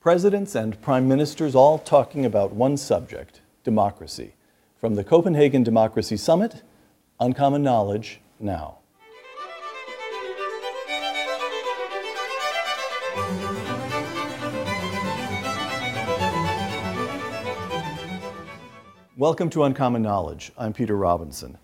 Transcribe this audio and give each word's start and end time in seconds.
Presidents 0.00 0.54
and 0.54 0.80
prime 0.80 1.06
ministers 1.06 1.54
all 1.54 1.76
talking 1.76 2.24
about 2.24 2.54
one 2.54 2.78
subject 2.78 3.42
democracy. 3.64 4.32
From 4.78 4.94
the 4.94 5.04
Copenhagen 5.04 5.62
Democracy 5.62 6.16
Summit, 6.16 6.62
Uncommon 7.20 7.62
Knowledge 7.62 8.22
now. 8.38 8.78
Welcome 19.18 19.50
to 19.50 19.64
Uncommon 19.64 20.00
Knowledge. 20.00 20.50
I'm 20.56 20.72
Peter 20.72 20.96
Robinson. 20.96 21.58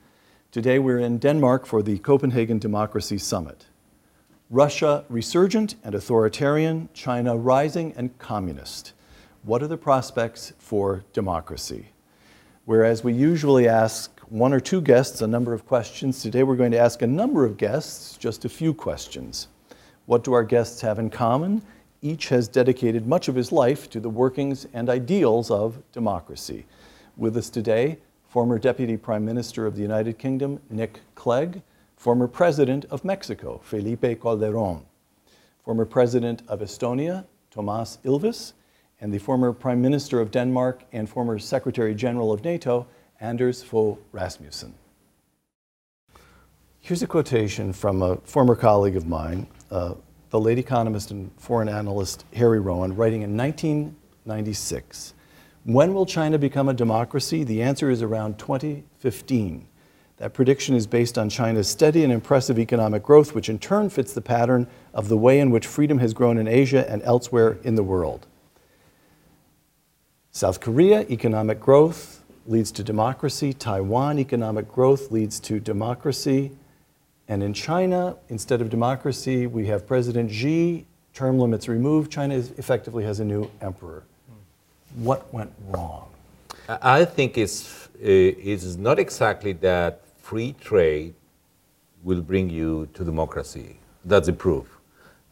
Today 0.51 0.79
we're 0.79 0.99
in 0.99 1.17
Denmark 1.17 1.65
for 1.65 1.83
the 1.83 1.97
Copenhagen 2.01 2.59
Democracy 2.59 3.17
Summit. 3.17 3.65
Russia 4.51 5.05
resurgent 5.09 5.75
and 5.83 5.93
authoritarian, 5.93 6.89
China 6.95 7.37
rising 7.37 7.93
and 7.97 8.17
communist. 8.19 8.93
What 9.43 9.61
are 9.61 9.67
the 9.67 9.77
prospects 9.77 10.53
for 10.59 11.03
democracy? 11.13 11.89
Whereas 12.65 13.03
we 13.03 13.13
usually 13.13 13.67
ask 13.67 14.21
one 14.29 14.53
or 14.53 14.61
two 14.61 14.81
guests 14.81 15.21
a 15.21 15.27
number 15.27 15.53
of 15.53 15.67
questions, 15.67 16.23
today 16.23 16.45
we're 16.45 16.55
going 16.55 16.71
to 16.71 16.79
ask 16.79 17.03
a 17.03 17.09
number 17.09 17.45
of 17.45 17.57
guests 17.57 18.17
just 18.17 18.45
a 18.45 18.49
few 18.49 18.73
questions. 18.73 19.49
What 20.07 20.23
do 20.23 20.33
our 20.33 20.45
guests 20.45 20.81
have 20.81 21.01
in 21.01 21.11
common? 21.11 21.61
Each 22.01 22.29
has 22.29 22.47
dedicated 22.47 23.05
much 23.05 23.27
of 23.27 23.35
his 23.35 23.51
life 23.51 23.91
to 23.91 23.99
the 23.99 24.11
workings 24.11 24.69
and 24.73 24.89
ideals 24.89 25.51
of 25.51 25.83
democracy. 25.91 26.67
With 27.17 27.37
us 27.37 27.51
today, 27.51 27.99
former 28.29 28.61
Deputy 28.61 28.97
Prime 28.97 29.25
Minister 29.25 29.67
of 29.67 29.75
the 29.75 29.83
United 29.83 30.19
Kingdom, 30.19 30.61
Nick 30.71 31.01
Clegg, 31.17 31.63
former 31.97 32.29
President 32.29 32.85
of 32.91 33.05
Mexico, 33.05 33.61
Felipe 33.65 34.21
Calderon, 34.21 34.83
former 35.65 35.85
President 35.85 36.43
of 36.47 36.61
Estonia, 36.61 37.25
Toomas 37.53 37.99
Ilves, 38.05 38.53
and 39.01 39.13
the 39.13 39.19
former 39.19 39.53
Prime 39.53 39.83
Minister 39.83 40.21
of 40.21 40.31
Denmark 40.31 40.85
and 40.93 41.09
former 41.09 41.39
Secretary 41.39 41.95
General 41.95 42.33
of 42.33 42.45
NATO, 42.45 42.87
Anders 43.21 43.63
Fogh 43.63 43.99
Rasmussen. 44.13 44.75
Here's 46.81 47.03
a 47.03 47.07
quotation 47.07 47.73
from 47.73 48.03
a 48.03 48.17
former 48.19 48.55
colleague 48.55 48.97
of 48.97 49.09
mine, 49.09 49.49
uh, 49.71 49.95
the 50.31 50.39
late 50.39 50.59
economist 50.59 51.11
and 51.11 51.31
foreign 51.37 51.69
analyst 51.69 52.25
Harry 52.35 52.61
Rowen, 52.61 52.97
writing 52.97 53.23
in 53.23 53.37
1996. 53.37 55.15
When 55.65 55.95
will 55.95 56.07
China 56.07 56.39
become 56.39 56.69
a 56.69 56.75
democracy? 56.75 57.43
The 57.43 57.61
answer 57.63 57.91
is 57.91 58.03
around 58.03 58.39
2015. 58.39 59.67
That 60.19 60.33
prediction 60.33 60.75
is 60.75 60.87
based 60.87 61.19
on 61.19 61.29
China's 61.29 61.69
steady 61.69 62.03
and 62.03 62.13
impressive 62.13 62.59
economic 62.59 63.03
growth, 63.03 63.35
which 63.35 63.49
in 63.49 63.59
turn 63.59 63.91
fits 63.91 64.15
the 64.15 64.23
pattern 64.23 64.67
of 64.95 65.09
the 65.09 65.17
way 65.17 65.41
in 65.41 65.51
which 65.51 65.67
freedom 65.67 65.99
has 65.99 66.15
grown 66.15 66.39
in 66.39 66.49
Asia 66.49 66.91
and 66.91 67.03
elsewhere 67.03 67.59
in 67.63 67.75
the 67.75 67.83
world. 67.83 68.27
South 70.33 70.61
Korea, 70.61 71.03
economic 71.11 71.61
growth 71.61 72.23
leads 72.47 72.73
to 72.73 72.83
democracy. 72.83 73.53
Taiwan, 73.53 74.19
economic 74.19 74.71
growth 74.71 75.11
leads 75.11 75.39
to 75.41 75.61
democracy. 75.61 76.53
And 77.29 77.43
in 77.43 77.53
China, 77.53 78.17
instead 78.29 78.61
of 78.61 78.71
democracy, 78.71 79.47
we 79.47 79.67
have 79.67 79.87
President 79.87 80.31
Xi, 80.31 80.87
term 81.13 81.39
limits 81.39 81.69
removed. 81.69 82.11
China 82.11 82.37
effectively 82.37 83.05
has 83.05 83.21
a 83.21 83.25
new 83.25 83.51
emperor 83.61 84.05
what 84.97 85.33
went 85.33 85.53
wrong? 85.69 86.09
I 86.69 87.05
think 87.05 87.39
it's, 87.39 87.89
it's 88.01 88.77
not 88.77 88.99
exactly 88.99 89.53
that 89.55 90.01
free 90.27 90.53
trade 90.61 91.15
will 92.03 92.21
bring 92.21 92.51
you 92.51 92.89
to 92.95 93.05
democracy. 93.05 93.79
That's 94.05 94.27
the 94.27 94.33
proof. 94.33 94.67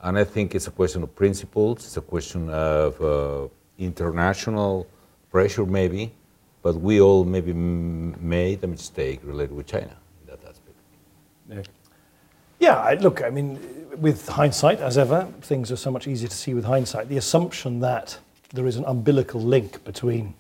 And 0.01 0.17
I 0.17 0.25
think 0.25 0.55
it's 0.55 0.69
a 0.69 0.71
question 0.71 1.03
of 1.03 1.11
principles, 1.17 1.85
it's 1.87 1.97
a 1.97 2.07
question 2.15 2.49
of 2.51 3.01
uh, 3.01 3.49
international 3.79 4.87
pressure, 5.33 5.67
maybe, 5.67 6.13
but 6.63 6.75
we 6.77 7.01
all 7.01 7.25
maybe 7.25 7.53
made 7.53 8.63
a 8.63 8.69
mistake 8.69 9.19
related 9.25 9.55
with 9.57 9.67
China 9.67 9.97
in 10.21 10.27
that 10.31 10.41
aspect. 10.51 10.77
Nick? 11.49 11.67
Yeah, 12.61 12.77
I, 12.77 12.95
look, 12.95 13.21
I 13.23 13.31
mean, 13.31 13.59
with 13.99 14.29
hindsight, 14.29 14.79
as 14.79 14.97
ever, 14.97 15.27
things 15.43 15.73
are 15.73 15.81
so 15.87 15.91
much 15.91 16.07
easier 16.07 16.29
to 16.29 16.37
see 16.37 16.55
with 16.55 16.67
hindsight. 16.67 17.09
The 17.09 17.17
assumption 17.17 17.81
that 17.81 18.19
there 18.53 18.67
is 18.69 18.77
an 18.77 18.85
umbilical 18.85 19.41
link 19.41 19.83
between 19.83 20.35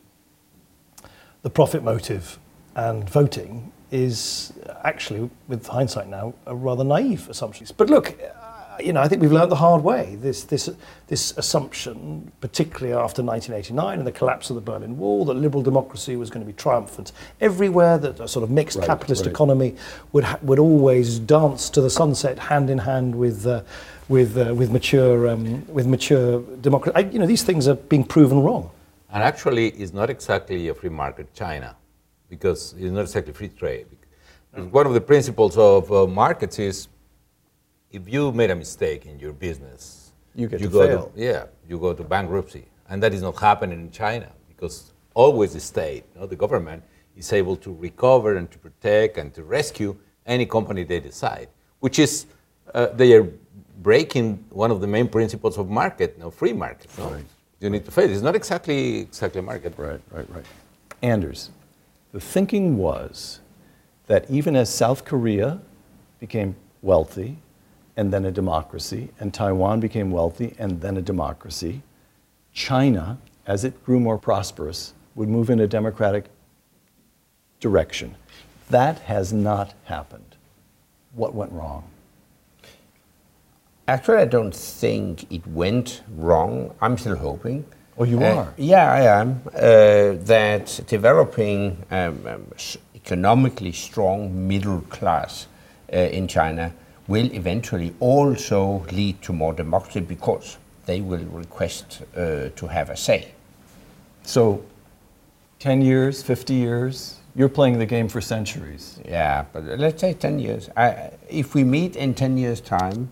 the 1.43 1.51
profit 1.51 1.83
motive 1.83 2.39
and 2.77 3.11
voting 3.11 3.73
is 3.95 4.53
actually, 4.83 5.31
with 5.47 5.65
hindsight 5.69 6.09
now, 6.09 6.35
a 6.47 6.55
rather 6.55 6.83
naive 6.83 7.29
assumption. 7.31 7.65
But 7.77 7.89
look, 7.89 8.19
you 8.81 8.93
know, 8.93 9.01
I 9.01 9.07
think 9.07 9.23
we've 9.23 9.31
learned 9.31 9.53
the 9.53 9.57
hard 9.57 9.85
way. 9.85 10.17
This, 10.21 10.43
this, 10.43 10.69
this 11.07 11.33
assumption, 11.37 12.33
particularly 12.41 12.93
after 12.93 13.23
1989 13.23 13.99
and 13.99 14.07
the 14.07 14.11
collapse 14.11 14.51
of 14.51 14.57
the 14.57 14.63
Berlin 14.63 14.99
Wall, 14.99 15.25
that 15.27 15.35
liberal 15.35 15.63
democracy 15.63 16.17
was 16.17 16.29
going 16.29 16.45
to 16.45 16.53
be 16.53 16.57
triumphant 16.57 17.13
everywhere, 17.41 17.97
that 17.99 18.19
a 18.19 18.27
sort 18.27 18.43
of 18.43 18.51
mixed 18.51 18.79
right, 18.79 18.87
capitalist 18.87 19.27
right. 19.27 19.31
economy 19.31 19.77
would, 20.11 20.25
ha- 20.25 20.41
would 20.43 20.59
always 20.59 21.21
dance 21.21 21.71
to 21.71 21.81
the 21.81 21.91
sunset 21.91 22.37
hand 22.37 22.71
in 22.71 22.79
hand 22.79 23.15
with 23.15 23.47
uh, 23.47 23.63
with, 24.07 24.37
uh, 24.37 24.55
with 24.55 24.71
mature, 24.71 25.29
um, 25.29 25.67
with 25.73 25.87
mature 25.87 26.43
democracy. 26.61 27.09
You 27.11 27.21
know, 27.21 27.27
these 27.27 27.43
things 27.43 27.67
are 27.67 27.75
being 27.75 28.05
proven 28.05 28.43
wrong. 28.43 28.71
And 29.11 29.23
actually, 29.23 29.69
it's 29.69 29.95
not 29.95 30.11
exactly 30.11 30.69
a 30.69 30.75
free 30.75 30.91
market 30.91 31.33
China, 31.33 31.75
because 32.37 32.75
it's 32.79 32.93
not 32.99 33.03
exactly 33.03 33.33
free 33.33 33.49
trade. 33.49 33.87
One 34.79 34.87
of 34.87 34.95
the 34.95 35.01
principles 35.01 35.57
of 35.57 35.91
uh, 35.91 36.07
markets 36.07 36.59
is 36.59 36.89
if 37.91 38.03
you 38.15 38.33
made 38.33 38.51
a 38.51 38.59
mistake 38.65 39.07
in 39.07 39.19
your 39.19 39.33
business, 39.33 40.13
you 40.35 40.47
get 40.49 40.61
you 40.61 40.67
to 40.67 40.73
go 40.73 40.87
fail. 40.87 41.07
To, 41.15 41.21
yeah, 41.21 41.45
you 41.69 41.79
go 41.79 41.93
to 42.01 42.05
bankruptcy, 42.05 42.65
and 42.89 43.03
that 43.03 43.13
is 43.17 43.23
not 43.23 43.37
happening 43.49 43.81
in 43.87 43.91
China 43.91 44.29
because 44.49 44.93
always 45.15 45.53
the 45.55 45.61
state, 45.61 46.05
you 46.15 46.21
know, 46.21 46.27
the 46.27 46.41
government, 46.45 46.83
is 47.17 47.33
able 47.33 47.57
to 47.57 47.71
recover 47.89 48.37
and 48.37 48.51
to 48.51 48.59
protect 48.59 49.19
and 49.19 49.33
to 49.35 49.43
rescue 49.45 49.97
any 50.27 50.47
company 50.47 50.83
they 50.83 51.01
decide, 51.01 51.49
which 51.81 51.99
is 51.99 52.27
uh, 52.75 52.87
they 53.01 53.13
are 53.13 53.27
breaking 53.83 54.45
one 54.51 54.71
of 54.71 54.81
the 54.81 54.87
main 54.87 55.09
principles 55.09 55.59
of 55.59 55.69
market, 55.69 56.19
no 56.19 56.31
free 56.31 56.53
market. 56.53 56.91
No? 56.99 57.09
Right. 57.11 57.25
You 57.61 57.71
need 57.71 57.85
to 57.85 57.93
face. 57.93 58.11
It's 58.11 58.23
not 58.23 58.35
exactly 58.35 59.01
exactly 59.01 59.41
market. 59.41 59.73
Right, 59.77 60.01
right, 60.11 60.29
right. 60.37 60.47
Anders, 61.03 61.51
the 62.15 62.21
thinking 62.21 62.77
was 62.77 63.41
that 64.07 64.31
even 64.31 64.55
as 64.55 64.73
South 64.73 65.05
Korea 65.05 65.61
became 66.21 66.55
wealthy 66.81 67.39
and 67.97 68.13
then 68.13 68.25
a 68.25 68.31
democracy, 68.31 69.09
and 69.19 69.35
Taiwan 69.35 69.81
became 69.81 70.13
wealthy 70.13 70.55
and 70.57 70.81
then 70.81 70.97
a 70.97 71.03
democracy, 71.03 71.83
China, 72.53 73.19
as 73.49 73.65
it 73.65 73.85
grew 73.85 73.99
more 73.99 74.17
prosperous, 74.17 74.95
would 75.17 75.29
move 75.29 75.51
in 75.51 75.59
a 75.59 75.67
democratic 75.67 76.27
direction. 77.59 78.15
That 78.71 79.01
has 79.01 79.33
not 79.33 79.75
happened. 79.87 80.37
What 81.15 81.35
went 81.35 81.51
wrong? 81.51 81.83
Actually, 83.89 84.19
I 84.19 84.27
don't 84.27 84.55
think 84.55 85.33
it 85.33 85.45
went 85.49 86.03
wrong. 86.17 86.77
I'm 86.81 86.97
still 86.97 87.17
hoping. 87.17 87.65
Oh, 87.97 88.05
you 88.05 88.21
uh, 88.23 88.35
are? 88.35 88.55
Yeah, 88.57 88.93
I 88.93 89.21
am. 89.21 89.41
Uh, 89.55 90.25
that 90.25 90.81
developing 90.87 91.85
um, 91.91 92.27
um, 92.27 92.47
economically 92.95 93.73
strong 93.73 94.49
middle 94.49 94.81
class 94.83 95.47
uh, 95.93 95.97
in 95.97 96.27
China 96.27 96.73
will 97.07 97.33
eventually 97.33 97.95
also 98.01 98.85
lead 98.91 99.21
to 99.23 99.33
more 99.33 99.53
democracy 99.53 100.01
because 100.01 100.57
they 100.87 101.01
will 101.01 101.25
request 101.27 102.03
uh, 102.17 102.49
to 102.57 102.67
have 102.67 102.91
a 102.91 102.97
say. 102.97 103.33
So, 104.25 104.65
10 105.61 105.83
years, 105.83 106.23
50 106.23 106.55
years, 106.55 107.19
you're 107.37 107.49
playing 107.49 107.79
the 107.79 107.87
game 107.87 108.09
for 108.09 108.21
centuries. 108.21 109.01
Yeah, 109.05 109.45
but 109.53 109.65
let's 109.79 110.01
say 110.01 110.15
10 110.15 110.39
years. 110.39 110.69
I, 110.77 111.11
if 111.29 111.55
we 111.55 111.63
meet 111.63 111.97
in 111.97 112.15
10 112.15 112.39
years' 112.39 112.61
time, 112.61 113.11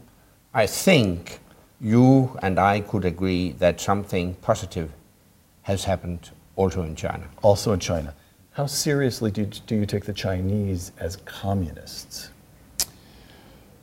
I 0.54 0.66
think 0.66 1.41
you 1.82 2.38
and 2.43 2.59
I 2.59 2.81
could 2.81 3.04
agree 3.04 3.53
that 3.59 3.81
something 3.81 4.34
positive 4.37 4.93
has 5.62 5.84
happened 5.84 6.31
also 6.55 6.82
in 6.82 6.94
China. 6.94 7.25
Also 7.43 7.73
in 7.73 7.81
China. 7.81 8.14
How 8.52 8.67
seriously 8.67 9.31
do 9.31 9.43
you, 9.43 9.46
do 9.67 9.75
you 9.75 9.87
take 9.87 10.05
the 10.05 10.12
Chinese 10.12 10.93
as 10.99 11.17
communists? 11.17 12.31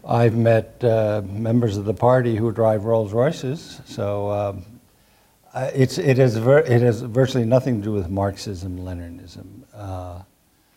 I've 0.07 0.38
met 0.38 0.81
uh, 0.84 1.24
members 1.25 1.75
of 1.75 1.86
the 1.86 1.94
party 1.94 2.36
who 2.36 2.51
drive 2.51 2.86
Rolls 2.86 3.12
Royces, 3.12 3.81
so 3.86 4.31
um, 4.31 4.66
it's, 5.56 5.98
it, 5.98 6.18
has 6.18 6.38
ver- 6.38 6.60
it 6.60 6.81
has 6.81 7.01
virtually 7.01 7.46
nothing 7.46 7.80
to 7.80 7.84
do 7.84 7.92
with 7.92 8.10
Marxism, 8.10 8.80
Leninism. 8.80 9.63
Uh, 9.74 10.22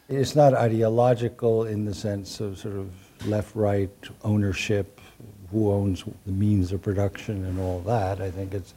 it's 0.08 0.34
not 0.34 0.54
ideological 0.54 1.66
in 1.66 1.84
the 1.84 1.94
sense 1.94 2.40
of 2.40 2.58
sort 2.58 2.76
of 2.76 2.90
left 3.26 3.54
right 3.54 3.90
ownership 4.24 5.00
who 5.52 5.70
owns 5.70 6.04
the 6.26 6.32
means 6.32 6.72
of 6.72 6.82
production 6.82 7.44
and 7.44 7.60
all 7.60 7.80
that. 7.80 8.20
I 8.20 8.30
think 8.30 8.54
it's 8.54 8.74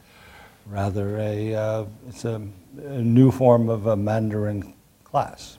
rather 0.66 1.18
a, 1.18 1.54
uh, 1.54 1.84
it's 2.08 2.24
a, 2.24 2.42
a, 2.84 3.02
new 3.02 3.30
form 3.30 3.68
of 3.68 3.86
a 3.86 3.96
Mandarin 3.96 4.74
class. 5.04 5.58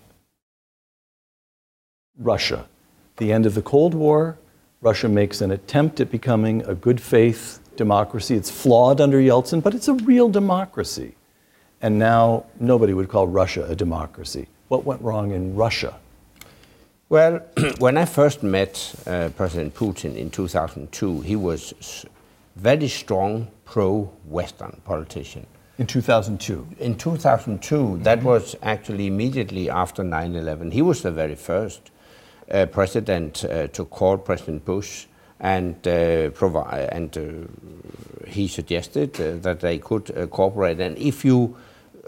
Russia. 2.17 2.67
The 3.17 3.31
end 3.31 3.45
of 3.45 3.55
the 3.55 3.61
Cold 3.61 3.93
War, 3.93 4.37
Russia 4.81 5.09
makes 5.09 5.41
an 5.41 5.51
attempt 5.51 5.99
at 5.99 6.11
becoming 6.11 6.63
a 6.65 6.75
good 6.75 7.01
faith 7.01 7.59
democracy. 7.75 8.35
It's 8.35 8.51
flawed 8.51 9.01
under 9.01 9.19
Yeltsin, 9.19 9.63
but 9.63 9.73
it's 9.73 9.87
a 9.87 9.93
real 9.93 10.29
democracy. 10.29 11.15
And 11.81 11.97
now 11.97 12.45
nobody 12.59 12.93
would 12.93 13.09
call 13.09 13.27
Russia 13.27 13.65
a 13.69 13.75
democracy. 13.75 14.47
What 14.67 14.83
went 14.83 15.01
wrong 15.01 15.31
in 15.31 15.55
Russia? 15.55 15.99
Well, 17.09 17.39
when 17.79 17.97
I 17.97 18.03
first 18.03 18.43
met 18.43 18.93
uh, 19.07 19.29
President 19.37 19.73
Putin 19.73 20.17
in 20.17 20.29
2002, 20.29 21.21
he 21.21 21.37
was 21.37 22.05
very 22.57 22.89
strong 22.89 23.47
pro-Western 23.63 24.81
politician. 24.83 25.45
In 25.77 25.87
2002. 25.87 26.67
In 26.79 26.97
2002, 26.97 27.99
that 27.99 28.23
was 28.23 28.57
actually 28.61 29.07
immediately 29.07 29.69
after 29.69 30.03
9/11. 30.03 30.73
He 30.73 30.81
was 30.81 31.01
the 31.01 31.11
very 31.11 31.35
first 31.35 31.91
uh, 32.51 32.65
president 32.65 33.45
uh, 33.45 33.67
to 33.67 33.85
call 33.85 34.17
President 34.17 34.65
Bush 34.65 35.05
and 35.39 35.75
uh, 35.87 36.31
provide 36.31 36.89
and 36.91 37.17
uh, 37.17 37.21
he 38.27 38.47
suggested 38.47 39.21
uh, 39.21 39.37
that 39.43 39.59
they 39.61 39.77
could 39.77 40.11
uh, 40.17 40.27
cooperate. 40.27 40.81
And 40.81 40.97
if 40.97 41.23
you 41.23 41.55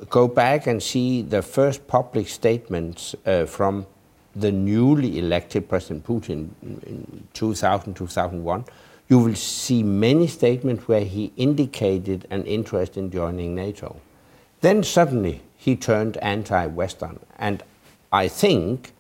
go 0.09 0.27
back 0.27 0.67
and 0.67 0.81
see 0.83 1.21
the 1.21 1.41
first 1.41 1.87
public 1.87 2.27
statements 2.27 3.15
uh, 3.25 3.45
from 3.45 3.85
the 4.35 4.51
newly 4.51 5.19
elected 5.19 5.67
President 5.69 6.05
Putin 6.05 6.49
in 6.61 7.27
2000, 7.33 7.93
2001, 7.93 8.65
you 9.07 9.19
will 9.19 9.35
see 9.35 9.81
many 9.81 10.27
statements 10.27 10.87
where 10.87 11.03
he 11.03 11.31
indicated 11.35 12.27
an 12.29 12.43
interest 12.45 12.95
in 12.95 13.09
joining 13.09 13.55
NATO. 13.55 13.99
Then 14.61 14.83
suddenly 14.83 15.41
he 15.57 15.75
turned 15.75 16.17
anti 16.17 16.67
Western. 16.67 17.19
And 17.37 17.63
I 18.11 18.27
think 18.27 18.91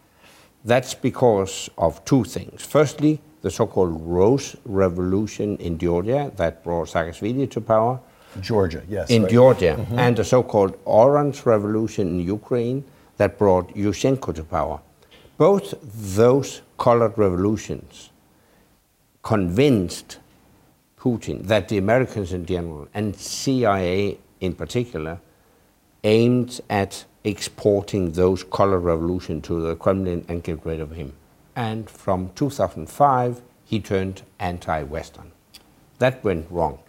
that's 0.65 0.93
because 0.93 1.69
of 1.77 2.03
two 2.05 2.23
things. 2.23 2.65
Firstly, 2.65 3.21
the 3.41 3.51
so 3.51 3.67
called 3.67 4.01
Rose 4.01 4.55
Revolution 4.65 5.57
in 5.57 5.77
Georgia 5.77 6.31
that 6.35 6.63
brought 6.63 6.89
Saakashvili 6.89 7.49
to 7.51 7.61
power 7.61 7.99
Georgia, 8.41 8.83
yes. 8.87 9.09
in 9.09 9.23
right. 9.23 9.31
Georgia, 9.31 9.75
mm-hmm. 9.79 9.99
and 9.99 10.15
the 10.15 10.23
so-called 10.23 10.77
Orange 10.85 11.45
Revolution 11.45 12.07
in 12.07 12.19
Ukraine 12.19 12.83
that 13.17 13.37
brought 13.37 13.73
Yushchenko 13.73 14.35
to 14.35 14.43
power. 14.43 14.79
Both 15.39 15.73
those 15.81 16.61
colored 16.77 17.17
revolutions 17.17 18.09
convinced 19.23 20.19
Putin 20.99 21.47
that 21.47 21.69
the 21.69 21.77
Americans 21.77 22.33
in 22.33 22.45
general 22.45 22.89
and 22.93 23.15
CIA 23.15 24.17
in 24.41 24.53
particular 24.53 25.21
aimed 26.03 26.59
at 26.69 27.05
exporting 27.23 28.11
those 28.11 28.43
colored 28.43 28.81
revolution 28.81 29.41
to 29.43 29.61
the 29.61 29.77
Kremlin 29.77 30.25
and 30.27 30.43
get 30.43 30.65
rid 30.65 30.81
of 30.81 30.91
him. 30.91 31.13
And 31.55 31.89
from 31.89 32.31
2005, 32.35 33.41
he 33.63 33.79
turned 33.79 34.23
anti-Western. 34.39 35.31
That 35.99 36.21
went 36.21 36.51
wrong. 36.51 36.79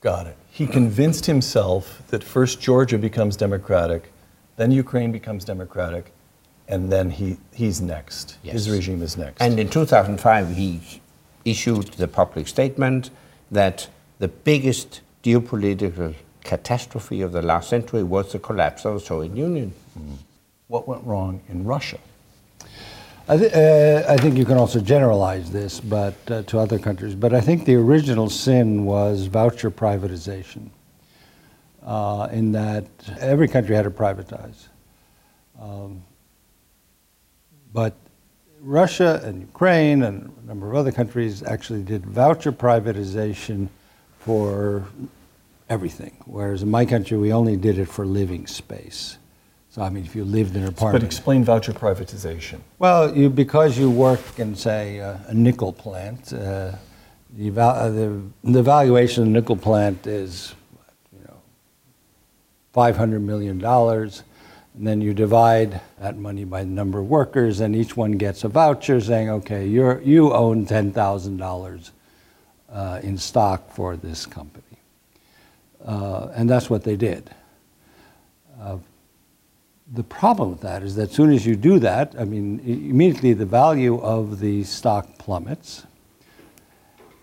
Got 0.00 0.28
it. 0.28 0.36
He 0.52 0.68
convinced 0.68 1.26
himself 1.26 2.00
that 2.10 2.22
first 2.22 2.60
Georgia 2.60 2.96
becomes 2.96 3.36
democratic, 3.36 4.12
then 4.56 4.70
Ukraine 4.70 5.10
becomes 5.10 5.44
democratic, 5.44 6.12
and 6.70 6.90
then 6.90 7.10
he, 7.10 7.36
he's 7.52 7.80
next. 7.80 8.38
His 8.42 8.70
regime 8.70 9.02
is 9.02 9.16
next. 9.16 9.42
And 9.42 9.58
in 9.58 9.68
2005, 9.68 10.56
he 10.56 11.02
issued 11.44 11.88
the 11.94 12.08
public 12.08 12.46
statement 12.46 13.10
that 13.50 13.88
the 14.20 14.28
biggest 14.28 15.00
geopolitical 15.24 16.14
catastrophe 16.44 17.20
of 17.22 17.32
the 17.32 17.42
last 17.42 17.68
century 17.68 18.02
was 18.02 18.32
the 18.32 18.38
collapse 18.38 18.84
of 18.84 18.94
the 18.94 19.00
Soviet 19.00 19.34
Union. 19.36 19.74
what 20.68 20.86
went 20.86 21.04
wrong 21.04 21.42
in 21.48 21.64
Russia? 21.64 21.98
I, 23.28 23.36
th- 23.36 23.52
uh, 23.52 24.04
I 24.08 24.16
think 24.16 24.36
you 24.36 24.44
can 24.44 24.56
also 24.56 24.80
generalize 24.80 25.50
this, 25.50 25.80
but 25.80 26.14
uh, 26.30 26.42
to 26.44 26.58
other 26.58 26.78
countries. 26.78 27.14
But 27.14 27.34
I 27.34 27.40
think 27.40 27.64
the 27.64 27.76
original 27.76 28.30
sin 28.30 28.84
was 28.84 29.26
voucher 29.26 29.70
privatization. 29.70 30.70
Uh, 31.84 32.28
in 32.30 32.52
that 32.52 32.86
every 33.20 33.48
country 33.48 33.74
had 33.74 33.84
to 33.84 33.90
privatize, 33.90 34.68
um, 35.60 36.02
but 37.72 37.94
Russia 38.60 39.20
and 39.24 39.40
Ukraine 39.40 40.02
and 40.02 40.32
a 40.42 40.46
number 40.46 40.70
of 40.70 40.76
other 40.76 40.92
countries 40.92 41.42
actually 41.42 41.82
did 41.82 42.04
voucher 42.04 42.52
privatization 42.52 43.68
for 44.18 44.84
everything. 45.68 46.16
Whereas 46.26 46.62
in 46.62 46.70
my 46.70 46.84
country, 46.84 47.16
we 47.16 47.32
only 47.32 47.56
did 47.56 47.78
it 47.78 47.86
for 47.86 48.04
living 48.04 48.46
space. 48.46 49.16
So 49.70 49.82
I 49.82 49.88
mean, 49.88 50.04
if 50.04 50.16
you 50.16 50.24
lived 50.24 50.56
in 50.56 50.62
an 50.62 50.68
apartment. 50.68 51.02
But 51.02 51.06
explain 51.06 51.44
voucher 51.44 51.72
privatization. 51.72 52.58
Well, 52.78 53.16
you, 53.16 53.30
because 53.30 53.78
you 53.78 53.88
work 53.88 54.20
in, 54.38 54.56
say, 54.56 55.00
uh, 55.00 55.16
a 55.28 55.34
nickel 55.34 55.72
plant, 55.72 56.32
uh, 56.32 56.72
the, 57.36 57.50
val- 57.50 57.76
uh, 57.76 57.90
the, 57.90 58.20
the 58.42 58.62
valuation 58.62 59.22
of 59.22 59.28
the 59.28 59.32
nickel 59.32 59.56
plant 59.56 60.08
is, 60.08 60.54
you 61.12 61.24
know, 61.24 61.40
$500 62.74 63.22
million. 63.22 63.60
And 64.74 64.86
then 64.86 65.00
you 65.00 65.14
divide 65.14 65.80
that 65.98 66.16
money 66.16 66.44
by 66.44 66.62
the 66.62 66.70
number 66.70 67.00
of 67.00 67.08
workers, 67.08 67.60
and 67.60 67.74
each 67.74 67.96
one 67.96 68.12
gets 68.12 68.44
a 68.44 68.48
voucher 68.48 69.00
saying, 69.00 69.28
okay, 69.30 69.66
you're, 69.66 70.00
you 70.02 70.32
own 70.32 70.66
$10,000 70.66 71.90
uh, 72.72 73.00
in 73.02 73.18
stock 73.18 73.72
for 73.72 73.96
this 73.96 74.26
company. 74.26 74.64
Uh, 75.84 76.28
and 76.34 76.48
that's 76.48 76.70
what 76.70 76.84
they 76.84 76.96
did. 76.96 77.30
Uh, 78.60 78.78
the 79.92 80.04
problem 80.04 80.50
with 80.50 80.60
that 80.60 80.82
is 80.82 80.94
that 80.94 81.10
as 81.10 81.14
soon 81.14 81.32
as 81.32 81.44
you 81.44 81.56
do 81.56 81.80
that, 81.80 82.14
I 82.18 82.24
mean, 82.24 82.60
immediately 82.60 83.32
the 83.32 83.46
value 83.46 84.00
of 84.00 84.38
the 84.38 84.62
stock 84.62 85.18
plummets. 85.18 85.84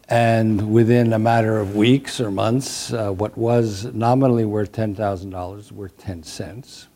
And 0.10 0.74
within 0.74 1.14
a 1.14 1.20
matter 1.20 1.60
of 1.60 1.76
weeks 1.76 2.20
or 2.20 2.32
months, 2.32 2.92
uh, 2.94 3.12
what 3.12 3.38
was 3.38 3.86
nominally 3.86 4.46
worth 4.46 4.72
$10,000 4.72 5.60
is 5.60 5.72
worth 5.72 5.98
10 5.98 6.24
cents, 6.24 6.88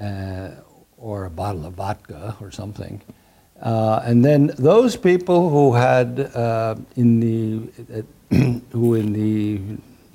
uh, 0.00 0.50
or 0.96 1.24
a 1.24 1.30
bottle 1.30 1.66
of 1.66 1.74
vodka 1.74 2.36
or 2.40 2.50
something. 2.50 3.00
Uh, 3.60 4.02
and 4.04 4.24
then 4.24 4.52
those 4.58 4.96
people 4.96 5.48
who 5.48 5.74
had 5.74 6.20
uh, 6.34 6.74
in 6.96 7.20
the 7.20 8.04
who 8.72 8.94
in 8.94 9.12
the 9.12 9.60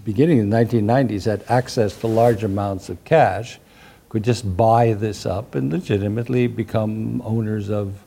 beginning 0.04 0.40
of 0.40 0.50
the 0.50 0.56
1990s 0.56 1.26
had 1.26 1.44
access 1.48 1.96
to 1.98 2.08
large 2.08 2.44
amounts 2.44 2.90
of 2.90 3.04
cash 3.04 3.60
could 4.10 4.24
just 4.24 4.58
buy 4.58 4.94
this 4.94 5.26
up 5.26 5.56
and 5.56 5.72
legitimately 5.72 6.46
become 6.46 7.22
owners 7.22 7.70
of 7.70 8.04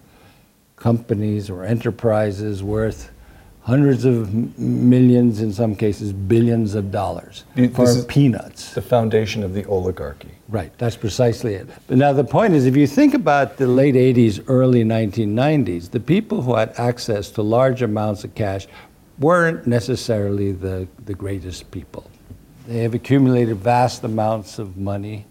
companies 0.76 1.48
or 1.48 1.64
enterprises 1.64 2.62
worth 2.62 3.10
hundreds 3.64 4.04
of 4.04 4.32
millions, 4.58 5.40
in 5.40 5.50
some 5.50 5.74
cases 5.74 6.12
billions 6.12 6.74
of 6.74 6.90
dollars 6.90 7.44
for 7.72 8.02
peanuts. 8.04 8.74
The 8.74 8.82
foundation 8.82 9.42
of 9.42 9.54
the 9.54 9.64
oligarchy. 9.64 10.32
Right, 10.50 10.70
that's 10.76 10.96
precisely 10.96 11.54
it. 11.54 11.68
But 11.86 11.96
now 11.96 12.12
the 12.12 12.24
point 12.24 12.52
is, 12.52 12.66
if 12.66 12.76
you 12.76 12.86
think 12.86 13.14
about 13.14 13.56
the 13.56 13.66
late 13.66 13.94
80s, 13.94 14.44
early 14.48 14.84
1990s, 14.84 15.90
the 15.90 16.00
people 16.00 16.42
who 16.42 16.54
had 16.54 16.78
access 16.78 17.30
to 17.30 17.42
large 17.42 17.80
amounts 17.80 18.22
of 18.22 18.34
cash 18.34 18.66
weren't 19.18 19.66
necessarily 19.66 20.52
the, 20.52 20.86
the 21.06 21.14
greatest 21.14 21.70
people. 21.70 22.10
They 22.66 22.80
have 22.80 22.92
accumulated 22.92 23.56
vast 23.56 24.04
amounts 24.04 24.58
of 24.58 24.76
money 24.76 25.24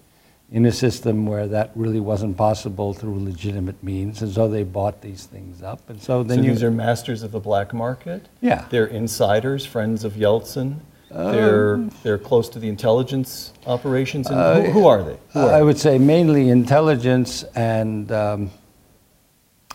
in 0.53 0.67
a 0.67 0.72
system 0.72 1.25
where 1.25 1.48
that 1.48 1.72
really 1.74 2.00
wasn't 2.00 2.38
possible 2.38 2.93
through 2.93 3.22
legitimate 3.24 3.83
means, 3.83 4.22
and 4.22 4.31
so 4.31 4.48
they 4.48 4.63
bought 4.63 5.01
these 5.01 5.25
things 5.25 5.63
up. 5.63 5.89
And 5.89 6.00
so 6.01 6.22
then 6.22 6.38
so 6.38 6.43
you, 6.43 6.51
these 6.51 6.63
are 6.63 6.69
masters 6.69 7.24
of 7.24 7.31
the 7.31 7.39
black 7.39 7.74
market? 7.74 8.27
Yeah. 8.39 8.65
They're 8.69 8.86
insiders, 8.86 9.65
friends 9.65 10.03
of 10.03 10.13
Yeltsin? 10.13 10.79
they're, 11.10 11.77
they're 12.01 12.17
close 12.17 12.50
to 12.50 12.60
the 12.60 12.69
intelligence 12.69 13.53
operations? 13.65 14.29
And 14.29 14.65
who, 14.65 14.72
who 14.72 14.88
are 14.88 15.03
they? 15.03 15.17
Who 15.33 15.39
are 15.39 15.53
I 15.53 15.57
they? 15.57 15.63
would 15.63 15.79
say 15.79 15.98
mainly 15.98 16.50
intelligence 16.50 17.43
and, 17.55 18.12
um, 18.12 18.51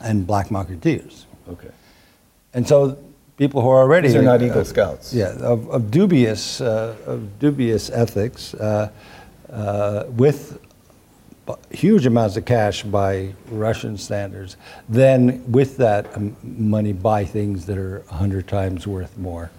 and 0.01 0.27
black 0.27 0.49
marketeers. 0.49 1.25
Okay. 1.49 1.71
And 2.55 2.67
so 2.67 2.99
people 3.37 3.63
who 3.63 3.69
are 3.69 3.83
already 3.83 4.09
These 4.09 4.17
are 4.17 4.23
not 4.23 4.43
uh, 4.43 4.47
Eagle 4.47 4.65
Scouts. 4.65 5.13
yeah, 5.13 5.33
of, 5.41 5.69
of 5.71 5.91
dubious 5.91 6.61
uh, 6.61 6.97
of 7.07 7.39
dubious 7.39 7.91
ethics, 7.91 8.55
uh, 8.55 8.91
uh, 9.53 10.05
with 10.09 10.59
huge 11.71 12.07
amounts 12.07 12.37
of 12.37 12.45
cash 12.45 12.83
by 12.83 13.35
Russian 13.51 13.97
standards, 13.97 14.57
then 14.89 15.51
with 15.51 15.77
that 15.79 16.15
um, 16.17 16.37
money 16.43 16.93
buy 16.93 17.25
things 17.25 17.67
that 17.67 17.79
are 17.79 17.99
a 18.11 18.15
hundred 18.15 18.49
times 18.49 18.87
worth 18.87 19.17
more. 19.19 19.51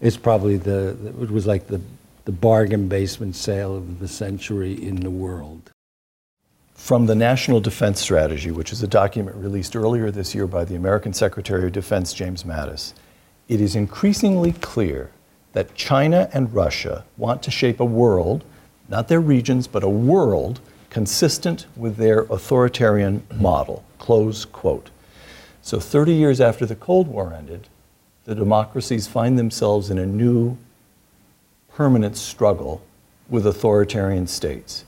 It's 0.00 0.16
probably 0.16 0.56
the 0.56 0.96
it 1.20 1.30
was 1.30 1.46
like 1.46 1.66
the 1.66 1.80
the 2.24 2.32
bargain 2.32 2.88
basement 2.88 3.36
sale 3.36 3.76
of 3.76 3.98
the 3.98 4.08
century 4.08 4.72
in 4.72 4.96
the 4.96 5.10
world. 5.10 5.70
From 6.74 7.06
the 7.06 7.14
National 7.14 7.60
Defense 7.60 8.00
Strategy, 8.00 8.50
which 8.50 8.72
is 8.72 8.82
a 8.82 8.86
document 8.86 9.36
released 9.36 9.76
earlier 9.76 10.10
this 10.10 10.34
year 10.34 10.46
by 10.46 10.64
the 10.64 10.74
American 10.74 11.12
Secretary 11.12 11.66
of 11.66 11.72
Defense 11.72 12.12
James 12.12 12.44
Mattis, 12.44 12.94
it 13.48 13.60
is 13.60 13.76
increasingly 13.76 14.52
clear 14.52 15.10
that 15.52 15.74
China 15.74 16.28
and 16.32 16.52
Russia 16.52 17.04
want 17.16 17.42
to 17.42 17.50
shape 17.50 17.78
a 17.78 17.84
world, 17.84 18.44
not 18.88 19.08
their 19.08 19.20
regions, 19.20 19.66
but 19.66 19.84
a 19.84 19.88
world 19.88 20.60
consistent 20.94 21.66
with 21.74 21.96
their 21.96 22.20
authoritarian 22.30 23.20
model. 23.34 23.82
Close 23.98 24.44
quote. 24.44 24.90
So 25.60 25.80
30 25.80 26.12
years 26.12 26.40
after 26.40 26.64
the 26.64 26.76
Cold 26.76 27.08
War 27.08 27.34
ended, 27.34 27.66
the 28.26 28.34
democracies 28.36 29.08
find 29.08 29.36
themselves 29.36 29.90
in 29.90 29.98
a 29.98 30.06
new 30.06 30.56
permanent 31.68 32.16
struggle 32.16 32.80
with 33.28 33.44
authoritarian 33.44 34.28
states. 34.28 34.84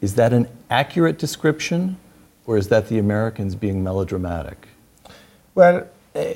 Is 0.00 0.16
that 0.16 0.32
an 0.32 0.48
accurate 0.68 1.20
description, 1.20 1.98
or 2.44 2.56
is 2.56 2.66
that 2.70 2.88
the 2.88 2.98
Americans 2.98 3.54
being 3.54 3.80
melodramatic? 3.84 4.66
Well, 5.54 5.86
uh, 6.16 6.34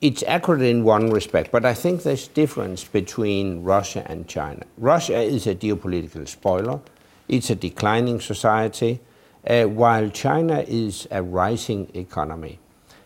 it's 0.00 0.24
accurate 0.26 0.62
in 0.62 0.82
one 0.82 1.10
respect, 1.10 1.52
but 1.52 1.64
I 1.64 1.72
think 1.72 2.02
there's 2.02 2.26
difference 2.26 2.82
between 2.82 3.62
Russia 3.62 4.04
and 4.10 4.26
China. 4.26 4.64
Russia 4.76 5.20
is 5.20 5.46
a 5.46 5.54
geopolitical 5.54 6.26
spoiler. 6.26 6.80
It's 7.28 7.50
a 7.50 7.54
declining 7.54 8.20
society, 8.20 9.00
uh, 9.46 9.64
while 9.64 10.08
China 10.08 10.64
is 10.66 11.06
a 11.10 11.22
rising 11.22 11.90
economy. 11.94 12.58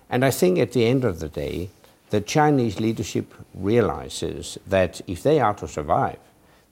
And 0.09 0.25
I 0.25 0.31
think 0.31 0.59
at 0.59 0.73
the 0.73 0.87
end 0.87 1.05
of 1.05 1.19
the 1.19 1.29
day, 1.29 1.71
the 2.11 2.21
Chinese 2.21 2.79
leadership 2.79 3.35
realizes 3.53 4.59
that 4.67 5.01
if 5.09 5.25
they 5.25 5.41
are 5.41 5.55
to 5.55 5.67
survive, 5.67 6.19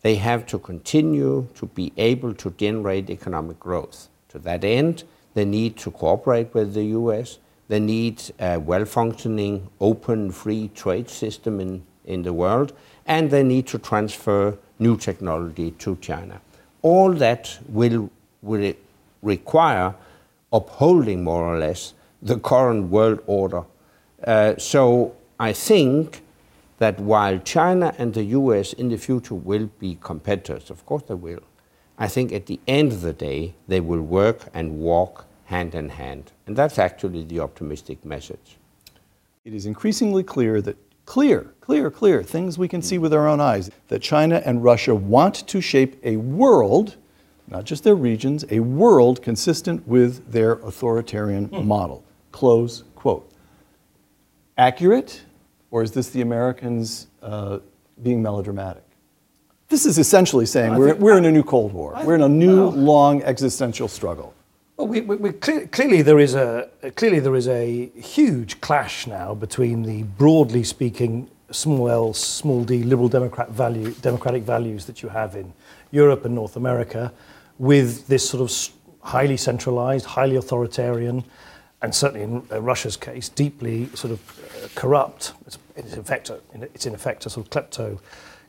they 0.02 0.14
have 0.16 0.46
to 0.46 0.58
continue 0.58 1.48
to 1.56 1.66
be 1.66 1.92
able 1.96 2.34
to 2.34 2.50
generate 2.52 3.10
economic 3.10 3.58
growth. 3.58 4.08
To 4.28 4.38
that 4.40 4.62
end, 4.62 5.02
they 5.34 5.44
need 5.44 5.76
to 5.78 5.90
cooperate 5.90 6.54
with 6.54 6.74
the 6.74 6.84
US. 6.84 7.38
They 7.66 7.80
need 7.80 8.22
a 8.38 8.58
well 8.58 8.84
functioning, 8.84 9.68
open, 9.80 10.30
free 10.30 10.70
trade 10.74 11.10
system 11.10 11.58
in, 11.58 11.82
in 12.04 12.22
the 12.22 12.32
world. 12.32 12.72
And 13.06 13.30
they 13.30 13.42
need 13.42 13.66
to 13.68 13.78
transfer 13.78 14.56
new 14.78 14.96
technology 14.96 15.72
to 15.72 15.96
China. 15.96 16.40
All 16.82 17.12
that 17.14 17.58
will, 17.68 18.10
will 18.42 18.74
require 19.22 19.94
upholding 20.52 21.24
more 21.24 21.44
or 21.44 21.58
less 21.58 21.94
the 22.22 22.38
current 22.38 22.90
world 22.90 23.20
order. 23.26 23.64
Uh, 24.24 24.54
so 24.58 25.14
I 25.38 25.52
think 25.52 26.22
that 26.78 26.98
while 26.98 27.38
China 27.38 27.94
and 27.98 28.14
the 28.14 28.24
US 28.24 28.72
in 28.72 28.88
the 28.88 28.96
future 28.96 29.34
will 29.34 29.70
be 29.78 29.98
competitors, 30.00 30.70
of 30.70 30.84
course 30.86 31.02
they 31.08 31.14
will, 31.14 31.42
I 31.98 32.08
think 32.08 32.32
at 32.32 32.46
the 32.46 32.58
end 32.66 32.92
of 32.92 33.02
the 33.02 33.12
day 33.12 33.54
they 33.68 33.80
will 33.80 34.00
work 34.00 34.48
and 34.54 34.78
walk 34.78 35.26
hand 35.44 35.74
in 35.74 35.90
hand. 35.90 36.32
And 36.46 36.56
that's 36.56 36.78
actually 36.78 37.24
the 37.24 37.40
optimistic 37.40 38.04
message. 38.04 38.56
It 39.44 39.52
is 39.52 39.66
increasingly 39.66 40.22
clear 40.22 40.62
that, 40.62 40.76
clear, 41.06 41.52
clear, 41.60 41.90
clear, 41.90 42.22
things 42.22 42.58
we 42.58 42.68
can 42.68 42.82
see 42.82 42.98
with 42.98 43.12
our 43.12 43.28
own 43.28 43.40
eyes, 43.40 43.70
that 43.88 44.00
China 44.00 44.42
and 44.44 44.62
Russia 44.62 44.94
want 44.94 45.46
to 45.48 45.60
shape 45.60 46.00
a 46.04 46.16
world, 46.16 46.96
not 47.48 47.64
just 47.64 47.84
their 47.84 47.94
regions, 47.94 48.44
a 48.50 48.60
world 48.60 49.22
consistent 49.22 49.86
with 49.86 50.30
their 50.30 50.52
authoritarian 50.52 51.48
mm. 51.48 51.64
model. 51.64 52.04
Close 52.32 52.84
quote. 52.94 53.30
Accurate? 54.56 55.22
Or 55.70 55.82
is 55.82 55.92
this 55.92 56.10
the 56.10 56.20
Americans 56.20 57.06
uh, 57.22 57.60
being 58.02 58.22
melodramatic? 58.22 58.84
This 59.68 59.86
is 59.86 59.98
essentially 59.98 60.46
saying 60.46 60.74
we're, 60.74 60.94
we're 60.96 61.16
in 61.16 61.24
a 61.24 61.30
new 61.30 61.44
Cold 61.44 61.72
War. 61.72 61.96
I, 61.96 62.04
we're 62.04 62.16
in 62.16 62.22
a 62.22 62.28
new, 62.28 62.66
long 62.70 63.22
existential 63.22 63.86
struggle. 63.86 64.34
Well, 64.80 64.88
we, 64.88 65.02
we, 65.02 65.16
we 65.16 65.32
clearly, 65.32 66.00
there 66.00 66.18
is 66.18 66.34
a, 66.34 66.70
clearly 66.96 67.20
there 67.20 67.36
is 67.36 67.48
a 67.48 67.90
huge 67.90 68.62
clash 68.62 69.06
now 69.06 69.34
between 69.34 69.82
the 69.82 70.04
broadly 70.04 70.64
speaking 70.64 71.28
small 71.50 71.90
L, 71.90 72.14
small 72.14 72.64
d 72.64 72.82
liberal 72.82 73.10
democrat 73.10 73.50
value, 73.50 73.90
democratic 74.00 74.42
values 74.42 74.86
that 74.86 75.02
you 75.02 75.10
have 75.10 75.36
in 75.36 75.52
Europe 75.90 76.24
and 76.24 76.34
North 76.34 76.56
America 76.56 77.12
with 77.58 78.06
this 78.06 78.26
sort 78.26 78.40
of 78.40 78.74
highly 79.02 79.36
centralized, 79.36 80.06
highly 80.06 80.36
authoritarian, 80.36 81.24
and 81.82 81.94
certainly 81.94 82.22
in 82.22 82.42
uh, 82.50 82.62
Russia's 82.62 82.96
case, 82.96 83.28
deeply 83.28 83.84
sort 83.94 84.14
of 84.14 84.64
uh, 84.64 84.68
corrupt. 84.76 85.34
It's, 85.46 85.58
it's, 85.76 85.92
in 85.92 85.98
effect 86.00 86.30
a, 86.30 86.40
it's 86.54 86.86
in 86.86 86.94
effect 86.94 87.26
a 87.26 87.28
sort 87.28 87.44
of 87.44 87.52
klepto, 87.52 87.98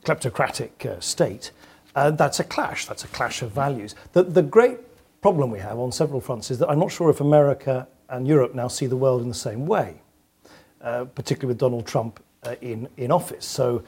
kleptocratic 0.06 0.86
uh, 0.86 0.98
state. 0.98 1.50
Uh, 1.94 2.10
that's 2.10 2.40
a 2.40 2.44
clash. 2.44 2.86
That's 2.86 3.04
a 3.04 3.08
clash 3.08 3.42
of 3.42 3.50
values. 3.50 3.94
The, 4.14 4.22
the 4.22 4.42
great 4.42 4.78
problem 5.22 5.50
we 5.50 5.60
have 5.60 5.78
on 5.78 5.92
several 5.92 6.20
fronts 6.20 6.50
is 6.50 6.58
that 6.58 6.68
I'm 6.68 6.80
not 6.80 6.90
sure 6.90 7.08
if 7.08 7.20
America 7.20 7.86
and 8.08 8.26
Europe 8.26 8.54
now 8.54 8.68
see 8.68 8.86
the 8.86 8.96
world 8.96 9.22
in 9.22 9.28
the 9.28 9.34
same 9.34 9.66
way, 9.66 10.02
uh, 10.82 11.04
particularly 11.04 11.52
with 11.52 11.58
Donald 11.58 11.86
Trump 11.86 12.22
uh, 12.42 12.56
in, 12.60 12.88
in 12.96 13.12
office. 13.12 13.46
So, 13.46 13.84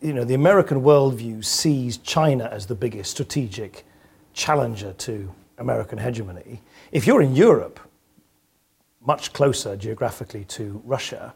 you 0.00 0.14
know, 0.14 0.24
the 0.24 0.34
American 0.34 0.80
worldview 0.80 1.44
sees 1.44 1.98
China 1.98 2.48
as 2.50 2.66
the 2.66 2.74
biggest 2.74 3.10
strategic 3.10 3.84
challenger 4.32 4.94
to 4.94 5.30
American 5.58 5.98
hegemony. 5.98 6.62
If 6.90 7.06
you're 7.06 7.20
in 7.20 7.36
Europe, 7.36 7.78
much 9.06 9.34
closer 9.34 9.76
geographically 9.76 10.44
to 10.46 10.80
Russia, 10.86 11.34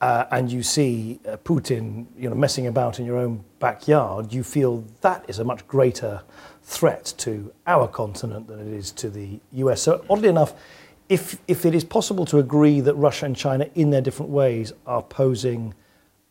uh, 0.00 0.24
and 0.30 0.50
you 0.50 0.62
see 0.62 1.20
uh, 1.28 1.36
Putin 1.38 2.06
you 2.16 2.30
know, 2.30 2.34
messing 2.34 2.66
about 2.66 2.98
in 2.98 3.04
your 3.04 3.18
own 3.18 3.44
backyard, 3.58 4.32
you 4.32 4.42
feel 4.42 4.84
that 5.02 5.24
is 5.28 5.38
a 5.38 5.44
much 5.44 5.66
greater 5.66 6.22
threat 6.68 7.14
to 7.16 7.50
our 7.66 7.88
continent 7.88 8.46
than 8.46 8.60
it 8.60 8.68
is 8.68 8.92
to 8.92 9.08
the 9.08 9.40
US. 9.52 9.80
So, 9.80 10.04
oddly 10.10 10.28
enough, 10.28 10.52
if, 11.08 11.38
if 11.48 11.64
it 11.64 11.74
is 11.74 11.82
possible 11.82 12.26
to 12.26 12.38
agree 12.38 12.80
that 12.80 12.94
Russia 12.94 13.24
and 13.24 13.34
China, 13.34 13.66
in 13.74 13.88
their 13.88 14.02
different 14.02 14.30
ways, 14.30 14.74
are 14.86 15.02
posing 15.02 15.72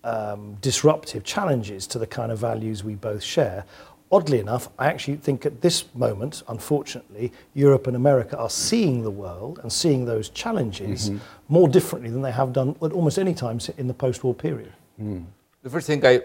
um, 0.04 0.56
disruptive 0.62 1.24
challenges 1.24 1.88
to 1.88 1.98
the 1.98 2.06
kind 2.06 2.32
of 2.32 2.38
values 2.38 2.84
we 2.84 2.94
both 2.94 3.24
share, 3.24 3.66
oddly 4.12 4.40
enough, 4.40 4.70
I 4.78 4.86
actually 4.86 5.18
think 5.18 5.44
at 5.48 5.62
this 5.62 5.86
moment, 5.96 6.44
unfortunately, 6.48 7.34
Europe 7.56 7.88
and 7.88 7.96
America 7.96 8.38
are 8.38 8.52
seeing 8.52 9.02
the 9.02 9.12
world 9.12 9.60
and 9.64 9.74
seeing 9.74 10.06
those 10.06 10.30
challenges 10.30 11.10
mm-hmm. 11.10 11.18
more 11.48 11.68
differently 11.68 12.12
than 12.12 12.22
they 12.22 12.32
have 12.32 12.54
done 12.54 12.76
at 12.84 12.92
almost 12.92 13.18
any 13.18 13.34
time 13.34 13.60
in 13.80 13.88
the 13.88 13.94
post 13.94 14.24
war 14.24 14.36
period. 14.36 14.72
Mm. 15.02 15.26
The 15.64 15.70
first 15.72 15.88
thing 15.88 16.06
I, 16.06 16.22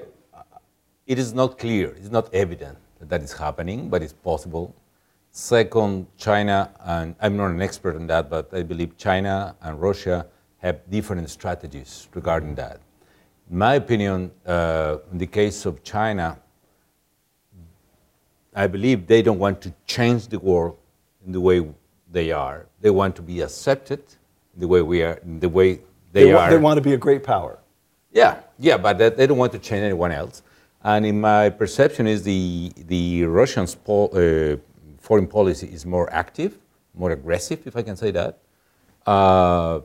it 1.06 1.18
is 1.18 1.32
not 1.32 1.58
clear, 1.58 1.88
it's 1.96 2.10
not 2.10 2.32
evident 2.34 2.76
that 3.08 3.22
is 3.22 3.32
happening, 3.32 3.88
but 3.88 4.02
it's 4.02 4.12
possible. 4.12 4.74
Second, 5.30 6.06
China, 6.16 6.70
and 6.80 7.14
I'm 7.20 7.36
not 7.36 7.50
an 7.50 7.62
expert 7.62 7.96
on 7.96 8.06
that, 8.08 8.28
but 8.28 8.52
I 8.52 8.62
believe 8.62 8.96
China 8.96 9.56
and 9.62 9.80
Russia 9.80 10.26
have 10.58 10.78
different 10.90 11.28
strategies 11.30 12.08
regarding 12.14 12.54
that. 12.56 12.80
In 13.50 13.58
my 13.58 13.74
opinion, 13.74 14.30
uh, 14.46 14.98
in 15.10 15.18
the 15.18 15.26
case 15.26 15.66
of 15.66 15.82
China, 15.82 16.38
I 18.54 18.66
believe 18.66 19.06
they 19.06 19.22
don't 19.22 19.38
want 19.38 19.60
to 19.62 19.72
change 19.86 20.28
the 20.28 20.38
world 20.38 20.76
in 21.26 21.32
the 21.32 21.40
way 21.40 21.66
they 22.10 22.30
are. 22.30 22.66
They 22.80 22.90
want 22.90 23.16
to 23.16 23.22
be 23.22 23.40
accepted 23.40 24.02
the 24.56 24.68
way 24.68 24.82
we 24.82 25.02
are, 25.02 25.14
in 25.24 25.40
the 25.40 25.48
way 25.48 25.80
they, 26.12 26.24
they 26.24 26.32
are. 26.32 26.50
They 26.50 26.58
want 26.58 26.76
to 26.76 26.82
be 26.82 26.92
a 26.92 26.98
great 26.98 27.22
power. 27.22 27.58
Yeah, 28.12 28.40
yeah, 28.58 28.76
but 28.76 28.98
they 28.98 29.26
don't 29.26 29.38
want 29.38 29.52
to 29.52 29.58
change 29.58 29.82
anyone 29.82 30.12
else. 30.12 30.42
And 30.84 31.06
in 31.06 31.20
my 31.20 31.50
perception, 31.50 32.06
is 32.06 32.22
the 32.22 32.72
the 32.88 33.24
Russian 33.24 33.64
uh, 33.64 34.56
foreign 34.98 35.26
policy 35.26 35.68
is 35.72 35.86
more 35.86 36.12
active, 36.12 36.58
more 36.94 37.12
aggressive, 37.12 37.66
if 37.66 37.76
I 37.76 37.82
can 37.82 37.96
say 37.96 38.10
that. 38.12 38.38
Uh, 39.06 39.80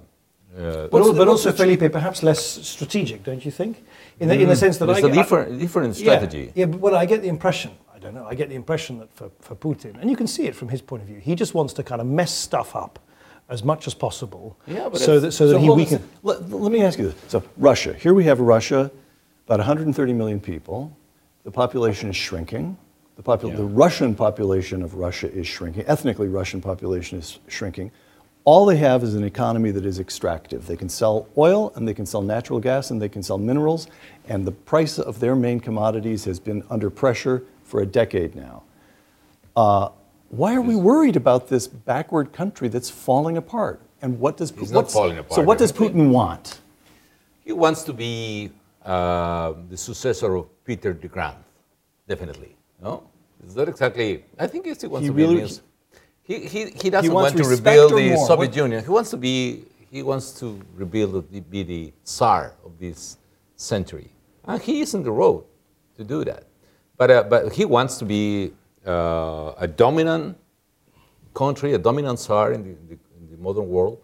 uh, 0.58 0.88
but, 0.88 1.02
also, 1.02 1.14
but 1.14 1.28
also, 1.28 1.52
Felipe, 1.52 1.92
perhaps 1.92 2.24
less 2.24 2.44
strategic, 2.68 3.24
don't 3.24 3.46
you 3.46 3.52
think? 3.52 3.86
In 4.20 4.28
the, 4.28 4.36
mm, 4.36 4.42
in 4.42 4.48
the 4.48 4.56
mm, 4.56 4.58
sense 4.58 4.78
that 4.80 4.90
it's 4.90 5.04
I, 5.04 5.10
a 5.10 5.12
different, 5.12 5.60
different 5.60 5.96
strategy. 5.96 6.46
Yeah, 6.56 6.62
yeah, 6.62 6.66
but 6.66 6.80
well, 6.80 6.96
I 6.96 7.06
get 7.06 7.22
the 7.22 7.28
impression 7.28 7.72
I 7.98 8.00
don't 8.00 8.14
know. 8.14 8.28
I 8.28 8.36
get 8.36 8.50
the 8.50 8.56
impression 8.56 9.00
that 9.00 9.12
for, 9.12 9.32
for 9.40 9.56
Putin, 9.56 10.00
and 10.00 10.08
you 10.08 10.16
can 10.16 10.28
see 10.28 10.46
it 10.46 10.56
from 10.56 10.70
his 10.70 10.84
point 10.84 11.02
of 11.02 11.08
view, 11.08 11.20
he 11.20 11.34
just 11.34 11.56
wants 11.56 11.74
to 11.74 11.84
kind 11.84 12.00
of 12.00 12.06
mess 12.06 12.32
stuff 12.32 12.76
up 12.76 13.00
as 13.50 13.64
much 13.64 13.88
as 13.88 13.96
possible 13.96 14.56
yeah, 14.68 14.94
so 14.94 15.20
that, 15.20 15.32
so 15.32 15.48
that 15.48 15.60
he 15.60 15.70
weaken. 15.70 16.08
Let, 16.22 16.48
let 16.48 16.72
me 16.72 16.84
ask 16.84 17.00
you 17.00 17.06
this. 17.06 17.16
So, 17.28 17.42
Russia. 17.58 17.94
Here 17.94 18.14
we 18.14 18.26
have 18.26 18.40
Russia, 18.40 18.92
about 19.48 19.60
130 19.60 20.12
million 20.12 20.42
people. 20.42 20.92
The 21.46 21.52
population 21.52 22.10
is 22.10 22.18
shrinking. 22.18 22.78
The, 23.16 23.24
popul- 23.24 23.52
yeah. 23.52 23.56
the 23.56 23.64
Russian 23.64 24.14
population 24.14 24.84
of 24.84 24.96
Russia 24.96 25.32
is 25.32 25.48
shrinking. 25.48 25.86
Ethnically, 25.88 26.28
Russian 26.28 26.60
population 26.60 27.18
is 27.18 27.40
shrinking. 27.48 27.92
All 28.44 28.66
they 28.66 28.76
have 28.76 29.04
is 29.04 29.16
an 29.16 29.24
economy 29.24 29.72
that 29.72 29.86
is 29.86 30.00
extractive. 30.00 30.68
They 30.68 30.76
can 30.76 30.90
sell 30.90 31.30
oil 31.38 31.72
and 31.76 31.88
they 31.88 31.94
can 31.94 32.06
sell 32.06 32.22
natural 32.22 32.60
gas 32.60 32.92
and 32.92 33.02
they 33.02 33.08
can 33.08 33.24
sell 33.24 33.38
minerals, 33.38 33.88
and 34.28 34.46
the 34.46 34.52
price 34.52 35.00
of 35.00 35.22
their 35.22 35.36
main 35.36 35.62
commodities 35.62 36.26
has 36.26 36.40
been 36.42 36.64
under 36.70 36.90
pressure 36.90 37.44
for 37.64 37.82
a 37.82 37.86
decade 37.86 38.36
now. 38.36 38.64
Uh, 39.56 39.90
why 40.30 40.56
are 40.56 40.62
we 40.62 40.76
worried 40.76 41.16
about 41.16 41.48
this 41.48 41.68
backward 41.68 42.34
country 42.34 42.68
that's 42.68 42.90
falling 42.90 43.38
apart? 43.38 43.80
And 44.02 44.20
what 44.20 44.36
does 44.36 44.52
He's 44.52 44.74
not 44.74 44.92
falling 44.92 45.18
apart. 45.18 45.36
So 45.36 45.42
what 45.42 45.58
does 45.58 45.72
Putin 45.72 46.10
want? 46.10 46.60
He 47.46 47.54
wants 47.54 47.84
to 47.84 47.94
be 47.94 48.52
uh, 48.88 49.54
the 49.70 49.78
successor 49.78 50.36
of 50.36 50.46
Peter 50.64 50.94
de 50.94 51.08
Grand, 51.08 51.38
definitely. 52.08 52.56
No, 52.82 53.04
is 53.46 53.54
that 53.54 53.68
exactly? 53.68 54.24
I 54.40 54.48
think 54.48 54.66
he 54.66 54.88
wants 54.88 55.04
he 55.04 55.08
to 55.08 55.14
really. 55.14 55.48
He, 56.24 56.40
he, 56.40 56.66
he 56.72 56.90
doesn't 56.90 57.10
he 57.10 57.16
want 57.16 57.38
to 57.38 57.44
rebuild 57.44 57.92
the 57.94 58.10
more. 58.16 58.28
Soviet 58.28 58.50
what? 58.50 58.56
Union. 58.56 58.84
He 58.84 58.90
wants 58.90 59.10
to 59.12 59.18
be. 59.18 59.66
He 59.90 60.04
wants 60.04 60.32
to 60.40 60.60
rebuild, 60.76 61.32
be 61.50 61.64
the 61.64 61.94
Tsar 62.04 62.54
of 62.66 62.78
this 62.78 63.18
century, 63.56 64.10
and 64.46 64.62
he 64.62 64.82
is 64.82 64.94
on 64.94 65.04
the 65.04 65.12
road 65.12 65.46
to 65.98 66.04
do 66.04 66.24
that. 66.26 66.44
But, 66.98 67.12
uh, 67.12 67.24
but 67.24 67.54
he 67.54 67.66
wants 67.66 67.98
to 68.00 68.06
be 68.06 68.54
uh, 68.86 69.54
a 69.58 69.68
dominant 69.68 70.38
country, 71.34 71.74
a 71.74 71.78
dominant 71.78 72.20
Tsar 72.20 72.54
in 72.54 72.64
the, 72.64 72.70
in 72.70 72.88
the, 72.88 72.98
in 73.20 73.32
the, 73.32 73.38
modern 73.38 73.70
world. 73.70 74.00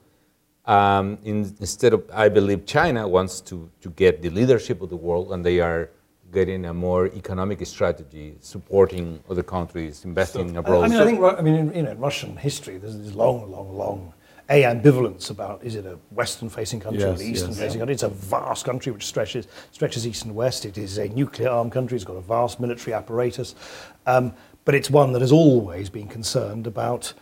Um, 0.65 1.17
in, 1.24 1.53
instead 1.60 1.93
of, 1.93 2.10
I 2.13 2.29
believe 2.29 2.65
China 2.65 3.08
wants 3.08 3.41
to, 3.41 3.70
to 3.82 3.89
get 3.91 4.22
the 4.22 4.29
leadership 4.29 4.82
of 4.82 4.89
the 4.89 4.96
world, 4.96 5.34
and 5.34 5.46
they 5.46 5.60
are 5.60 5.89
getting 6.32 6.65
a 6.65 6.74
more 6.74 7.08
economic 7.08 7.65
strategy, 7.65 8.36
supporting 8.39 9.22
other 9.29 9.43
countries, 9.43 10.05
investing 10.05 10.58
abroad. 10.58 10.86
I 10.86 10.88
mean, 10.88 11.00
I 11.00 11.05
think 11.05 11.22
I 11.22 11.41
mean, 11.41 11.55
in, 11.55 11.75
you 11.75 11.84
know, 11.84 11.91
in 11.91 12.00
Russian 12.00 12.38
history, 12.38 12.77
there's 12.77 12.98
this 12.98 13.13
long, 13.13 13.51
long, 13.51 13.77
long 13.77 14.13
a 14.50 14.63
ambivalence 14.63 15.29
about 15.29 15.63
is 15.63 15.75
it 15.75 15.86
a 15.86 15.98
western-facing 16.12 16.79
country 16.79 17.03
or 17.03 17.13
an 17.13 17.22
eastern-facing 17.22 17.65
yes. 17.65 17.77
country? 17.77 17.93
It's 17.93 18.03
a 18.03 18.10
vast 18.10 18.65
country 18.65 18.91
which 18.91 19.05
stretches 19.05 19.48
stretches 19.72 20.05
east 20.05 20.25
and 20.25 20.36
west. 20.36 20.65
It 20.65 20.77
is 20.77 20.98
a 20.98 21.08
nuclear-armed 21.08 21.72
country. 21.72 21.96
It's 21.96 22.03
got 22.03 22.17
a 22.17 22.22
vast 22.22 22.60
military 22.60 22.93
apparatus, 22.93 23.55
um, 24.05 24.34
but 24.65 24.75
it's 24.75 24.89
one 24.89 25.13
that 25.13 25.22
has 25.22 25.32
always 25.32 25.89
been 25.89 26.08
concerned 26.08 26.67
about 26.67 27.13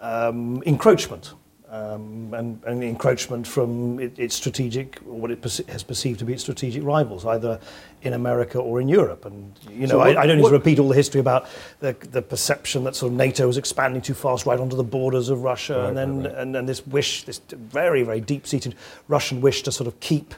um, 0.00 0.62
encroachment. 0.64 1.34
Um, 1.72 2.34
and, 2.34 2.60
and 2.66 2.82
encroachment 2.82 3.46
from 3.46 4.00
it, 4.00 4.18
its 4.18 4.34
strategic, 4.34 4.98
or 5.06 5.20
what 5.20 5.30
it 5.30 5.40
perce- 5.40 5.64
has 5.68 5.84
perceived 5.84 6.18
to 6.18 6.24
be 6.24 6.32
its 6.32 6.42
strategic 6.42 6.82
rivals, 6.82 7.24
either 7.24 7.60
in 8.02 8.14
America 8.14 8.58
or 8.58 8.80
in 8.80 8.88
Europe. 8.88 9.24
And 9.24 9.56
you 9.70 9.82
know, 9.86 9.90
So 9.92 9.98
what- 9.98 10.16
I, 10.16 10.22
I 10.22 10.26
don't 10.26 10.38
need 10.38 10.42
what- 10.42 10.48
to 10.48 10.56
repeat 10.56 10.80
all 10.80 10.88
the 10.88 10.96
history 10.96 11.20
about 11.20 11.46
the, 11.78 11.94
the 12.10 12.22
perception 12.22 12.82
that 12.84 12.96
sort 12.96 13.12
of 13.12 13.18
NATO 13.18 13.46
was 13.46 13.56
expanding 13.56 14.02
too 14.02 14.14
fast 14.14 14.46
right 14.46 14.58
onto 14.58 14.74
the 14.76 14.82
borders 14.82 15.28
of 15.28 15.44
Russia, 15.44 15.86
and 15.86 15.96
then 15.96 16.26
And, 16.26 16.56
and 16.56 16.68
this 16.68 16.84
wish, 16.88 17.22
this 17.22 17.40
very 17.52 18.02
very 18.02 18.20
deep-seated 18.20 18.74
Russian 19.06 19.40
wish 19.40 19.62
to 19.62 19.70
sort 19.70 19.86
of 19.86 20.00
keep 20.00 20.34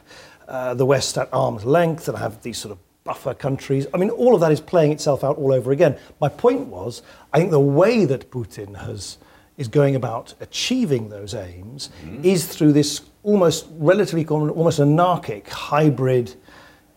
uh, 0.47 0.75
the 0.75 0.85
West 0.85 1.17
at 1.17 1.29
arm's 1.33 1.65
length 1.65 2.07
and 2.07 2.15
have 2.19 2.43
these 2.43 2.59
sort 2.59 2.73
of 2.73 2.77
buffer 3.05 3.33
countries. 3.33 3.87
I 3.91 3.97
mean, 3.97 4.11
all 4.11 4.35
of 4.35 4.41
that 4.41 4.51
is 4.51 4.61
playing 4.61 4.91
itself 4.91 5.23
out 5.23 5.37
all 5.39 5.51
over 5.51 5.71
again. 5.71 5.97
My 6.21 6.29
point 6.29 6.67
was, 6.67 7.01
I 7.33 7.39
think 7.39 7.49
the 7.49 7.59
way 7.59 8.05
that 8.05 8.29
Putin 8.29 8.75
has 8.85 9.17
is 9.57 9.67
going 9.67 9.95
about 9.95 10.33
achieving 10.39 11.09
those 11.09 11.33
aims 11.33 11.89
is 12.23 12.47
through 12.47 12.73
this 12.73 13.01
almost 13.21 13.67
relatively 13.77 14.23
common, 14.23 14.49
almost 14.49 14.79
anarchic 14.79 15.47
hybrid 15.49 16.35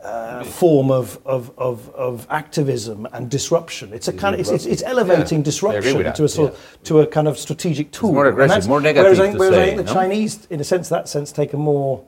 uh, 0.03 0.45
form 0.45 0.91
of, 0.91 1.19
of, 1.27 1.53
of, 1.59 1.89
of 1.95 2.27
activism 2.31 3.07
and 3.13 3.31
disruption. 3.31 3.93
It's 3.93 4.09
a 4.09 4.13
kind 4.13 4.35
of 4.35 4.41
it's, 4.41 4.51
it's, 4.51 4.67
it's 4.67 4.83
elevating 4.83 5.43
disruption 5.43 6.13
to 6.13 6.25
a 6.25 6.29
sort 6.29 6.53
of, 6.53 6.79
to 6.85 7.01
a 7.01 7.07
kind 7.07 7.29
of 7.29 7.39
strategic 7.39 7.91
tool. 7.91 8.13
more 8.13 8.29
aggressive, 8.29 8.69
more 8.69 8.81
negative 8.81 9.19
Whereas, 9.19 9.21
I, 9.21 9.37
whereas 9.37 9.55
I 9.55 9.57
say, 9.57 9.67
think 9.67 9.79
the 9.79 9.95
no? 9.95 10.01
Chinese, 10.01 10.47
in 10.47 10.61
a 10.61 10.65
sense, 10.65 10.89
that 10.91 11.09
sense, 11.09 11.33
take 11.33 11.53
a 11.53 11.57
more 11.57 12.05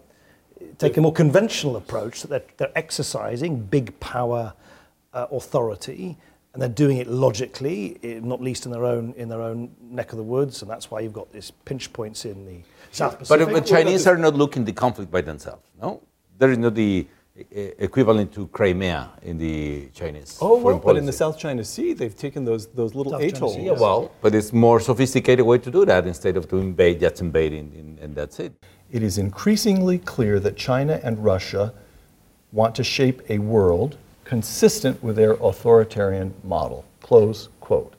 take 0.78 0.96
a 0.96 1.00
more 1.00 1.12
conventional 1.12 1.76
approach 1.76 2.22
that 2.22 2.28
they're, 2.28 2.44
they're 2.56 2.78
exercising 2.78 3.60
big 3.60 3.98
power 3.98 4.54
uh, 5.12 5.26
authority 5.32 6.16
and 6.58 6.62
they're 6.64 6.86
doing 6.86 6.96
it 6.98 7.06
logically, 7.06 7.98
eh, 8.02 8.18
not 8.20 8.40
least 8.42 8.66
in 8.66 8.72
their 8.72 8.84
own 8.84 9.14
in 9.16 9.28
their 9.28 9.40
own 9.40 9.70
neck 9.80 10.10
of 10.10 10.18
the 10.18 10.24
woods, 10.24 10.60
and 10.62 10.68
that's 10.68 10.90
why 10.90 10.98
you've 10.98 11.12
got 11.12 11.32
these 11.32 11.52
pinch 11.64 11.92
points 11.92 12.24
in 12.24 12.44
the 12.46 12.58
South 12.90 13.12
But, 13.12 13.18
Pacific. 13.20 13.46
but 13.46 13.64
the 13.64 13.68
Chinese 13.68 14.08
are 14.08 14.16
not 14.18 14.34
looking 14.34 14.64
the 14.64 14.72
conflict 14.72 15.08
by 15.08 15.20
themselves. 15.20 15.62
No, 15.80 16.02
there 16.36 16.50
is 16.50 16.58
not 16.58 16.74
the 16.74 17.06
uh, 17.38 17.60
equivalent 17.78 18.32
to 18.32 18.48
Crimea 18.48 19.08
in 19.22 19.38
the 19.38 19.88
Chinese. 19.94 20.36
Oh, 20.40 20.54
well, 20.54 20.62
foreign 20.62 20.78
but 20.80 20.96
in 20.96 21.06
the. 21.06 21.12
South 21.12 21.38
China 21.38 21.62
Sea, 21.62 21.92
they've 21.92 22.16
taken 22.16 22.44
those, 22.44 22.66
those 22.66 22.92
little 22.96 23.12
South 23.12 23.22
atolls. 23.22 23.54
Sea, 23.54 23.66
Yeah, 23.66 23.78
well, 23.78 24.10
but 24.20 24.34
it's 24.34 24.52
more 24.52 24.80
sophisticated 24.80 25.46
way 25.46 25.58
to 25.58 25.70
do 25.70 25.84
that 25.84 26.08
instead 26.08 26.36
of 26.36 26.48
to 26.48 26.56
invade, 26.56 26.98
just 26.98 27.20
invading, 27.20 27.72
and, 27.78 27.98
and 28.00 28.16
that's 28.16 28.40
it. 28.40 28.52
It 28.90 29.04
is 29.04 29.16
increasingly 29.16 29.98
clear 29.98 30.40
that 30.40 30.56
China 30.56 30.98
and 31.04 31.22
Russia 31.22 31.72
want 32.50 32.74
to 32.74 32.82
shape 32.82 33.22
a 33.28 33.38
world 33.38 33.96
consistent 34.28 35.02
with 35.02 35.16
their 35.16 35.32
authoritarian 35.32 36.34
model. 36.44 36.84
Close 37.00 37.48
quote. 37.60 37.94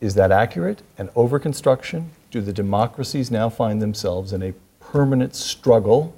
Is 0.00 0.14
that 0.14 0.30
accurate? 0.30 0.82
An 0.98 1.10
overconstruction? 1.16 2.10
Do 2.30 2.40
the 2.40 2.52
democracies 2.52 3.28
now 3.28 3.48
find 3.48 3.82
themselves 3.82 4.32
in 4.32 4.40
a 4.40 4.54
permanent 4.78 5.34
struggle 5.34 6.14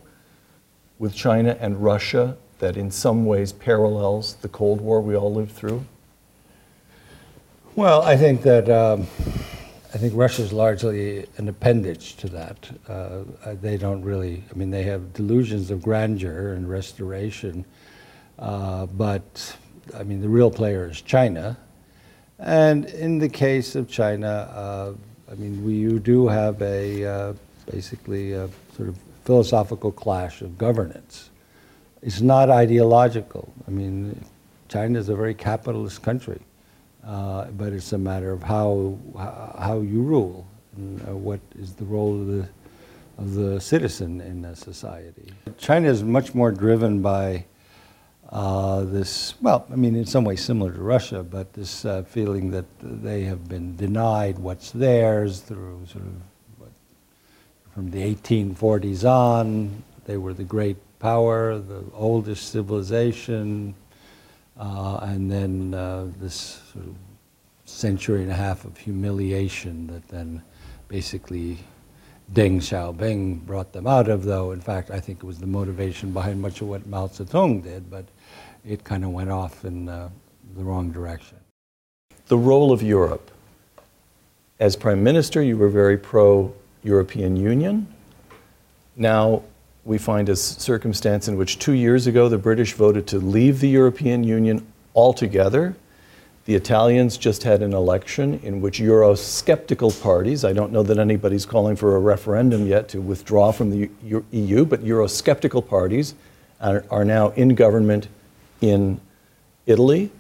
with 0.99 1.15
China 1.15 1.57
and 1.59 1.83
Russia 1.83 2.37
that 2.59 2.77
in 2.77 2.91
some 2.91 3.25
ways 3.25 3.51
parallels 3.51 4.35
the 4.35 4.49
Cold 4.49 4.83
War 4.83 5.01
we 5.01 5.17
all 5.17 5.33
lived 5.33 5.53
through? 5.53 5.87
Well, 7.75 8.03
I 8.03 8.19
think 8.19 8.43
that 8.43 8.69
um, 8.69 9.07
I 9.95 9.97
think 9.97 10.13
Russia 10.15 10.43
is 10.43 10.53
largely 10.53 11.27
an 11.39 11.49
appendage 11.49 12.17
to 12.17 12.29
that. 12.29 12.71
Uh, 12.87 13.23
they 13.55 13.79
don't 13.79 14.03
really. 14.03 14.45
I 14.51 14.59
mean, 14.59 14.71
they 14.71 14.83
have 14.83 15.15
delusions 15.15 15.71
of 15.71 15.81
grandeur 15.81 16.53
and 16.53 16.69
restoration, 16.69 17.65
uh, 18.43 18.87
but 18.87 19.57
I 19.97 20.03
mean, 20.03 20.21
the 20.21 20.29
real 20.29 20.51
player 20.51 20.91
is 20.91 21.01
China. 21.01 21.57
And 22.41 22.87
in 22.87 23.19
the 23.21 23.29
case 23.29 23.77
of 23.77 23.89
China, 23.89 24.29
uh, 24.29 24.93
I 25.31 25.35
mean, 25.37 25.65
we 25.65 25.75
you 25.75 26.01
do 26.01 26.27
have 26.27 26.61
a 26.61 27.05
uh, 27.05 27.33
basically 27.71 28.33
a 28.33 28.49
sort 28.77 28.89
of 28.89 28.99
philosophical 29.25 29.93
clash 29.93 30.43
of 30.43 30.59
governance. 30.59 31.31
It's 32.03 32.21
not 32.21 32.51
ideological. 32.51 33.53
I 33.69 33.71
mean, 33.71 34.21
China 34.69 34.99
is 34.99 35.09
a 35.09 35.15
very 35.15 35.35
capitalist 35.35 36.03
country, 36.03 36.41
uh, 37.07 37.45
but 37.53 37.73
it's 37.73 37.93
a 37.93 37.99
matter 37.99 38.33
of 38.33 38.43
how 38.43 38.99
how 39.57 39.81
you 39.81 40.03
rule 40.03 40.49
and 40.77 41.01
uh, 41.09 41.15
what 41.15 41.39
is 41.57 41.75
the 41.75 41.85
role 41.85 42.21
of 42.21 42.27
the 42.27 42.49
of 43.19 43.35
the 43.35 43.61
citizen 43.61 44.21
in 44.21 44.45
a 44.45 44.57
society. 44.57 45.31
China 45.59 45.89
is 45.89 46.03
much 46.03 46.35
more 46.35 46.51
driven 46.51 47.01
by 47.01 47.45
uh, 48.33 48.85
this, 48.85 49.35
well, 49.43 49.67
I 49.71 49.77
mean, 49.77 49.95
in 49.95 50.07
some 50.07 50.25
ways 50.25 50.43
similar 50.43 50.73
to 50.73 50.81
Russia, 50.81 51.23
but 51.23 51.53
this 51.53 51.85
uh, 51.85 52.03
feeling 52.05 52.51
that 52.53 52.65
they 52.81 53.25
have 53.25 53.47
been 53.47 53.77
denied 53.77 54.39
what's 54.39 54.71
theirs 54.71 55.41
through 55.41 55.85
sort 55.87 56.05
of 56.05 56.15
what, 56.57 56.71
from 57.75 57.91
the 57.91 57.99
1840s 58.15 59.05
on. 59.05 59.83
They 60.07 60.17
were 60.17 60.33
the 60.33 60.45
great 60.45 60.79
power, 60.99 61.59
the 61.59 61.85
oldest 61.93 62.51
civilization, 62.51 63.75
uh, 64.59 65.01
and 65.03 65.31
then 65.31 65.75
uh, 65.75 66.07
this 66.19 66.63
sort 66.73 66.87
of 66.87 66.95
century 67.67 68.23
and 68.23 68.33
a 68.33 68.35
half 68.35 68.65
of 68.65 68.79
humiliation 68.79 69.89
that 69.89 70.09
then 70.09 70.43
basically 70.89 71.59
Deng 72.33 72.57
Xiaoping 72.57 73.41
brought 73.41 73.75
them 73.75 73.87
out 73.87 74.09
of, 74.09 74.25
though 74.25 74.53
in 74.53 74.61
fact 74.61 74.91
I 74.91 75.01
think 75.01 75.19
it 75.19 75.25
was 75.25 75.39
the 75.39 75.47
motivation 75.47 76.13
behind 76.13 76.41
much 76.41 76.63
of 76.63 76.69
what 76.69 76.87
Mao 76.87 77.09
Zedong 77.09 77.63
did, 77.63 77.91
but 77.91 78.07
it 78.65 78.85
kind 78.85 79.05
of 79.05 79.11
went 79.11 79.31
off 79.31 79.65
in 79.65 79.89
uh, 79.89 80.09
the 80.57 80.63
wrong 80.63 80.91
direction. 80.93 81.39
the 82.29 82.39
role 82.39 82.73
of 82.73 82.83
Europe. 82.83 83.31
As 84.61 84.77
Prime 84.77 85.03
Minister, 85.03 85.43
you 85.43 85.57
were 85.59 85.69
very 85.69 85.99
pro 85.99 86.55
European 86.85 87.37
Union. 87.37 87.87
Now 88.97 89.43
we 89.85 89.99
find 89.99 90.29
a 90.29 90.37
circumstance 90.37 91.27
in 91.29 91.37
which 91.37 91.59
two 91.59 91.73
years 91.73 92.07
ago 92.07 92.29
the 92.29 92.39
British 92.39 92.73
voted 92.75 93.07
to 93.09 93.19
leave 93.19 93.61
the 93.61 93.69
European 93.69 94.23
Union 94.25 94.65
altogether. 94.95 95.75
The 96.45 96.55
Italians 96.55 97.17
just 97.19 97.43
had 97.43 97.63
an 97.63 97.73
election 97.73 98.41
in 98.43 98.61
which 98.61 98.81
Eurosceptical 98.81 100.01
parties, 100.03 100.45
I 100.45 100.53
don't 100.53 100.73
know 100.73 100.83
that 100.85 100.99
anybody's 100.99 101.47
calling 101.47 101.77
for 101.77 101.97
a 101.97 102.01
referendum 102.01 102.67
yet 102.67 102.89
to 102.91 103.01
withdraw 103.01 103.53
from 103.53 103.71
the 103.71 103.91
Eu- 104.03 104.65
but 104.65 104.85
Eurosceptical 104.85 105.67
parties 105.67 106.15
are, 106.61 106.85
are 106.91 107.05
now 107.05 107.31
in 107.31 107.55
government 107.55 108.09
in 108.63 109.01
Italy. 109.67 110.11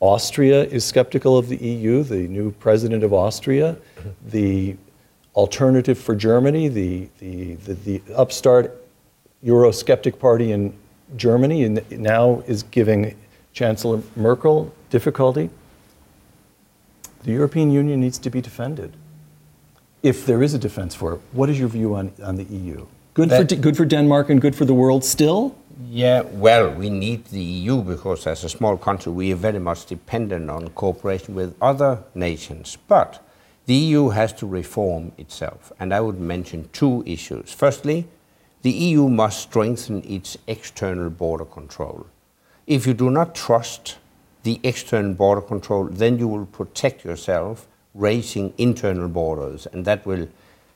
Austria 0.00 0.64
is 0.64 0.84
skeptical 0.84 1.38
of 1.38 1.48
the 1.48 1.56
EU, 1.56 2.02
the 2.02 2.26
new 2.28 2.50
president 2.52 3.04
of 3.04 3.12
Austria. 3.12 3.76
The 4.26 4.76
alternative 5.34 5.98
for 5.98 6.14
Germany, 6.14 6.68
the, 6.68 7.08
the, 7.18 7.54
the, 7.54 7.74
the 7.74 8.14
upstart 8.14 8.82
Eurosceptic 9.44 10.18
party 10.18 10.52
in 10.52 10.74
Germany, 11.16 11.64
and 11.64 11.90
now 11.90 12.42
is 12.46 12.62
giving 12.64 13.14
Chancellor 13.52 14.02
Merkel 14.16 14.74
difficulty. 14.90 15.50
The 17.24 17.32
European 17.32 17.70
Union 17.70 18.00
needs 18.00 18.18
to 18.18 18.30
be 18.30 18.40
defended. 18.40 18.92
If 20.02 20.26
there 20.26 20.42
is 20.42 20.52
a 20.54 20.58
defense 20.58 20.94
for 20.94 21.14
it, 21.14 21.20
what 21.32 21.48
is 21.48 21.58
your 21.58 21.68
view 21.68 21.94
on, 21.94 22.12
on 22.22 22.36
the 22.36 22.44
EU? 22.44 22.86
Good 23.14 23.30
for, 23.30 23.38
That- 23.38 23.48
D- 23.48 23.56
good 23.56 23.76
for 23.76 23.84
Denmark 23.86 24.28
and 24.28 24.40
good 24.40 24.54
for 24.54 24.64
the 24.64 24.74
world 24.74 25.04
still? 25.04 25.56
Yeah, 25.82 26.22
well, 26.22 26.70
we 26.70 26.88
need 26.88 27.24
the 27.26 27.42
EU 27.42 27.82
because 27.82 28.28
as 28.28 28.44
a 28.44 28.48
small 28.48 28.76
country, 28.76 29.10
we 29.10 29.32
are 29.32 29.36
very 29.36 29.58
much 29.58 29.86
dependent 29.86 30.48
on 30.48 30.68
cooperation 30.68 31.34
with 31.34 31.56
other 31.60 32.04
nations. 32.14 32.78
But 32.86 33.20
the 33.66 33.74
EU 33.74 34.10
has 34.10 34.32
to 34.34 34.46
reform 34.46 35.12
itself, 35.18 35.72
and 35.80 35.92
I 35.92 36.00
would 36.00 36.20
mention 36.20 36.68
two 36.72 37.02
issues. 37.06 37.52
Firstly, 37.52 38.06
the 38.62 38.70
EU 38.70 39.08
must 39.08 39.40
strengthen 39.40 40.02
its 40.04 40.36
external 40.46 41.10
border 41.10 41.44
control. 41.44 42.06
If 42.66 42.86
you 42.86 42.94
do 42.94 43.10
not 43.10 43.34
trust 43.34 43.98
the 44.44 44.60
external 44.62 45.14
border 45.14 45.40
control, 45.40 45.84
then 45.84 46.18
you 46.18 46.28
will 46.28 46.46
protect 46.46 47.04
yourself 47.04 47.66
raising 47.94 48.52
internal 48.58 49.08
borders, 49.08 49.66
and 49.72 49.84
that 49.86 50.06
will 50.06 50.28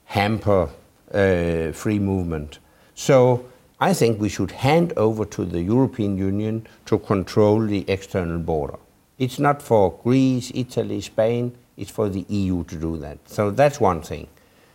hamper 0.06 0.70
uh, 1.12 1.72
free 1.72 1.98
movement. 1.98 2.58
So 2.94 3.44
I 3.80 3.94
think 3.94 4.20
we 4.20 4.28
should 4.28 4.50
hand 4.50 4.92
over 4.96 5.24
to 5.26 5.44
the 5.44 5.62
European 5.62 6.18
Union 6.18 6.66
to 6.86 6.98
control 6.98 7.64
the 7.64 7.84
external 7.88 8.38
border. 8.38 8.78
It's 9.18 9.38
not 9.38 9.62
for 9.62 9.92
Greece, 10.02 10.50
Italy, 10.52 11.00
Spain, 11.00 11.56
it's 11.76 11.90
for 11.90 12.08
the 12.08 12.26
EU 12.28 12.64
to 12.64 12.76
do 12.76 12.96
that. 12.96 13.18
So 13.26 13.52
that's 13.52 13.78
one 13.78 14.02
thing. 14.02 14.26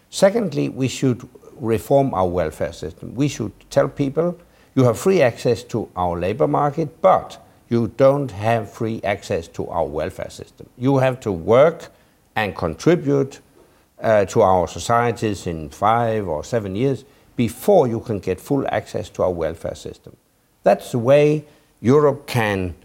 Secondly, 0.10 0.70
we 0.70 0.88
should 0.88 1.28
reform 1.60 2.14
our 2.14 2.28
welfare 2.28 2.72
system. 2.72 3.14
We 3.14 3.28
should 3.28 3.52
tell 3.70 3.90
people 3.90 4.40
you 4.74 4.86
have 4.86 4.98
free 4.98 5.22
access 5.22 5.64
to 5.66 5.90
our 5.98 6.18
labor 6.18 6.48
market, 6.48 7.02
but 7.02 7.46
you 7.70 7.90
don't 7.98 8.32
have 8.32 8.72
free 8.72 9.02
access 9.04 9.48
to 9.50 9.68
our 9.68 9.86
welfare 9.86 10.30
system. 10.30 10.70
You 10.78 11.00
have 11.00 11.20
to 11.22 11.32
work 11.32 11.90
and 12.36 12.56
contribute 12.56 13.40
uh, 14.02 14.26
to 14.26 14.42
our 14.42 14.68
societies 14.68 15.46
in 15.46 15.70
five 15.70 16.28
or 16.28 16.44
seven 16.44 16.76
years 16.76 17.04
before 17.36 17.88
you 17.88 18.00
can 18.00 18.20
get 18.20 18.40
full 18.40 18.66
access 18.68 19.10
to 19.10 19.24
our 19.24 19.32
welfare 19.32 19.76
system. 19.76 20.16
That's 20.64 20.92
the 20.92 21.00
way 21.00 21.46
Europe 21.82 22.28
can 22.28 22.76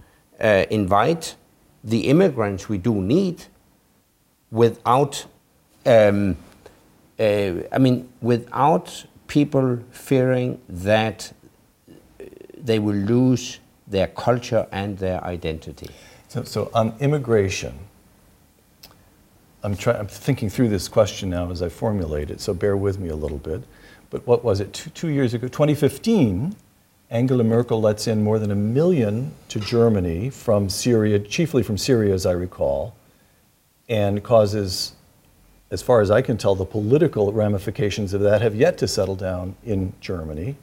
uh, 0.40 0.64
invite 0.70 1.36
the 1.84 2.08
immigrants 2.08 2.68
we 2.68 2.78
do 2.78 2.94
need 2.94 3.44
without, 4.50 5.26
um, 5.86 6.36
uh, 7.18 7.52
I 7.72 7.78
mean, 7.78 8.08
without 8.20 9.06
people 9.26 9.78
fearing 9.90 10.60
that 10.68 11.32
they 12.56 12.78
will 12.78 12.96
lose 12.96 13.60
their 13.86 14.08
culture 14.08 14.66
and 14.72 14.98
their 14.98 15.22
identity. 15.24 15.88
So, 16.28 16.42
so 16.42 16.70
on 16.74 16.94
immigration, 17.00 17.78
I'm, 19.62 19.76
try, 19.76 19.94
I'm 19.94 20.06
thinking 20.06 20.50
through 20.50 20.68
this 20.68 20.88
question 20.88 21.30
now 21.30 21.50
as 21.50 21.62
I 21.62 21.68
formulate 21.68 22.30
it, 22.30 22.40
so 22.40 22.54
bear 22.54 22.76
with 22.76 22.98
me 22.98 23.08
a 23.08 23.16
little 23.16 23.38
bit. 23.38 23.62
But 24.10 24.26
what 24.26 24.44
was 24.44 24.60
it, 24.60 24.72
two, 24.72 24.90
two 24.90 25.08
years 25.08 25.34
ago, 25.34 25.48
2015, 25.48 26.56
Angela 27.10 27.44
Merkel 27.44 27.80
lets 27.80 28.06
in 28.06 28.22
more 28.22 28.38
than 28.38 28.50
a 28.50 28.56
million 28.56 29.32
to 29.48 29.60
Germany 29.60 30.30
from 30.30 30.68
Syria, 30.68 31.18
chiefly 31.18 31.62
from 31.62 31.78
Syria, 31.78 32.14
as 32.14 32.26
I 32.26 32.32
recall, 32.32 32.94
and 33.88 34.22
causes, 34.22 34.92
as 35.70 35.82
far 35.82 36.00
as 36.00 36.10
I 36.10 36.22
can 36.22 36.36
tell, 36.36 36.54
the 36.54 36.66
political 36.66 37.32
ramifications 37.32 38.12
of 38.12 38.20
that 38.22 38.42
have 38.42 38.54
yet 38.54 38.78
to 38.78 38.88
settle 38.88 39.16
down 39.16 39.56
in 39.64 39.92
Germany. 40.00 40.56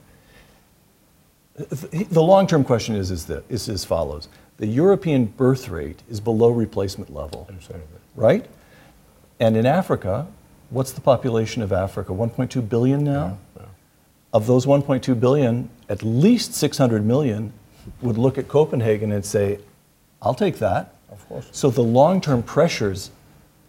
The 1.55 2.21
long 2.21 2.47
term 2.47 2.63
question 2.63 2.95
is, 2.95 3.11
is, 3.11 3.25
this, 3.25 3.43
is 3.49 3.69
as 3.69 3.85
follows 3.85 4.27
The 4.57 4.67
European 4.67 5.25
birth 5.25 5.69
rate 5.69 6.03
is 6.09 6.19
below 6.19 6.49
replacement 6.49 7.13
level, 7.13 7.49
right? 8.15 8.45
And 9.39 9.57
in 9.57 9.65
Africa, 9.65 10.27
what's 10.75 10.91
the 10.91 11.01
population 11.01 11.61
of 11.61 11.71
Africa? 11.71 12.11
1.2 12.11 12.67
billion 12.67 13.03
now? 13.03 13.37
Yeah, 13.55 13.61
yeah. 13.61 13.67
Of 14.33 14.45
those 14.45 14.65
1.2 14.65 15.17
billion, 15.19 15.69
at 15.87 16.03
least 16.03 16.53
600 16.53 17.05
million 17.05 17.53
would 18.01 18.17
look 18.17 18.37
at 18.37 18.49
Copenhagen 18.49 19.11
and 19.13 19.25
say, 19.25 19.59
I'll 20.21 20.33
take 20.33 20.57
that. 20.59 20.95
Of 21.09 21.27
course. 21.29 21.47
So 21.51 21.69
the 21.69 21.81
long 21.81 22.19
term 22.19 22.43
pressures 22.43 23.11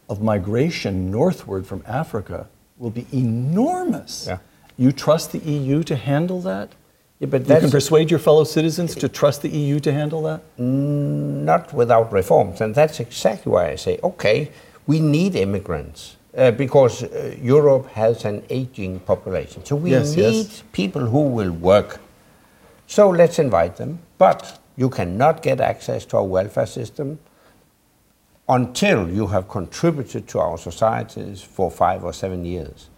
of 0.08 0.20
migration 0.20 1.10
northward 1.10 1.66
from 1.66 1.84
Africa 1.86 2.48
will 2.76 2.90
be 2.90 3.06
enormous. 3.12 4.26
Yeah. 4.26 4.38
You 4.76 4.90
trust 4.90 5.32
the 5.32 5.38
EU 5.38 5.84
to 5.84 5.94
handle 5.96 6.40
that? 6.42 6.72
Yeah, 7.20 7.28
but 7.28 7.48
You 7.48 7.60
can 7.60 7.70
persuade 7.70 8.10
your 8.10 8.18
fellow 8.18 8.44
citizens 8.44 8.94
to 8.96 9.08
trust 9.08 9.42
the 9.42 9.48
EU 9.48 9.80
to 9.80 9.92
handle 9.92 10.22
that? 10.22 10.42
not 10.58 11.72
without 11.72 12.12
reforms. 12.12 12.60
And 12.60 12.74
that's 12.74 12.98
exactly 12.98 13.52
why 13.52 13.70
I 13.70 13.76
say, 13.76 13.98
okay, 14.02 14.50
we 14.86 14.98
need 15.00 15.34
immigrants 15.36 16.15
uh, 16.36 16.50
because 16.50 17.02
uh, 17.04 17.34
Europe 17.42 17.86
has 17.88 18.24
an 18.24 18.42
aging 18.50 19.00
population. 19.00 19.64
So 19.64 19.76
we 19.76 19.90
Yes, 19.90 20.14
need 20.16 20.46
yes. 20.46 20.62
people 20.72 21.06
who 21.06 21.22
will 21.28 21.50
work. 21.52 22.00
So 22.86 23.08
let's 23.10 23.38
invite 23.38 23.76
them. 23.76 23.98
But 24.18 24.58
you 24.76 24.90
cannot 24.90 25.42
get 25.42 25.60
access 25.60 26.04
to 26.06 26.18
our 26.18 26.24
welfare 26.24 26.66
system 26.66 27.18
until 28.48 29.08
you 29.08 29.26
have 29.28 29.48
contributed 29.48 30.28
to 30.28 30.38
our 30.38 30.58
societies 30.58 31.42
for 31.42 31.70
five 31.70 32.04
or 32.04 32.12
seven 32.12 32.44
years. 32.44 32.88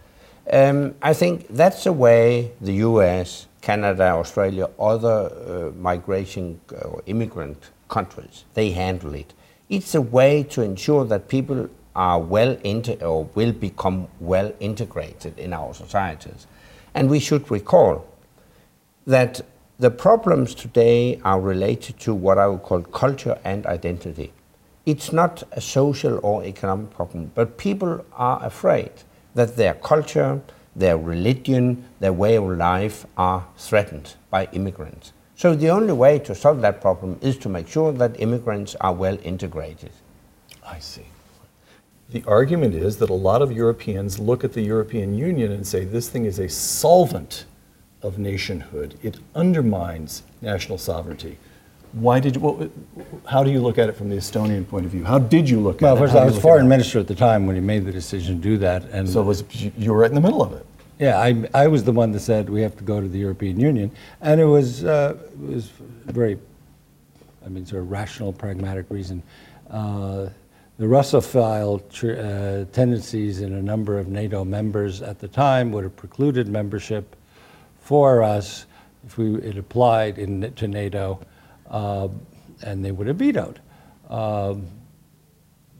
Um, 0.51 0.95
I 1.01 1.13
think 1.13 1.47
that's 1.49 1.83
the 1.83 1.93
way 1.93 2.51
the 2.61 2.73
US, 2.73 3.47
Canada, 3.61 4.03
Australia, 4.11 4.67
other 4.79 5.31
uh, 5.31 5.71
migration 5.79 6.59
uh, 6.73 6.87
or 6.87 7.03
immigrant 7.05 7.69
countries, 7.87 8.45
they 8.53 8.71
handle 8.71 9.13
it. 9.15 9.33
It's 9.69 9.95
a 9.95 10.01
way 10.01 10.43
to 10.43 10.61
ensure 10.61 11.05
that 11.05 11.27
people 11.27 11.69
are 11.95 12.19
well 12.19 12.57
into 12.63 13.03
or 13.03 13.25
will 13.35 13.51
become 13.51 14.07
well 14.19 14.53
integrated 14.59 15.37
in 15.37 15.53
our 15.53 15.73
societies. 15.73 16.47
And 16.93 17.09
we 17.09 17.19
should 17.19 17.49
recall 17.51 18.05
that 19.05 19.41
the 19.79 19.89
problems 19.91 20.53
today 20.53 21.19
are 21.23 21.39
related 21.39 21.99
to 22.01 22.13
what 22.13 22.37
I 22.37 22.47
would 22.47 22.63
call 22.63 22.81
culture 22.81 23.39
and 23.43 23.65
identity. 23.65 24.33
It's 24.85 25.13
not 25.13 25.43
a 25.51 25.61
social 25.61 26.19
or 26.23 26.43
economic 26.43 26.91
problem, 26.91 27.31
but 27.35 27.57
people 27.57 28.05
are 28.13 28.43
afraid 28.43 28.91
that 29.35 29.55
their 29.55 29.75
culture, 29.75 30.41
their 30.75 30.97
religion, 30.97 31.85
their 31.99 32.13
way 32.13 32.35
of 32.35 32.45
life 32.45 33.05
are 33.17 33.47
threatened 33.57 34.15
by 34.29 34.47
immigrants. 34.51 35.13
So 35.35 35.55
the 35.55 35.69
only 35.69 35.93
way 35.93 36.19
to 36.19 36.35
solve 36.35 36.61
that 36.61 36.81
problem 36.81 37.17
is 37.21 37.37
to 37.37 37.49
make 37.49 37.67
sure 37.67 37.93
that 37.93 38.19
immigrants 38.19 38.75
are 38.81 38.93
well 38.93 39.17
integrated. 39.23 39.91
I 40.65 40.79
see. 40.79 41.05
The 42.11 42.23
argument 42.25 42.73
is 42.73 42.97
that 42.97 43.09
a 43.09 43.13
lot 43.13 43.41
of 43.41 43.51
Europeans 43.51 44.17
look 44.17 44.43
at 44.43 44.53
the 44.53 44.61
European 44.61 45.13
Union 45.15 45.51
and 45.51 45.65
say 45.65 45.85
this 45.85 46.09
thing 46.09 46.25
is 46.25 46.39
a 46.39 46.49
solvent 46.49 47.45
of 48.01 48.17
nationhood. 48.17 48.97
It 49.03 49.17
undermines 49.35 50.23
national 50.41 50.79
sovereignty. 50.79 51.37
Why 51.93 52.19
did 52.19 52.37
what, 52.37 52.69
how 53.27 53.43
do 53.43 53.51
you 53.51 53.59
look 53.59 53.77
at 53.77 53.89
it 53.89 53.93
from 53.95 54.09
the 54.09 54.15
Estonian 54.15 54.67
point 54.67 54.85
of 54.85 54.91
view? 54.91 55.03
How 55.03 55.19
did 55.19 55.47
you 55.49 55.59
look 55.59 55.81
Well, 55.81 55.95
at 55.95 55.97
it? 55.97 56.05
first, 56.05 56.15
I 56.15 56.23
was 56.25 56.33
you 56.33 56.37
at 56.39 56.41
foreign 56.43 56.67
minister 56.67 56.99
at 56.99 57.07
the 57.07 57.15
time 57.15 57.45
when 57.45 57.55
he 57.55 57.61
made 57.61 57.85
the 57.85 57.91
decision 57.91 58.37
to 58.37 58.41
do 58.41 58.57
that, 58.57 58.83
and 58.91 59.07
So 59.09 59.21
was 59.23 59.43
you 59.77 59.91
were 59.91 59.99
right 59.99 60.09
in 60.09 60.15
the 60.15 60.21
middle 60.21 60.41
of 60.41 60.53
it. 60.53 60.65
yeah, 60.99 61.19
I, 61.19 61.47
I 61.53 61.67
was 61.67 61.83
the 61.83 61.91
one 61.91 62.11
that 62.11 62.19
said 62.21 62.49
we 62.49 62.61
have 62.61 62.75
to 62.77 62.83
go 62.83 63.01
to 63.01 63.07
the 63.07 63.17
European 63.19 63.59
Union, 63.59 63.91
and 64.21 64.39
it 64.39 64.45
was 64.45 64.83
uh, 64.83 65.15
it 65.43 65.53
was 65.53 65.69
very, 66.05 66.37
I 67.45 67.49
mean, 67.49 67.65
sort 67.65 67.81
of 67.83 67.91
rational, 67.91 68.33
pragmatic 68.33 68.85
reason. 68.89 69.21
Uh, 69.69 70.29
the 70.79 70.85
Russophile 70.85 71.81
tr- 71.91 72.13
uh, 72.13 72.65
tendencies 72.71 73.41
in 73.41 73.53
a 73.53 73.61
number 73.61 73.99
of 73.99 74.07
NATO 74.07 74.45
members 74.45 75.01
at 75.01 75.19
the 75.19 75.27
time 75.27 75.71
would 75.73 75.83
have 75.83 75.95
precluded 75.97 76.47
membership 76.47 77.17
for 77.81 78.23
us 78.23 78.65
if 79.05 79.17
we 79.17 79.35
it 79.35 79.57
applied 79.57 80.17
in, 80.17 80.53
to 80.53 80.67
NATO, 80.67 81.19
uh, 81.69 82.07
and 82.63 82.83
they 82.83 82.91
would 82.91 83.07
have 83.07 83.17
vetoed. 83.17 83.59
Um, 84.09 84.67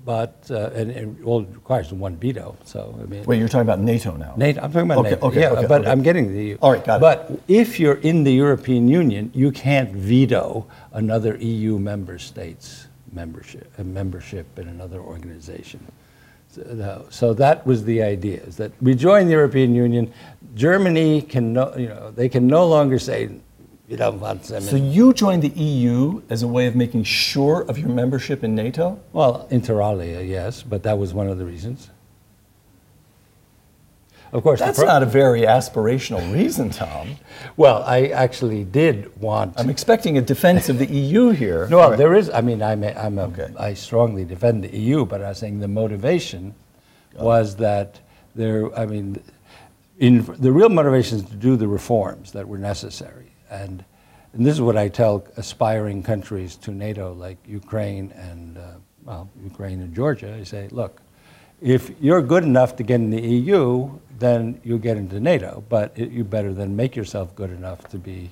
but 0.04 0.46
uh, 0.50 0.72
and, 0.74 0.92
and 0.92 1.24
well, 1.24 1.40
it 1.40 1.50
requires 1.54 1.94
one 1.94 2.18
veto. 2.18 2.58
So 2.66 2.98
I 3.02 3.06
mean, 3.06 3.24
Wait, 3.24 3.40
you're 3.40 3.48
talking 3.48 3.62
about 3.62 3.80
NATO 3.80 4.18
now. 4.18 4.34
NATO, 4.36 4.62
I'm 4.62 4.72
talking 4.72 4.92
about 4.92 5.00
Okay, 5.00 5.10
NATO. 5.12 5.28
okay, 5.28 5.42
yeah, 5.42 5.52
okay, 5.52 5.68
but 5.68 5.82
okay. 5.82 5.92
I'm 5.92 6.04
getting 6.04 6.34
the 6.34 6.44
EU. 6.44 6.58
All 6.62 6.74
right, 6.74 6.84
got 6.84 6.98
it. 6.98 7.02
But 7.02 7.40
if 7.48 7.80
you're 7.80 7.96
in 8.00 8.26
the 8.26 8.34
European 8.34 8.90
Union, 8.90 9.32
you 9.34 9.52
can't 9.52 9.92
veto 9.92 10.68
another 10.92 11.38
EU 11.38 11.80
member 11.80 12.18
state's 12.18 12.88
membership, 13.14 13.72
a 13.78 13.84
membership 13.84 14.60
in 14.60 14.68
another 14.68 15.00
organization. 15.00 15.80
So, 16.50 17.06
so 17.10 17.34
that 17.36 17.66
was 17.66 17.84
the 17.84 18.02
idea: 18.02 18.42
is 18.42 18.58
that 18.58 18.72
we 18.82 18.96
join 18.96 19.26
the 19.26 19.34
European 19.34 19.76
Union. 19.76 20.12
Germany 20.56 21.22
can 21.22 21.54
no, 21.54 21.76
you 21.76 21.90
know, 21.90 22.12
they 22.12 22.28
can 22.28 22.48
no 22.48 22.68
longer 22.68 22.98
say, 22.98 23.30
"We 23.88 23.96
don't 23.96 24.20
want 24.20 24.44
them." 24.44 24.62
So 24.62 24.76
you 24.76 25.14
joined 25.14 25.44
the 25.44 25.50
EU 25.50 26.22
as 26.30 26.42
a 26.42 26.48
way 26.48 26.66
of 26.66 26.76
making 26.76 27.04
sure 27.04 27.62
of 27.70 27.78
your 27.78 27.90
membership 27.90 28.44
in 28.44 28.56
NATO? 28.56 29.00
Well, 29.14 29.48
inter 29.52 29.80
alia, 29.82 30.22
yes, 30.22 30.64
but 30.64 30.82
that 30.84 30.98
was 30.98 31.14
one 31.14 31.28
of 31.28 31.38
the 31.38 31.46
reasons. 31.46 31.90
Of 34.32 34.44
course, 34.44 34.60
That's 34.60 34.78
pro- 34.78 34.88
not 34.88 35.02
a 35.02 35.08
very 35.08 35.42
aspirational 35.42 36.34
reason, 36.34 36.70
Tom. 36.70 37.16
Well, 37.58 37.84
I 37.84 38.08
actually 38.08 38.64
did 38.64 39.20
want. 39.20 39.60
I'm 39.60 39.70
expecting 39.70 40.18
a 40.18 40.22
defense 40.22 40.70
of 40.70 40.78
the 40.78 40.86
EU 40.86 41.30
here. 41.30 41.68
No, 41.68 41.96
there 41.96 42.14
is. 42.14 42.30
I 42.30 42.42
mean, 42.42 42.62
I'm 42.62 42.84
a, 42.84 42.92
I'm 42.92 43.18
a, 43.18 43.24
Okay. 43.24 43.50
I 43.58 43.74
strongly 43.74 44.26
defend 44.26 44.64
the 44.64 44.76
EU, 44.78 45.06
but 45.06 45.22
I 45.24 45.30
was 45.30 45.40
saying 45.40 45.60
the 45.60 45.68
motivation 45.68 46.54
was 47.16 47.56
that 47.58 48.00
there. 48.36 48.74
I 48.78 48.86
mean, 48.86 49.22
in 49.98 50.24
the 50.38 50.52
real 50.52 50.70
motivation 50.70 51.20
is 51.20 51.26
to 51.26 51.36
do 51.36 51.56
the 51.56 51.68
reforms 51.68 52.32
that 52.34 52.48
were 52.48 52.60
necessary, 52.60 53.32
and 53.50 53.84
and 54.34 54.46
this 54.46 54.54
is 54.54 54.62
what 54.62 54.78
I 54.78 54.90
tell 54.90 55.26
aspiring 55.38 56.04
countries 56.04 56.56
to 56.58 56.72
NATO, 56.72 57.14
like 57.14 57.38
Ukraine 57.48 58.12
and 58.12 58.58
uh, 58.58 58.62
well, 59.04 59.30
Ukraine 59.44 59.82
and 59.82 59.96
Georgia. 59.96 60.38
I 60.40 60.44
say, 60.44 60.68
look, 60.72 61.02
if 61.62 61.92
you're 62.00 62.22
good 62.22 62.44
enough 62.44 62.76
to 62.78 62.84
get 62.84 62.96
in 62.96 63.10
the 63.10 63.22
EU, 63.22 63.90
then 64.20 64.60
you'll 64.64 64.80
get 64.80 64.98
into 64.98 65.20
NATO, 65.20 65.64
but 65.70 65.94
it, 65.96 66.12
you 66.12 66.24
better 66.24 66.54
then 66.54 66.76
make 66.76 66.96
yourself 66.96 67.36
good 67.36 67.52
enough 67.52 67.88
to 67.90 67.98
be. 67.98 68.32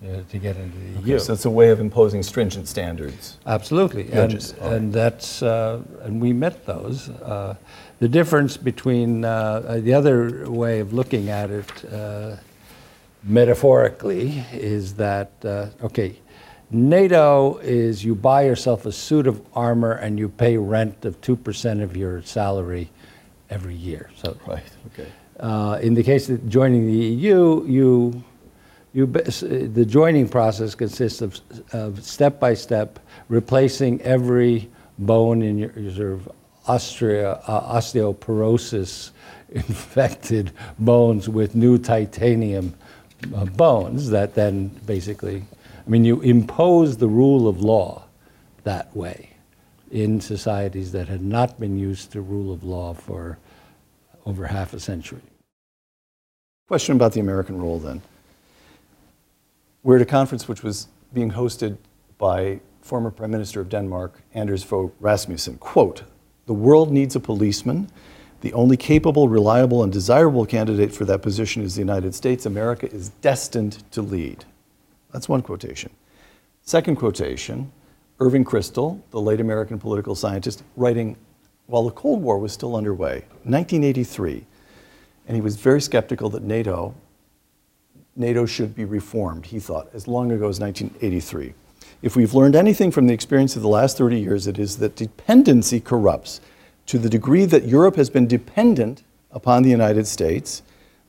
To, 0.00 0.20
to 0.24 0.38
get 0.38 0.56
into 0.56 0.76
the 0.76 1.08
EU. 1.08 1.18
So 1.20 1.32
it's 1.32 1.44
a 1.44 1.50
way 1.50 1.68
of 1.70 1.78
imposing 1.78 2.24
stringent 2.24 2.66
standards. 2.66 3.38
Absolutely, 3.46 4.02
Judges, 4.02 4.50
and, 4.60 4.74
and 4.74 4.92
that's 4.92 5.44
uh, 5.44 5.80
and 6.00 6.20
we 6.20 6.32
met 6.32 6.66
those. 6.66 7.08
Uh, 7.08 7.54
the 8.00 8.08
difference 8.08 8.56
between 8.56 9.24
uh, 9.24 9.78
the 9.80 9.94
other 9.94 10.50
way 10.50 10.80
of 10.80 10.92
looking 10.92 11.28
at 11.28 11.50
it, 11.50 11.84
uh, 11.92 12.34
metaphorically, 13.22 14.44
is 14.52 14.94
that 14.94 15.30
uh, 15.44 15.68
okay, 15.84 16.18
NATO 16.72 17.58
is 17.58 18.04
you 18.04 18.16
buy 18.16 18.42
yourself 18.42 18.86
a 18.86 18.92
suit 18.92 19.28
of 19.28 19.40
armor 19.54 19.92
and 19.92 20.18
you 20.18 20.28
pay 20.28 20.56
rent 20.56 21.04
of 21.04 21.20
two 21.20 21.36
percent 21.36 21.80
of 21.80 21.96
your 21.96 22.22
salary 22.22 22.90
every 23.52 23.74
year. 23.74 24.10
So 24.16 24.36
Right, 24.46 24.62
okay. 24.88 25.08
Uh, 25.38 25.78
in 25.82 25.94
the 25.94 26.02
case 26.02 26.28
of 26.28 26.48
joining 26.48 26.86
the 26.86 26.92
EU, 26.92 27.64
you, 27.66 28.24
you, 28.92 29.06
the 29.06 29.84
joining 29.86 30.28
process 30.28 30.74
consists 30.74 31.20
of, 31.20 31.40
of 31.72 32.04
step 32.04 32.38
by 32.38 32.54
step 32.54 32.98
replacing 33.28 34.00
every 34.02 34.70
bone 34.98 35.42
in 35.42 35.58
your, 35.58 35.72
your 35.72 35.92
sort 35.92 36.12
of 36.12 36.32
osteo, 36.68 37.42
uh, 37.46 37.74
osteoporosis 37.74 39.10
infected 39.50 40.52
bones 40.78 41.28
with 41.28 41.54
new 41.54 41.76
titanium 41.78 42.74
uh, 43.34 43.44
bones 43.44 44.10
that 44.10 44.34
then 44.34 44.68
basically, 44.86 45.44
I 45.86 45.90
mean, 45.90 46.04
you 46.04 46.20
impose 46.20 46.96
the 46.96 47.08
rule 47.08 47.48
of 47.48 47.60
law 47.60 48.04
that 48.64 48.94
way 48.96 49.30
in 49.90 50.20
societies 50.20 50.92
that 50.92 51.08
had 51.08 51.22
not 51.22 51.60
been 51.60 51.78
used 51.78 52.12
to 52.12 52.20
rule 52.20 52.52
of 52.52 52.64
law 52.64 52.94
for 52.94 53.38
over 54.26 54.46
half 54.46 54.72
a 54.74 54.80
century. 54.80 55.20
Question 56.68 56.96
about 56.96 57.12
the 57.12 57.20
American 57.20 57.60
role 57.60 57.78
then. 57.78 58.02
We're 59.82 59.96
at 59.96 60.02
a 60.02 60.06
conference 60.06 60.46
which 60.46 60.62
was 60.62 60.88
being 61.12 61.32
hosted 61.32 61.76
by 62.18 62.60
former 62.80 63.10
Prime 63.10 63.30
Minister 63.30 63.60
of 63.60 63.68
Denmark, 63.68 64.22
Anders 64.34 64.62
Fogh 64.62 64.92
Rasmussen. 65.00 65.58
Quote, 65.58 66.04
the 66.46 66.54
world 66.54 66.90
needs 66.90 67.16
a 67.16 67.20
policeman. 67.20 67.88
The 68.40 68.52
only 68.52 68.76
capable, 68.76 69.28
reliable, 69.28 69.82
and 69.82 69.92
desirable 69.92 70.46
candidate 70.46 70.92
for 70.92 71.04
that 71.04 71.22
position 71.22 71.62
is 71.62 71.74
the 71.74 71.80
United 71.80 72.14
States. 72.14 72.46
America 72.46 72.90
is 72.92 73.10
destined 73.20 73.82
to 73.92 74.02
lead. 74.02 74.44
That's 75.12 75.28
one 75.28 75.42
quotation. 75.42 75.90
Second 76.62 76.96
quotation 76.96 77.70
Irving 78.20 78.44
Kristol, 78.44 79.00
the 79.10 79.20
late 79.20 79.40
American 79.40 79.78
political 79.78 80.14
scientist, 80.14 80.62
writing 80.76 81.16
while 81.66 81.84
the 81.84 81.90
Cold 81.90 82.22
War 82.22 82.38
was 82.38 82.52
still 82.52 82.76
underway, 82.76 83.24
1983. 83.44 84.44
And 85.26 85.36
he 85.36 85.40
was 85.40 85.56
very 85.56 85.80
skeptical 85.80 86.28
that 86.30 86.42
NATO, 86.42 86.94
NATO 88.16 88.46
should 88.46 88.74
be 88.74 88.84
reformed, 88.84 89.46
he 89.46 89.58
thought, 89.58 89.88
as 89.94 90.08
long 90.08 90.30
ago 90.30 90.48
as 90.48 90.60
1983. 90.60 91.54
If 92.02 92.16
we've 92.16 92.34
learned 92.34 92.56
anything 92.56 92.90
from 92.90 93.06
the 93.06 93.14
experience 93.14 93.54
of 93.56 93.62
the 93.62 93.68
last 93.68 93.96
30 93.96 94.18
years, 94.18 94.46
it 94.46 94.58
is 94.58 94.78
that 94.78 94.96
dependency 94.96 95.80
corrupts. 95.80 96.40
To 96.86 96.98
the 96.98 97.08
degree 97.08 97.44
that 97.44 97.64
Europe 97.64 97.96
has 97.96 98.10
been 98.10 98.26
dependent 98.26 99.04
upon 99.30 99.62
the 99.62 99.70
United 99.70 100.06
States, 100.06 100.62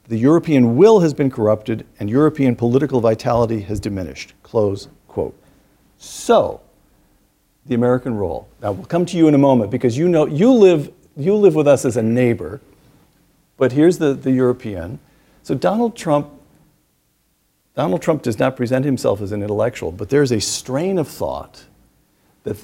the 0.08 0.18
European 0.18 0.78
will 0.78 1.00
has 1.00 1.14
been 1.14 1.32
corrupted 1.32 1.86
and 2.00 2.10
European 2.10 2.56
political 2.56 3.02
vitality 3.02 3.62
has 3.62 3.80
diminished. 3.80 4.34
Close 4.44 4.88
quote. 5.08 5.36
So, 5.98 6.62
the 7.66 7.76
American 7.76 8.16
role. 8.16 8.48
Now, 8.62 8.74
we'll 8.74 8.86
come 8.86 9.06
to 9.06 9.18
you 9.18 9.28
in 9.28 9.34
a 9.34 9.40
moment 9.40 9.72
because 9.72 9.98
you 9.98 10.08
know 10.08 10.26
you 10.26 10.52
live, 10.52 10.92
you 11.16 11.36
live 11.36 11.56
with 11.56 11.68
us 11.68 11.86
as 11.86 11.98
a 11.98 12.04
neighbor, 12.04 12.62
but 13.58 13.72
here's 13.72 13.98
the, 13.98 14.14
the 14.14 14.32
European. 14.32 15.00
So, 15.44 15.56
Donald 15.56 15.96
Trump 15.96 16.30
Donald 17.76 18.02
Trump 18.02 18.22
does 18.22 18.38
not 18.38 18.56
present 18.56 18.86
himself 18.86 19.20
as 19.20 19.32
an 19.32 19.42
intellectual, 19.42 19.92
but 19.92 20.10
there's 20.10 20.32
a 20.32 20.40
strain 20.40 21.00
of 21.00 21.08
thought 21.08 21.66
that 22.44 22.58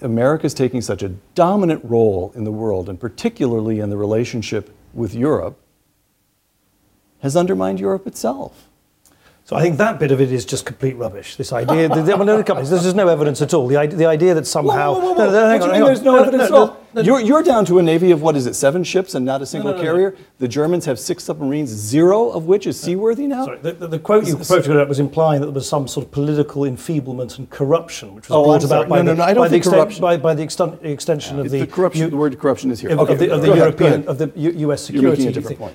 America 0.00 0.46
is 0.46 0.54
taking 0.54 0.80
such 0.80 1.02
a 1.02 1.10
dominant 1.34 1.84
role 1.84 2.32
in 2.34 2.44
the 2.44 2.50
world, 2.50 2.88
and 2.88 2.98
particularly 2.98 3.78
in 3.78 3.90
the 3.90 3.96
relationship 3.96 4.74
with 4.94 5.14
Europe, 5.14 5.58
has 7.20 7.36
undermined 7.36 7.78
Europe 7.78 8.06
itself. 8.06 8.67
So 9.48 9.56
I 9.56 9.62
think 9.62 9.78
that 9.78 9.98
bit 9.98 10.12
of 10.12 10.20
it 10.20 10.30
is 10.30 10.44
just 10.44 10.66
complete 10.66 10.94
rubbish. 10.98 11.36
This 11.36 11.54
idea, 11.54 11.88
the, 11.88 12.02
well, 12.18 12.26
no, 12.26 12.42
there's 12.42 12.68
just 12.68 12.94
no 12.94 13.08
evidence 13.08 13.40
at 13.40 13.54
all. 13.54 13.66
The 13.66 13.78
idea, 13.78 13.96
the 13.96 14.04
idea 14.04 14.34
that 14.34 14.46
somehow, 14.46 14.92
whoa, 14.92 15.00
whoa, 15.00 15.14
whoa, 15.14 15.30
no, 15.30 15.48
hang 15.48 15.62
on, 15.62 15.70
hang 15.70 15.80
on. 15.80 15.86
there's 15.86 16.02
no, 16.02 16.16
no 16.16 16.22
evidence 16.22 16.50
no, 16.50 16.64
at 16.64 16.70
all. 16.96 17.02
You're, 17.02 17.20
you're 17.20 17.42
down 17.42 17.64
to 17.64 17.78
a 17.78 17.82
navy 17.82 18.10
of 18.10 18.20
what 18.20 18.36
is 18.36 18.44
it, 18.44 18.52
seven 18.52 18.84
ships 18.84 19.14
and 19.14 19.24
not 19.24 19.40
a 19.40 19.46
single 19.46 19.72
carrier. 19.72 20.14
The 20.38 20.48
Germans 20.48 20.84
have 20.84 21.00
six 21.00 21.24
submarines, 21.24 21.70
zero 21.70 22.28
of 22.28 22.44
which 22.44 22.66
is 22.66 22.78
seaworthy 22.78 23.26
now. 23.26 23.46
Sorry, 23.46 23.58
the, 23.60 23.72
the, 23.72 23.86
the 23.86 23.98
quote 23.98 24.26
you 24.26 24.36
quoted 24.36 24.86
was 24.86 25.00
implying 25.00 25.40
that 25.40 25.46
there 25.46 25.54
was 25.54 25.66
some 25.66 25.88
sort 25.88 26.04
of 26.04 26.12
political 26.12 26.66
enfeeblement 26.66 27.38
and 27.38 27.48
corruption, 27.48 28.14
which 28.14 28.28
was 28.28 28.36
oh, 28.36 28.44
brought 28.44 28.64
about 28.64 28.86
by, 28.86 29.00
no, 29.00 29.14
no, 29.14 29.26
the, 29.26 29.34
by, 29.34 29.48
the 29.48 29.56
extent, 29.56 29.98
by, 29.98 30.18
by 30.18 30.34
the 30.34 30.42
extent, 30.42 30.78
extension 30.82 31.38
yeah, 31.38 31.44
of 31.44 31.50
the, 31.50 31.60
the 31.60 31.66
corruption. 31.66 32.02
U, 32.02 32.10
the 32.10 32.18
word 32.18 32.38
corruption 32.38 32.70
is 32.70 32.80
here. 32.80 32.90
Of, 32.90 32.98
okay, 32.98 33.14
of 33.14 33.18
the, 33.18 33.30
of 33.30 33.40
the 33.40 33.56
European, 33.56 34.06
of 34.08 34.18
the 34.18 34.30
U, 34.36 34.50
U.S. 34.50 34.84
security. 34.84 35.30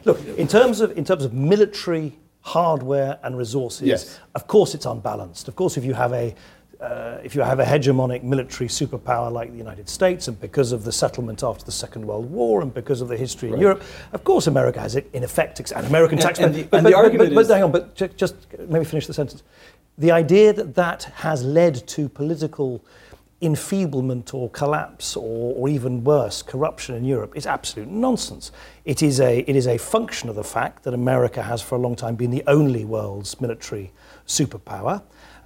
Look, 0.06 0.24
in 0.38 0.48
terms 0.48 0.80
of 0.80 0.96
in 0.96 1.06
terms 1.06 1.26
of 1.26 1.34
military 1.34 2.14
hardware 2.44 3.20
and 3.24 3.38
resources, 3.38 3.88
yes. 3.88 4.20
of 4.36 4.48
course 4.48 4.76
it's 4.76 4.86
unbalanced. 4.86 5.48
Of 5.48 5.56
course, 5.56 5.78
if 5.78 5.86
you 5.86 5.94
have 5.94 6.14
a 6.14 6.36
uh, 6.82 7.18
if 7.24 7.34
you 7.34 7.42
have 7.42 7.60
a 7.60 7.64
hegemonic 7.64 8.24
military 8.24 8.68
superpower 8.68 9.32
like 9.32 9.50
the 9.52 9.58
United 9.58 9.88
States, 9.88 10.28
and 10.28 10.40
because 10.42 10.74
of 10.74 10.84
the 10.84 10.92
settlement 10.92 11.42
after 11.42 11.64
the 11.64 11.72
Second 11.72 12.06
World 12.06 12.30
War, 12.30 12.62
and 12.62 12.74
because 12.74 13.00
of 13.00 13.08
the 13.08 13.16
history 13.16 13.50
right. 13.50 13.56
in 13.56 13.62
Europe, 13.62 13.84
of 14.12 14.26
course 14.26 14.48
America 14.48 14.82
has 14.82 14.98
it 14.98 15.10
in 15.14 15.24
effect, 15.24 15.60
and 15.72 15.88
American 15.88 16.18
taxpayers. 16.18 16.48
And, 16.48 16.56
the, 16.56 16.64
but, 16.64 16.78
and 16.80 16.86
the 16.86 16.94
argument 16.94 17.30
but, 17.30 17.36
but, 17.36 17.48
but, 17.48 17.54
hang 17.54 17.64
on, 17.64 17.72
but 17.72 17.96
just, 17.96 18.18
just 18.18 18.36
maybe 18.68 18.84
finish 18.84 19.08
the 19.08 19.14
sentence. 19.14 19.44
The 19.98 20.12
idea 20.12 20.52
that 20.52 20.76
that 20.76 21.04
has 21.16 21.46
led 21.46 21.88
to 21.88 22.10
political 22.10 22.84
enfeeblement 23.44 24.34
or 24.34 24.50
collapse 24.50 25.16
or, 25.16 25.54
or, 25.56 25.68
even 25.68 26.04
worse, 26.04 26.42
corruption 26.42 26.96
in 26.96 27.04
Europe 27.04 27.36
is 27.36 27.46
absolute 27.46 27.90
nonsense. 27.90 28.52
It 28.86 29.04
is, 29.04 29.20
a, 29.20 29.40
it 29.40 29.56
is 29.56 29.68
a 29.68 29.78
function 29.78 30.30
of 30.30 30.36
the 30.36 30.44
fact 30.44 30.84
that 30.84 30.94
America 30.94 31.44
has 31.44 31.62
for 31.62 31.76
a 31.76 31.78
long 31.78 31.96
time 31.96 32.16
been 32.16 32.32
the 32.32 32.44
only 32.48 32.86
world's 32.86 33.40
military 33.42 33.92
superpower. 34.26 35.04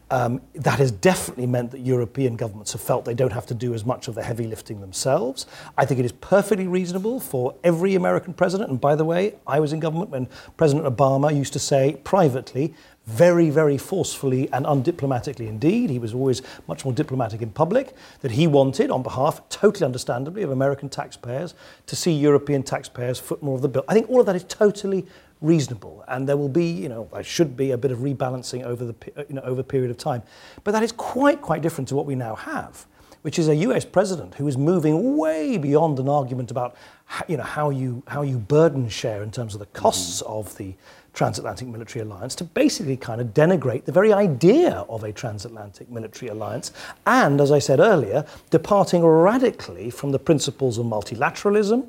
Um, 0.10 0.42
that 0.56 0.80
has 0.80 0.90
definitely 0.90 1.48
meant 1.48 1.72
that 1.72 1.82
European 1.82 2.38
governments 2.38 2.72
have 2.72 2.80
felt 2.80 3.04
they 3.04 3.14
don't 3.14 3.34
have 3.34 3.46
to 3.48 3.54
do 3.54 3.74
as 3.74 3.84
much 3.84 4.08
of 4.08 4.16
the 4.16 4.24
heavy 4.24 4.48
lifting 4.48 4.80
themselves. 4.80 5.48
I 5.78 5.84
think 5.84 6.00
it 6.00 6.06
is 6.06 6.14
perfectly 6.14 6.66
reasonable 6.66 7.20
for 7.20 7.56
every 7.62 7.94
American 7.96 8.34
president, 8.34 8.70
and 8.70 8.80
by 8.80 8.96
the 8.96 9.04
way, 9.04 9.36
I 9.46 9.60
was 9.60 9.74
in 9.74 9.82
government 9.82 10.12
when 10.12 10.30
President 10.56 10.86
Obama 10.86 11.36
used 11.36 11.52
to 11.54 11.60
say 11.60 12.00
privately, 12.06 12.74
very, 13.08 13.50
very 13.50 13.78
forcefully 13.78 14.52
and 14.52 14.66
undiplomatically 14.66 15.48
indeed. 15.48 15.90
He 15.90 15.98
was 15.98 16.14
always 16.14 16.42
much 16.68 16.84
more 16.84 16.94
diplomatic 16.94 17.42
in 17.42 17.50
public, 17.50 17.96
that 18.20 18.32
he 18.32 18.48
wanted, 18.48 18.92
on 18.92 19.02
behalf, 19.02 19.42
totally 19.50 19.86
understandably, 19.86 20.44
of 20.44 20.52
American 20.52 20.90
taxpayers, 20.90 21.54
to 21.88 21.96
see 21.96 22.12
European 22.12 22.64
taxpayers 22.64 23.18
foot 23.18 23.42
more 23.42 23.56
of 23.56 23.62
the 23.62 23.70
bill. 23.70 23.86
I 23.88 23.94
think 23.94 24.10
all 24.10 24.20
of 24.20 24.26
that 24.26 24.36
is 24.36 24.44
totally 24.44 25.06
reasonable, 25.40 26.04
and 26.10 26.28
there 26.28 26.36
will 26.36 26.50
be, 26.50 26.66
you 26.66 26.90
know, 26.90 27.08
there 27.14 27.24
should 27.24 27.56
be 27.56 27.72
a 27.72 27.78
bit 27.78 27.92
of 27.92 28.00
rebalancing 28.00 28.64
over 28.64 28.86
the, 28.86 28.96
you 29.30 29.36
know, 29.36 29.42
over 29.42 29.62
a 29.62 29.64
period 29.64 29.90
of 29.90 29.98
time. 29.98 30.22
But 30.64 30.72
that 30.72 30.84
is 30.84 30.92
quite, 30.92 31.42
quite 31.42 31.62
different 31.62 31.88
to 31.90 31.96
what 31.96 32.06
we 32.06 32.16
now 32.16 32.36
have, 32.36 32.86
which 33.22 33.40
is 33.40 33.48
a 33.48 33.56
US 33.56 33.86
president 33.86 34.36
who 34.36 34.48
is 34.50 34.58
moving 34.58 35.16
way 35.16 35.58
beyond 35.58 36.00
an 36.00 36.10
argument 36.10 36.52
about, 36.52 36.76
you 37.28 37.38
know, 37.38 37.44
how 37.44 37.70
you, 37.70 38.04
how 38.08 38.22
you 38.22 38.38
burden 38.38 38.90
share 38.90 39.24
in 39.24 39.32
terms 39.32 39.54
of 39.54 39.60
the 39.60 39.66
costs 39.68 40.22
mm-hmm. 40.22 40.34
of 40.34 40.58
the 40.58 40.74
transatlantic 41.18 41.68
military 41.68 42.04
alliance 42.06 42.36
to 42.36 42.44
basically 42.44 42.96
kind 42.96 43.20
of 43.20 43.34
denigrate 43.34 43.86
the 43.86 43.92
very 43.92 44.14
idea 44.14 44.86
of 44.88 45.04
a 45.04 45.12
transatlantic 45.12 45.90
military 45.90 46.30
alliance. 46.30 46.72
And, 47.08 47.42
as 47.42 47.52
I 47.52 47.58
said 47.58 47.80
earlier, 47.80 48.24
departing 48.52 49.04
radically 49.04 49.90
from 49.90 50.12
the 50.12 50.20
principles 50.20 50.78
of 50.78 50.86
multilateralism, 50.86 51.88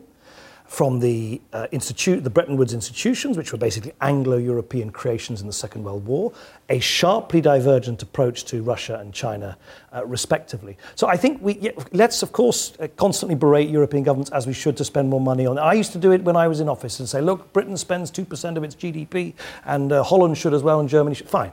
from 0.68 1.00
the, 1.00 1.40
uh, 1.54 1.66
institute, 1.72 2.22
the 2.22 2.30
Bretton 2.30 2.58
Woods 2.58 2.74
institutions, 2.74 3.38
which 3.38 3.52
were 3.52 3.58
basically 3.58 3.92
Anglo-European 4.02 4.90
creations 4.90 5.40
in 5.40 5.46
the 5.46 5.52
Second 5.52 5.82
World 5.82 6.06
War, 6.06 6.30
a 6.68 6.78
sharply 6.78 7.40
divergent 7.40 8.02
approach 8.02 8.44
to 8.44 8.62
Russia 8.62 8.98
and 9.00 9.14
China, 9.14 9.56
uh, 9.94 10.04
respectively. 10.04 10.76
So 10.94 11.08
I 11.08 11.16
think 11.16 11.40
we 11.40 11.54
yeah, 11.58 11.70
let's, 11.92 12.22
of 12.22 12.32
course, 12.32 12.74
uh, 12.80 12.88
constantly 12.96 13.34
berate 13.34 13.70
European 13.70 14.02
governments 14.02 14.30
as 14.30 14.46
we 14.46 14.52
should 14.52 14.76
to 14.76 14.84
spend 14.84 15.08
more 15.08 15.22
money 15.22 15.46
on. 15.46 15.58
I 15.58 15.72
used 15.72 15.92
to 15.92 15.98
do 15.98 16.12
it 16.12 16.22
when 16.22 16.36
I 16.36 16.46
was 16.46 16.60
in 16.60 16.68
office 16.68 17.00
and 17.00 17.08
say, 17.08 17.22
look, 17.22 17.50
Britain 17.54 17.78
spends 17.78 18.10
two 18.10 18.26
percent 18.26 18.58
of 18.58 18.62
its 18.62 18.74
GDP, 18.74 19.32
and 19.64 19.90
uh, 19.90 20.02
Holland 20.02 20.36
should 20.36 20.52
as 20.52 20.62
well, 20.62 20.80
and 20.80 20.88
Germany 20.88 21.14
should. 21.14 21.30
Fine. 21.30 21.52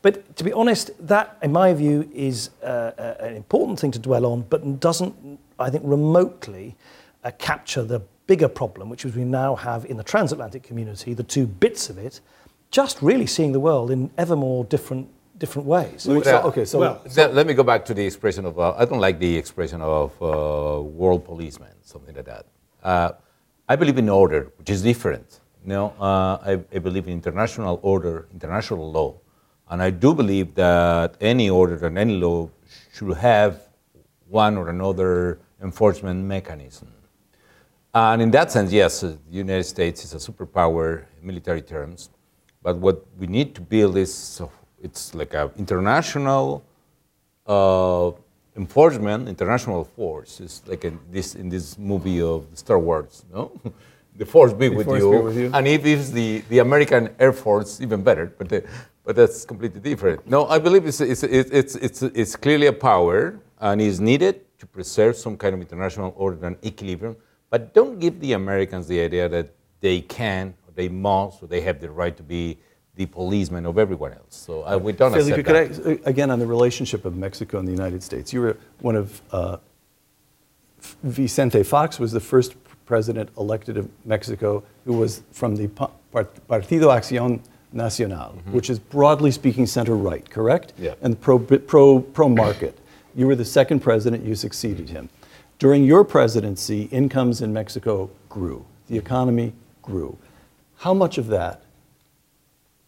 But 0.00 0.36
to 0.36 0.44
be 0.44 0.52
honest, 0.54 0.90
that, 1.06 1.36
in 1.42 1.52
my 1.52 1.74
view, 1.74 2.08
is 2.14 2.48
uh, 2.62 2.92
an 3.20 3.36
important 3.36 3.78
thing 3.78 3.90
to 3.92 3.98
dwell 3.98 4.24
on, 4.24 4.42
but 4.48 4.80
doesn't, 4.80 5.38
I 5.58 5.68
think, 5.68 5.82
remotely 5.86 6.76
capture 7.32 7.82
the 7.82 8.00
bigger 8.26 8.48
problem, 8.48 8.88
which 8.88 9.04
is 9.04 9.14
we 9.14 9.24
now 9.24 9.54
have 9.54 9.84
in 9.86 9.96
the 9.96 10.04
transatlantic 10.04 10.62
community, 10.62 11.14
the 11.14 11.22
two 11.22 11.46
bits 11.46 11.90
of 11.90 11.98
it, 11.98 12.20
just 12.70 13.02
really 13.02 13.26
seeing 13.26 13.52
the 13.52 13.60
world 13.60 13.90
in 13.90 14.10
ever 14.18 14.36
more 14.36 14.64
different 14.64 15.08
different 15.38 15.66
ways. 15.66 16.02
So, 16.02 16.12
okay, 16.50 16.64
so, 16.64 16.78
well, 16.78 17.02
so 17.08 17.28
let 17.28 17.46
me 17.46 17.54
go 17.54 17.62
back 17.62 17.84
to 17.86 17.94
the 17.94 18.04
expression 18.04 18.44
of. 18.46 18.58
Uh, 18.58 18.74
I 18.76 18.84
don't 18.84 19.00
like 19.00 19.18
the 19.18 19.36
expression 19.36 19.80
of 19.80 20.12
uh, 20.22 20.80
world 20.82 21.24
policeman, 21.24 21.74
something 21.82 22.14
like 22.14 22.24
that. 22.26 22.46
Uh, 22.82 23.12
I 23.68 23.76
believe 23.76 23.98
in 23.98 24.08
order, 24.08 24.52
which 24.58 24.70
is 24.70 24.82
different. 24.82 25.40
You 25.62 25.70
know, 25.70 25.94
uh, 25.98 26.38
I, 26.50 26.52
I, 26.74 26.78
believe 26.78 27.06
in 27.06 27.14
international 27.14 27.80
order, 27.82 28.28
international 28.32 28.92
law, 28.92 29.14
and 29.70 29.82
I 29.82 29.90
do 29.90 30.14
believe 30.14 30.54
that 30.56 31.16
any 31.20 31.48
order 31.48 31.86
and 31.86 31.96
any 31.96 32.16
law 32.16 32.50
should 32.92 33.16
have 33.16 33.62
one 34.28 34.58
or 34.58 34.68
another 34.68 35.38
enforcement 35.62 36.22
mechanism. 36.22 36.93
Uh, 37.94 38.12
and 38.12 38.22
in 38.22 38.30
that 38.32 38.50
sense, 38.50 38.72
yes, 38.72 39.04
uh, 39.04 39.16
the 39.30 39.36
United 39.36 39.62
States 39.62 40.04
is 40.04 40.14
a 40.14 40.16
superpower 40.16 41.04
in 41.20 41.26
military 41.26 41.62
terms. 41.62 42.10
But 42.60 42.76
what 42.78 43.06
we 43.18 43.28
need 43.28 43.54
to 43.54 43.60
build 43.60 43.96
is 43.96 44.42
it's 44.82 45.14
like 45.14 45.32
an 45.34 45.50
international 45.56 46.64
uh, 47.46 48.10
enforcement, 48.56 49.28
international 49.28 49.84
force. 49.84 50.40
It's 50.40 50.62
like 50.66 50.84
in 50.84 50.98
this 51.10 51.36
in 51.36 51.48
this 51.48 51.78
movie 51.78 52.20
of 52.20 52.46
Star 52.54 52.80
Wars, 52.80 53.24
no? 53.32 53.52
the 54.16 54.26
force 54.26 54.52
be, 54.52 54.68
with, 54.68 54.86
force 54.86 55.00
you. 55.00 55.10
be 55.10 55.18
with 55.18 55.38
you. 55.38 55.50
And 55.54 55.66
if 55.68 55.84
it's 55.84 56.10
the, 56.10 56.42
the 56.48 56.60
American 56.60 57.10
Air 57.18 57.32
Force, 57.32 57.80
even 57.80 58.02
better. 58.02 58.26
But 58.38 58.48
the, 58.48 58.64
but 59.04 59.14
that's 59.16 59.44
completely 59.44 59.80
different. 59.80 60.26
No, 60.26 60.46
I 60.46 60.58
believe 60.58 60.86
it's 60.86 61.00
it's 61.00 61.22
it's 61.22 61.76
it's, 61.76 62.02
it's 62.02 62.34
clearly 62.34 62.66
a 62.66 62.72
power 62.72 63.38
and 63.60 63.80
is 63.80 64.00
needed 64.00 64.40
to 64.58 64.66
preserve 64.66 65.16
some 65.16 65.36
kind 65.36 65.54
of 65.54 65.60
international 65.60 66.12
order 66.16 66.46
and 66.46 66.56
equilibrium. 66.64 67.16
But 67.54 67.72
don't 67.72 68.00
give 68.00 68.18
the 68.18 68.32
Americans 68.32 68.88
the 68.88 69.00
idea 69.00 69.28
that 69.28 69.54
they 69.80 70.00
can, 70.00 70.54
or 70.66 70.72
they 70.74 70.88
must, 70.88 71.40
or 71.40 71.46
they 71.46 71.60
have 71.60 71.78
the 71.78 71.88
right 71.88 72.16
to 72.16 72.24
be 72.24 72.58
the 72.96 73.06
policeman 73.06 73.64
of 73.64 73.78
everyone 73.78 74.12
else. 74.12 74.34
So 74.34 74.66
uh, 74.66 74.76
we 74.76 74.90
don't 74.90 75.12
Felipe, 75.12 75.46
accept 75.46 75.84
could. 75.84 76.00
I, 76.04 76.10
again, 76.10 76.32
on 76.32 76.40
the 76.40 76.48
relationship 76.48 77.04
of 77.04 77.14
Mexico 77.14 77.60
and 77.60 77.68
the 77.68 77.70
United 77.70 78.02
States, 78.02 78.32
you 78.32 78.40
were 78.40 78.56
one 78.80 78.96
of, 78.96 79.22
uh, 79.30 79.58
Vicente 81.04 81.62
Fox 81.62 82.00
was 82.00 82.10
the 82.10 82.18
first 82.18 82.56
president 82.86 83.30
elected 83.38 83.76
of 83.76 83.88
Mexico 84.04 84.64
who 84.84 84.94
was 84.94 85.22
from 85.30 85.54
the 85.54 85.68
Partido 85.68 86.88
Acción 86.90 87.38
Nacional, 87.72 88.32
which 88.50 88.68
is 88.68 88.80
broadly 88.80 89.30
speaking 89.30 89.64
center 89.64 89.94
right, 89.94 90.28
correct? 90.28 90.72
Yeah. 90.76 90.94
And 91.02 91.20
pro, 91.20 91.38
pro, 91.38 92.00
pro 92.00 92.28
market. 92.28 92.76
You 93.14 93.28
were 93.28 93.36
the 93.36 93.44
second 93.44 93.78
president, 93.78 94.24
you 94.24 94.34
succeeded 94.34 94.88
him. 94.88 95.08
During 95.58 95.84
your 95.84 96.04
presidency, 96.04 96.88
incomes 96.90 97.40
in 97.40 97.52
Mexico 97.52 98.10
grew, 98.28 98.66
the 98.88 98.98
economy 98.98 99.52
grew. 99.82 100.18
How 100.76 100.92
much 100.92 101.16
of 101.18 101.28
that 101.28 101.62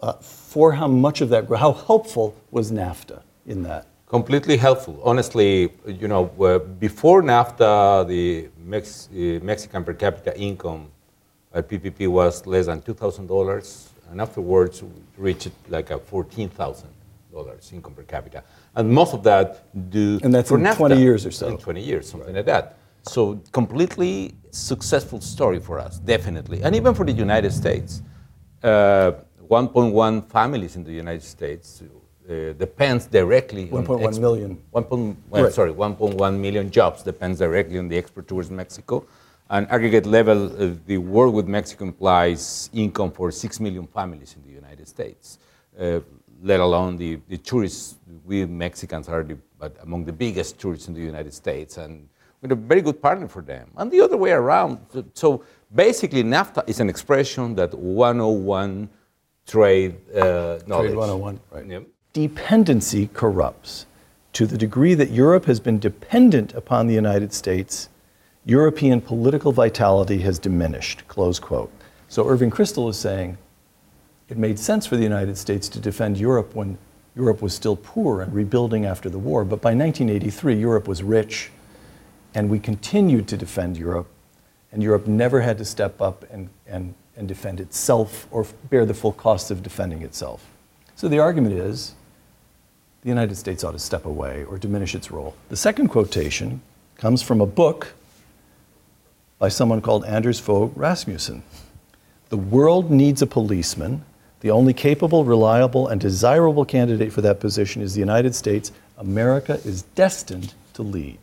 uh, 0.01 0.13
for 0.15 0.73
how 0.73 0.89
much 0.89 1.21
of 1.21 1.29
that, 1.31 1.49
how 1.49 1.73
helpful 1.73 2.35
was 2.51 2.71
NAFTA 2.71 3.23
in 3.47 3.63
that? 3.63 3.87
Completely 4.09 4.57
helpful. 4.57 5.01
Honestly, 5.03 5.73
you 5.87 6.09
know, 6.09 6.31
uh, 6.41 6.59
before 6.59 7.23
NAFTA, 7.23 8.07
the 8.07 8.49
Mex- 8.65 9.09
uh, 9.13 9.41
Mexican 9.43 9.85
per 9.85 9.95
capita 9.95 10.39
income 10.39 10.89
at 11.53 11.69
PPP 11.69 12.09
was 12.09 12.47
less 12.47 12.67
than 12.67 12.81
$2,000, 12.83 13.89
and 14.11 14.21
afterwards 14.21 14.83
reached 15.17 15.51
like 15.69 15.91
a 15.91 15.99
$14,000 15.99 16.85
income 17.73 17.95
per 17.95 18.03
capita. 18.03 18.43
And 18.75 18.91
most 18.91 19.15
of 19.15 19.23
that 19.23 19.49
due 19.91 20.19
And 20.23 20.33
that's 20.35 20.49
for 20.49 20.59
in 20.59 20.65
NAFTA. 20.65 20.77
20 20.77 21.01
years 21.01 21.27
or 21.27 21.31
so. 21.31 21.49
In 21.49 21.59
20 21.59 21.81
years, 21.81 22.09
something 22.11 22.35
like 22.35 22.47
that. 22.47 22.77
So 23.03 23.41
completely 23.53 24.35
successful 24.51 25.21
story 25.21 25.61
for 25.61 25.79
us, 25.79 25.99
definitely. 25.99 26.63
And 26.63 26.75
even 26.75 26.95
for 26.95 27.05
the 27.05 27.13
United 27.13 27.53
States. 27.53 28.03
Uh, 28.63 29.13
1.1 29.49 30.29
families 30.29 30.75
in 30.75 30.83
the 30.83 30.91
United 30.93 31.23
States 31.23 31.83
uh, 32.29 32.53
depends 32.59 33.07
directly 33.07 33.71
on 33.71 33.87
1.1 33.87 34.01
exp- 34.03 34.21
million. 34.21 34.59
1. 34.73 34.85
point- 34.85 35.17
Right. 35.31 35.53
Sorry, 35.53 35.73
1.1 35.73 36.41
million 36.41 36.71
jobs 36.71 37.03
depends 37.05 37.39
directly 37.39 37.79
on 37.79 37.87
the 37.89 37.97
export 37.97 38.27
towards 38.27 38.51
Mexico. 38.51 39.05
And 39.49 39.69
aggregate 39.71 40.07
level, 40.07 40.47
uh, 40.47 40.75
the 40.87 40.99
work 40.99 41.33
with 41.33 41.47
Mexico 41.47 41.85
implies 41.85 42.69
income 42.73 43.13
for 43.13 43.31
6 43.31 43.61
million 43.61 43.87
families 43.87 44.35
in 44.37 44.43
the 44.43 44.53
United 44.53 44.89
States, 44.89 45.39
uh, 45.79 46.01
let 46.43 46.61
alone 46.61 46.97
the, 46.97 47.19
the 47.29 47.39
tourists. 47.39 47.97
We 48.25 48.45
Mexicans 48.45 49.09
are 49.09 49.23
the, 49.23 49.39
but 49.59 49.77
among 49.83 50.05
the 50.05 50.13
biggest 50.13 50.59
tourists 50.59 50.89
in 50.89 50.95
the 50.95 51.01
United 51.01 51.33
States, 51.33 51.79
and 51.79 52.09
we're 52.43 52.53
a 52.53 52.57
very 52.57 52.83
good 52.83 53.01
partner 53.01 53.29
for 53.29 53.43
them. 53.43 53.71
And 53.77 53.91
the 53.91 54.01
other 54.01 54.17
way 54.17 54.33
around. 54.33 54.79
So, 54.93 55.05
so 55.15 55.45
basically, 55.75 56.23
NAFTA 56.23 56.69
is 56.69 56.81
an 56.81 56.89
expression 56.89 57.55
that 57.57 57.75
101 57.75 58.89
trade 59.47 59.97
uh, 60.15 60.59
knowledge. 60.67 60.89
Trade 60.89 60.97
101, 60.97 61.41
right. 61.51 61.67
Yep. 61.67 61.87
Dependency 62.13 63.09
corrupts. 63.13 63.87
To 64.35 64.47
the 64.47 64.59
degree 64.59 64.95
that 64.95 65.11
Europe 65.11 65.47
has 65.47 65.61
been 65.61 65.79
dependent 65.79 66.53
upon 66.55 66.87
the 66.87 66.95
United 66.95 67.33
States, 67.33 67.89
European 68.45 69.01
political 69.01 69.51
vitality 69.51 70.19
has 70.19 70.39
diminished, 70.39 71.09
close 71.09 71.39
quote. 71.39 71.73
So 72.09 72.29
Irving 72.29 72.51
Kristol 72.51 72.91
is 72.91 72.99
saying 72.99 73.39
it 74.29 74.37
made 74.37 74.59
sense 74.59 74.87
for 74.87 74.97
the 74.97 75.03
United 75.03 75.39
States 75.39 75.69
to 75.69 75.81
defend 75.81 76.19
Europe 76.19 76.55
when 76.55 76.79
Europe 77.15 77.41
was 77.41 77.55
still 77.55 77.77
poor 77.77 78.21
and 78.21 78.33
rebuilding 78.35 78.85
after 78.85 79.09
the 79.09 79.19
war. 79.19 79.45
But 79.45 79.63
by 79.63 79.71
1983, 79.75 80.55
Europe 80.55 80.89
was 80.89 81.03
rich, 81.03 81.51
and 82.35 82.51
we 82.51 82.59
continued 82.59 83.29
to 83.29 83.37
defend 83.37 83.77
Europe, 83.77 84.09
and 84.73 84.83
Europe 84.83 85.07
never 85.07 85.41
had 85.41 85.59
to 85.59 85.65
step 85.65 86.03
up 86.03 86.25
and, 86.31 86.51
and, 86.67 86.95
and 87.17 87.27
defend 87.27 87.61
itself 87.61 88.27
or 88.31 88.47
bear 88.69 88.85
the 88.85 88.95
full 88.95 89.13
cost 89.13 89.51
of 89.51 89.63
defending 89.63 90.03
itself. 90.03 90.45
So 90.97 91.09
the 91.09 91.19
argument 91.19 91.55
is 91.55 91.95
the 93.03 93.09
United 93.09 93.37
States 93.37 93.63
ought 93.63 93.73
to 93.73 93.79
step 93.79 94.05
away 94.05 94.45
or 94.45 94.59
diminish 94.59 94.95
its 94.95 95.11
role. 95.11 95.37
The 95.49 95.57
second 95.57 95.89
quotation 95.89 96.61
comes 96.97 97.23
from 97.23 97.41
a 97.41 97.47
book 97.47 97.95
by 99.39 99.49
someone 99.49 99.81
called 99.81 100.05
Anders 100.05 100.41
Fogh 100.41 100.73
Rasmussen. 100.75 101.43
The 102.29 102.37
world 102.37 102.91
needs 102.91 103.23
a 103.23 103.27
policeman. 103.27 104.05
The 104.41 104.51
only 104.51 104.73
capable, 104.75 105.25
reliable, 105.25 105.89
and 105.89 106.01
desirable 106.01 106.65
candidate 106.65 107.13
for 107.13 107.21
that 107.23 107.41
position 107.41 107.83
is 107.83 107.95
the 107.95 108.01
United 108.01 108.35
States. 108.35 108.71
America 108.99 109.55
is 109.65 109.83
destined 109.95 110.55
to 110.75 110.83
lead. 110.83 111.19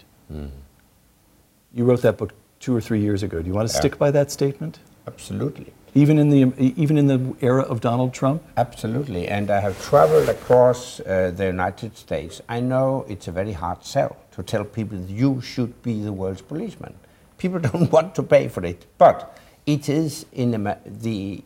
You 1.74 1.86
wrote 1.86 2.02
that 2.02 2.18
book 2.18 2.34
two 2.60 2.76
or 2.76 2.82
three 2.82 3.02
years 3.02 3.24
ago. 3.24 3.42
Do 3.42 3.48
you 3.48 3.54
want 3.54 3.70
to 3.70 3.74
Yeah. 3.74 3.80
stick 3.80 3.98
by 3.98 4.12
that 4.12 4.32
statement? 4.32 4.80
Absolutely. 5.08 5.74
Even 5.96 6.18
in 6.18 6.30
the, 6.32 6.52
even 6.60 6.98
in 6.98 7.06
the 7.08 7.36
era 7.42 7.62
of 7.64 7.82
Donald 7.82 8.14
Trump? 8.14 8.42
Absolutely. 8.58 9.28
And 9.28 9.52
I 9.52 9.60
have 9.60 9.80
traveled 9.80 10.28
across 10.30 11.00
uh, 11.02 11.32
the 11.36 11.46
United 11.46 11.98
States. 11.98 12.42
I 12.50 12.62
know 12.62 13.06
it's 13.08 13.28
a 13.28 13.32
very 13.32 13.52
hard 13.54 13.84
sell 13.86 14.18
to 14.32 14.42
tell 14.42 14.64
people 14.64 14.98
that 14.98 15.10
you 15.10 15.40
should 15.42 15.84
be 15.84 16.02
the 16.02 16.12
world's 16.14 16.42
policeman. 16.42 16.96
People 17.38 17.60
don't 17.70 17.92
want 17.92 18.16
to 18.16 18.24
pay 18.24 18.48
for 18.48 18.66
it. 18.66 18.86
But 18.98 19.38
it 19.68 19.88
is 19.88 20.26
in 20.34 20.52
the 20.86 21.44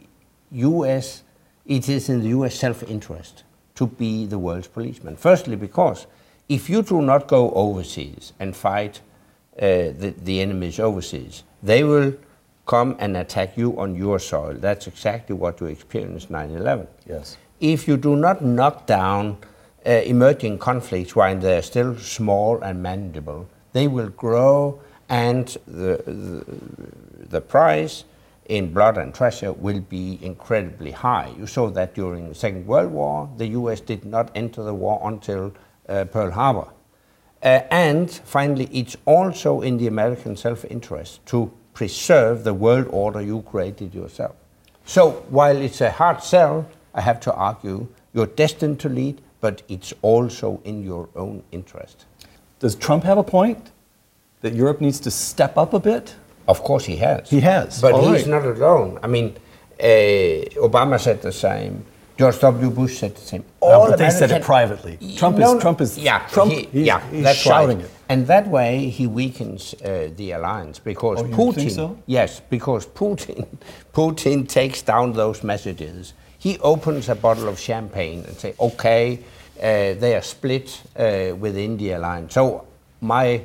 US, 0.51 1.23
it 1.67 1.89
is 1.89 2.09
in 2.09 2.21
the 2.21 2.29
US 2.29 2.55
self 2.55 2.83
interest 2.83 3.43
to 3.75 3.85
be 3.85 4.25
the 4.25 4.39
world's 4.39 4.67
policeman. 4.67 5.15
Firstly, 5.15 5.55
because 5.55 6.07
if 6.49 6.69
you 6.69 6.81
do 6.81 7.01
not 7.01 7.27
go 7.27 7.51
overseas 7.51 8.33
and 8.39 8.55
fight 8.55 9.01
uh, 9.57 9.93
the, 10.01 10.15
the 10.23 10.41
enemies 10.41 10.79
overseas, 10.79 11.43
they 11.61 11.83
will 11.83 12.13
come 12.65 12.95
and 12.99 13.15
attack 13.17 13.57
you 13.57 13.79
on 13.79 13.95
your 13.95 14.19
soil. 14.19 14.53
That's 14.53 14.87
exactly 14.87 15.35
what 15.35 15.61
you 15.61 15.67
experienced 15.67 16.29
9 16.29 16.51
11. 16.51 16.87
Yes. 17.07 17.37
If 17.59 17.87
you 17.87 17.97
do 17.97 18.15
not 18.15 18.43
knock 18.43 18.85
down 18.85 19.37
uh, 19.85 19.89
emerging 19.89 20.59
conflicts 20.59 21.15
while 21.15 21.37
they're 21.37 21.61
still 21.61 21.97
small 21.97 22.61
and 22.61 22.81
manageable, 22.81 23.47
they 23.73 23.87
will 23.87 24.09
grow 24.09 24.79
and 25.09 25.47
the, 25.65 26.03
the, 26.05 26.45
the 27.29 27.41
price 27.41 28.03
in 28.47 28.73
blood 28.73 28.97
and 28.97 29.13
treasure 29.13 29.51
will 29.53 29.81
be 29.81 30.19
incredibly 30.21 30.91
high. 30.91 31.33
You 31.37 31.47
saw 31.47 31.69
that 31.69 31.93
during 31.93 32.29
the 32.29 32.35
Second 32.35 32.65
World 32.65 32.91
War. 32.91 33.29
The 33.37 33.47
US 33.47 33.81
did 33.81 34.05
not 34.05 34.31
enter 34.35 34.63
the 34.63 34.73
war 34.73 35.01
until 35.03 35.53
uh, 35.87 36.05
Pearl 36.05 36.31
Harbor. 36.31 36.67
Uh, 37.43 37.61
and 37.69 38.09
finally, 38.09 38.69
it's 38.71 38.97
also 39.05 39.61
in 39.61 39.77
the 39.77 39.87
American 39.87 40.35
self 40.35 40.65
interest 40.65 41.25
to 41.27 41.51
preserve 41.73 42.43
the 42.43 42.53
world 42.53 42.87
order 42.89 43.21
you 43.21 43.41
created 43.43 43.93
yourself. 43.93 44.35
So, 44.85 45.11
while 45.29 45.57
it's 45.57 45.81
a 45.81 45.91
hard 45.91 46.23
sell, 46.23 46.67
I 46.95 47.01
have 47.01 47.19
to 47.21 47.33
argue 47.33 47.87
you're 48.13 48.25
destined 48.25 48.79
to 48.79 48.89
lead, 48.89 49.21
but 49.41 49.61
it's 49.67 49.93
also 50.01 50.59
in 50.63 50.83
your 50.83 51.09
own 51.15 51.43
interest. 51.51 52.05
Does 52.59 52.73
Trump 52.73 53.03
have 53.03 53.19
a 53.19 53.23
point 53.23 53.71
that 54.41 54.53
Europe 54.53 54.81
needs 54.81 54.99
to 55.01 55.11
step 55.11 55.57
up 55.57 55.73
a 55.73 55.79
bit? 55.79 56.15
Of 56.47 56.63
course, 56.63 56.85
he 56.85 56.95
has. 56.97 57.29
He 57.29 57.39
has. 57.41 57.81
But 57.81 57.93
All 57.93 58.01
he's 58.13 58.27
right. 58.27 58.41
not 58.41 58.45
alone. 58.45 58.99
I 59.03 59.07
mean, 59.07 59.35
uh, 59.79 59.83
Obama 60.67 60.99
said 60.99 61.21
the 61.21 61.31
same. 61.31 61.85
George 62.17 62.39
W. 62.39 62.71
Bush 62.71 62.97
said 62.97 63.15
the 63.15 63.21
same. 63.21 63.43
No, 63.61 63.89
but 63.89 63.97
they 63.99 64.09
said 64.09 64.31
it 64.31 64.41
privately. 64.41 64.97
Trump 65.17 65.37
No, 65.37 65.55
is 65.55 65.61
Trump 65.61 65.81
is 65.81 65.97
yeah, 65.99 66.25
Trump. 66.31 66.51
he- 66.51 66.63
he's, 66.71 66.87
yeah, 66.87 66.99
he's 67.11 67.23
that's 67.23 67.37
shouting 67.37 67.77
right. 67.77 67.85
it. 67.85 67.91
And 68.09 68.25
that 68.27 68.47
way 68.47 68.89
he 68.89 69.05
weakens 69.05 69.75
uh, 69.75 70.09
the 70.15 70.31
alliance 70.31 70.79
because 70.79 71.19
Oh, 71.19 71.25
Putin. 71.25 71.55
think 71.55 71.71
so? 71.71 71.97
Yes, 72.07 72.41
because 72.49 72.87
Putin, 72.87 73.45
Putin 73.93 74.47
takes 74.47 74.81
down 74.81 75.13
those 75.13 75.43
messages. 75.43 76.13
He 76.39 76.57
opens 76.59 77.07
a 77.09 77.13
bottle 77.15 77.47
of 77.47 77.59
champagne 77.59 78.23
and 78.27 78.35
say, 78.37 78.55
"Okay, 78.59 79.19
uh, 79.59 79.93
they 80.01 80.15
are 80.15 80.23
split 80.23 80.81
uh, 80.97 81.35
within 81.35 81.77
the 81.77 81.91
alliance." 81.91 82.33
So 82.33 82.65
my 83.01 83.43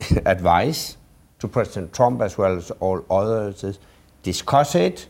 advice 0.26 0.96
to 1.38 1.48
President 1.48 1.92
Trump 1.92 2.22
as 2.22 2.38
well 2.38 2.56
as 2.56 2.70
all 2.80 3.04
others 3.10 3.64
is 3.64 3.78
discuss 4.22 4.74
it, 4.74 5.06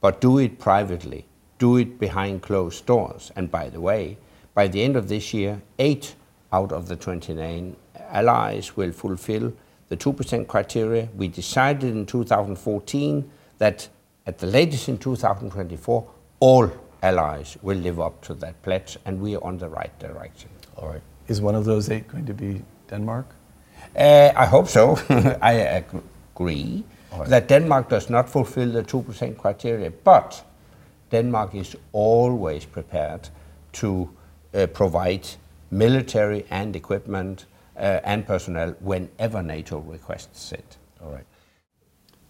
but 0.00 0.20
do 0.20 0.38
it 0.38 0.58
privately. 0.58 1.26
Do 1.58 1.76
it 1.76 1.98
behind 1.98 2.42
closed 2.42 2.84
doors. 2.86 3.30
And 3.36 3.50
by 3.50 3.68
the 3.68 3.80
way, 3.80 4.18
by 4.54 4.68
the 4.68 4.82
end 4.82 4.96
of 4.96 5.08
this 5.08 5.32
year, 5.32 5.62
eight 5.78 6.14
out 6.52 6.72
of 6.72 6.88
the 6.88 6.96
29 6.96 7.76
allies 8.10 8.76
will 8.76 8.92
fulfill 8.92 9.52
the 9.88 9.96
2% 9.96 10.46
criteria. 10.46 11.08
We 11.16 11.28
decided 11.28 11.90
in 11.94 12.06
2014 12.06 13.30
that 13.58 13.88
at 14.26 14.38
the 14.38 14.46
latest 14.46 14.88
in 14.88 14.98
2024, 14.98 16.10
all 16.40 16.70
allies 17.02 17.56
will 17.62 17.76
live 17.78 18.00
up 18.00 18.22
to 18.22 18.34
that 18.34 18.60
pledge, 18.62 18.96
and 19.04 19.20
we 19.20 19.36
are 19.36 19.44
on 19.44 19.58
the 19.58 19.68
right 19.68 19.96
direction. 19.98 20.48
All 20.76 20.88
right. 20.88 21.02
Is 21.28 21.40
one 21.40 21.54
of 21.54 21.64
those 21.64 21.90
eight 21.90 22.08
going 22.08 22.26
to 22.26 22.34
be 22.34 22.62
Denmark? 22.88 23.26
Uh, 23.96 24.32
I 24.36 24.46
hope 24.46 24.68
so. 24.68 24.98
I 25.42 25.60
ag- 25.60 26.02
agree. 26.34 26.84
that 27.28 27.48
Denmark 27.48 27.88
does 27.88 28.10
not 28.10 28.28
fulfill 28.28 28.72
the 28.72 28.82
2% 28.82 29.36
criteria, 29.36 29.90
but 30.04 30.44
Denmark 31.10 31.54
is 31.54 31.76
always 31.92 32.64
prepared 32.64 33.28
to 33.72 34.08
uh, 34.54 34.66
provide 34.66 35.26
military 35.70 36.44
and 36.50 36.76
equipment 36.76 37.46
uh, 37.76 38.00
and 38.04 38.26
personnel 38.26 38.74
whenever 38.80 39.42
NATO 39.42 39.78
requests 39.78 40.52
it. 40.52 40.76
All 41.02 41.10
right. 41.12 41.26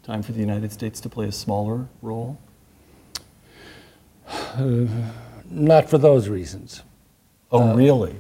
Time 0.03 0.23
for 0.23 0.33
the 0.33 0.41
United 0.41 0.73
States 0.73 1.01
to 1.01 1.09
play 1.09 1.29
a 1.29 1.33
smaller 1.33 1.87
role? 2.03 2.37
Not 5.51 5.89
for 5.89 5.99
those 5.99 6.29
reasons. 6.29 6.83
Oh, 7.51 7.75
really? 7.75 8.17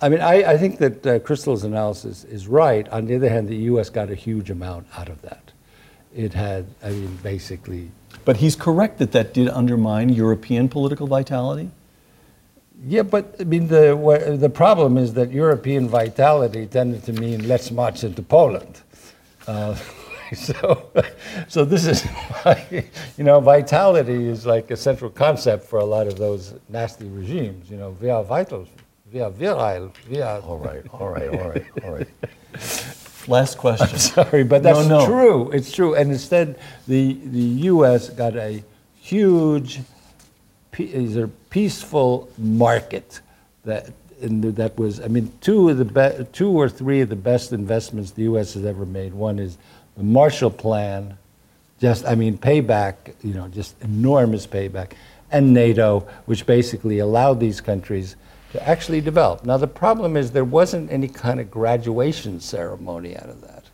I 0.00 0.08
mean, 0.08 0.20
I, 0.20 0.52
I 0.52 0.56
think 0.56 0.78
that 0.78 1.06
uh, 1.06 1.18
Kristol's 1.18 1.64
analysis 1.64 2.24
is 2.24 2.46
right. 2.46 2.88
On 2.90 3.06
the 3.06 3.16
other 3.16 3.28
hand, 3.28 3.48
the 3.48 3.56
U.S. 3.72 3.90
got 3.90 4.10
a 4.10 4.14
huge 4.14 4.48
amount 4.50 4.86
out 4.96 5.08
of 5.08 5.20
that. 5.22 5.52
It 6.14 6.34
had, 6.34 6.66
I 6.82 6.90
mean, 6.90 7.16
basically. 7.22 7.90
But 8.24 8.36
he's 8.36 8.54
correct 8.54 8.98
that 8.98 9.12
that 9.12 9.34
did 9.34 9.48
undermine 9.48 10.08
European 10.08 10.68
political 10.68 11.06
vitality? 11.06 11.70
Yeah, 12.86 13.02
but 13.02 13.34
I 13.40 13.44
mean, 13.44 13.66
the, 13.66 14.36
the 14.38 14.48
problem 14.48 14.98
is 14.98 15.14
that 15.14 15.32
European 15.32 15.88
vitality 15.88 16.66
tended 16.66 17.02
to 17.04 17.12
mean 17.12 17.48
let's 17.48 17.72
march 17.72 18.04
into 18.04 18.22
Poland. 18.22 18.80
Uh, 19.48 19.74
so, 20.34 20.90
so 21.48 21.64
this 21.64 21.86
is 21.86 22.04
why, 22.04 22.84
you 23.16 23.24
know, 23.24 23.40
vitality 23.40 24.28
is 24.28 24.46
like 24.46 24.70
a 24.70 24.76
central 24.76 25.10
concept 25.10 25.64
for 25.64 25.80
a 25.80 25.84
lot 25.84 26.06
of 26.06 26.18
those 26.18 26.54
nasty 26.68 27.08
regimes. 27.08 27.68
You 27.68 27.78
know, 27.78 27.96
we 28.00 28.10
are 28.10 28.22
vital, 28.22 28.66
we 29.12 29.20
are 29.20 29.30
virile, 29.30 29.92
we 30.10 30.20
are. 30.20 30.40
All 30.40 30.58
right, 30.58 30.82
all 30.92 31.08
right, 31.08 31.28
all 31.28 31.48
right, 31.48 31.66
all 31.84 31.92
right. 31.92 32.08
Last 33.28 33.58
question. 33.58 33.98
Sorry, 33.98 34.42
but 34.42 34.62
that's 34.62 34.86
no. 34.86 35.06
true. 35.06 35.50
It's 35.50 35.70
true. 35.70 35.94
And 35.94 36.10
instead, 36.10 36.58
the, 36.86 37.18
the 37.24 37.42
U.S. 37.72 38.08
got 38.10 38.36
a 38.36 38.62
huge, 38.96 39.80
is 40.78 41.16
a 41.16 41.28
peaceful 41.50 42.30
market 42.38 43.20
that 43.64 43.90
and 44.20 44.42
that 44.42 44.76
was. 44.78 45.00
I 45.00 45.08
mean, 45.08 45.32
two 45.40 45.68
of 45.68 45.78
the 45.78 45.84
be- 45.84 46.24
two 46.32 46.50
or 46.50 46.68
three 46.68 47.00
of 47.00 47.08
the 47.08 47.16
best 47.16 47.52
investments 47.52 48.12
the 48.12 48.22
U.S. 48.22 48.54
has 48.54 48.64
ever 48.64 48.86
made. 48.86 49.14
One 49.14 49.38
is 49.38 49.58
the 49.96 50.02
Marshall 50.02 50.50
Plan, 50.50 51.18
just 51.80 52.06
I 52.06 52.14
mean 52.14 52.38
payback. 52.38 53.14
You 53.22 53.34
know, 53.34 53.48
just 53.48 53.80
enormous 53.82 54.46
payback, 54.46 54.92
and 55.30 55.52
NATO, 55.52 56.08
which 56.26 56.46
basically 56.46 56.98
allowed 56.98 57.40
these 57.40 57.60
countries 57.60 58.16
to 58.52 58.68
actually 58.68 59.00
develop. 59.00 59.44
Now, 59.44 59.56
the 59.56 59.66
problem 59.66 60.16
is 60.16 60.30
there 60.30 60.44
wasn't 60.44 60.90
any 60.90 61.08
kind 61.08 61.40
of 61.40 61.50
graduation 61.50 62.40
ceremony 62.40 63.16
out 63.16 63.28
of 63.28 63.40
that. 63.42 63.64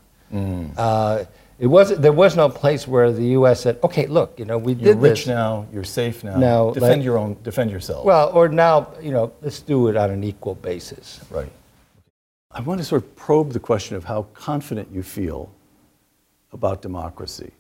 Uh, 0.77 1.25
it 1.61 1.69
was, 1.69 1.97
there 1.97 2.13
was 2.13 2.35
no 2.35 2.49
place 2.49 2.89
where 2.89 3.13
the 3.13 3.27
U.S. 3.39 3.61
said, 3.61 3.79
okay, 3.85 4.07
look, 4.07 4.37
you 4.39 4.45
know, 4.45 4.59
we 4.59 4.73
You're 4.73 4.95
did 4.95 5.03
rich 5.03 5.21
this. 5.21 5.29
now, 5.29 5.67
you're 5.73 5.85
safe 5.85 6.25
now. 6.25 6.37
Now, 6.37 6.71
defend 6.73 7.01
like- 7.01 7.05
your 7.05 7.17
own, 7.19 7.37
defend 7.45 7.71
yourself. 7.71 8.05
Well, 8.05 8.31
or 8.35 8.49
now, 8.49 8.89
you 9.01 9.13
know, 9.13 9.33
let's 9.41 9.61
do 9.61 9.87
it 9.87 9.97
on 9.97 10.11
an 10.11 10.25
equal 10.25 10.57
basis. 10.57 11.21
Right. 11.31 11.51
I 12.51 12.61
want 12.61 12.79
to 12.81 12.85
sort 12.85 13.05
of 13.05 13.15
probe 13.17 13.53
the 13.53 13.61
question 13.61 13.97
of 13.97 14.05
how 14.05 14.23
confident 14.35 14.89
you 14.93 15.03
feel 15.05 15.53
about 16.53 16.83
democracy. 16.83 17.53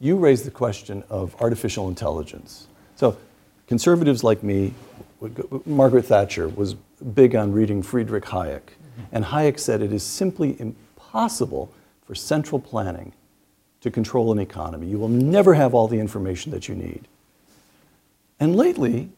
You 0.00 0.16
raised 0.16 0.44
the 0.44 0.50
question 0.50 1.02
of 1.08 1.34
artificial 1.40 1.88
intelligence. 1.88 2.66
So, 2.96 3.16
conservatives 3.66 4.22
like 4.22 4.42
me, 4.42 4.74
Margaret 5.66 6.04
Thatcher 6.04 6.48
was 6.48 6.74
big 7.14 7.34
on 7.34 7.52
reading 7.52 7.82
Friedrich 7.82 8.24
Hayek. 8.26 8.60
Mm-hmm. 8.60 9.02
And 9.12 9.24
Hayek 9.24 9.58
said 9.58 9.82
it 9.82 9.92
is 9.92 10.02
simply 10.02 10.60
impossible 10.60 11.72
for 12.06 12.14
central 12.14 12.60
planning 12.60 13.12
to 13.80 13.90
control 13.90 14.32
an 14.32 14.38
economy. 14.38 14.86
You 14.86 14.98
will 14.98 15.08
never 15.08 15.54
have 15.54 15.74
all 15.74 15.88
the 15.88 15.98
information 15.98 16.52
that 16.52 16.68
you 16.68 16.74
need. 16.74 17.06
And 18.40 18.56
lately, 18.56 19.10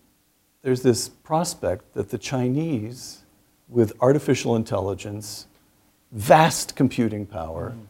there's 0.63 0.83
this 0.83 1.09
prospect 1.09 1.95
that 1.95 2.11
the 2.11 2.19
Chinese, 2.19 3.23
with 3.69 3.93
artificial 4.01 4.57
intelligence, 4.57 5.47
vast 6.13 6.77
computing 6.77 7.27
power, 7.27 7.71
mm-hmm. 7.71 7.83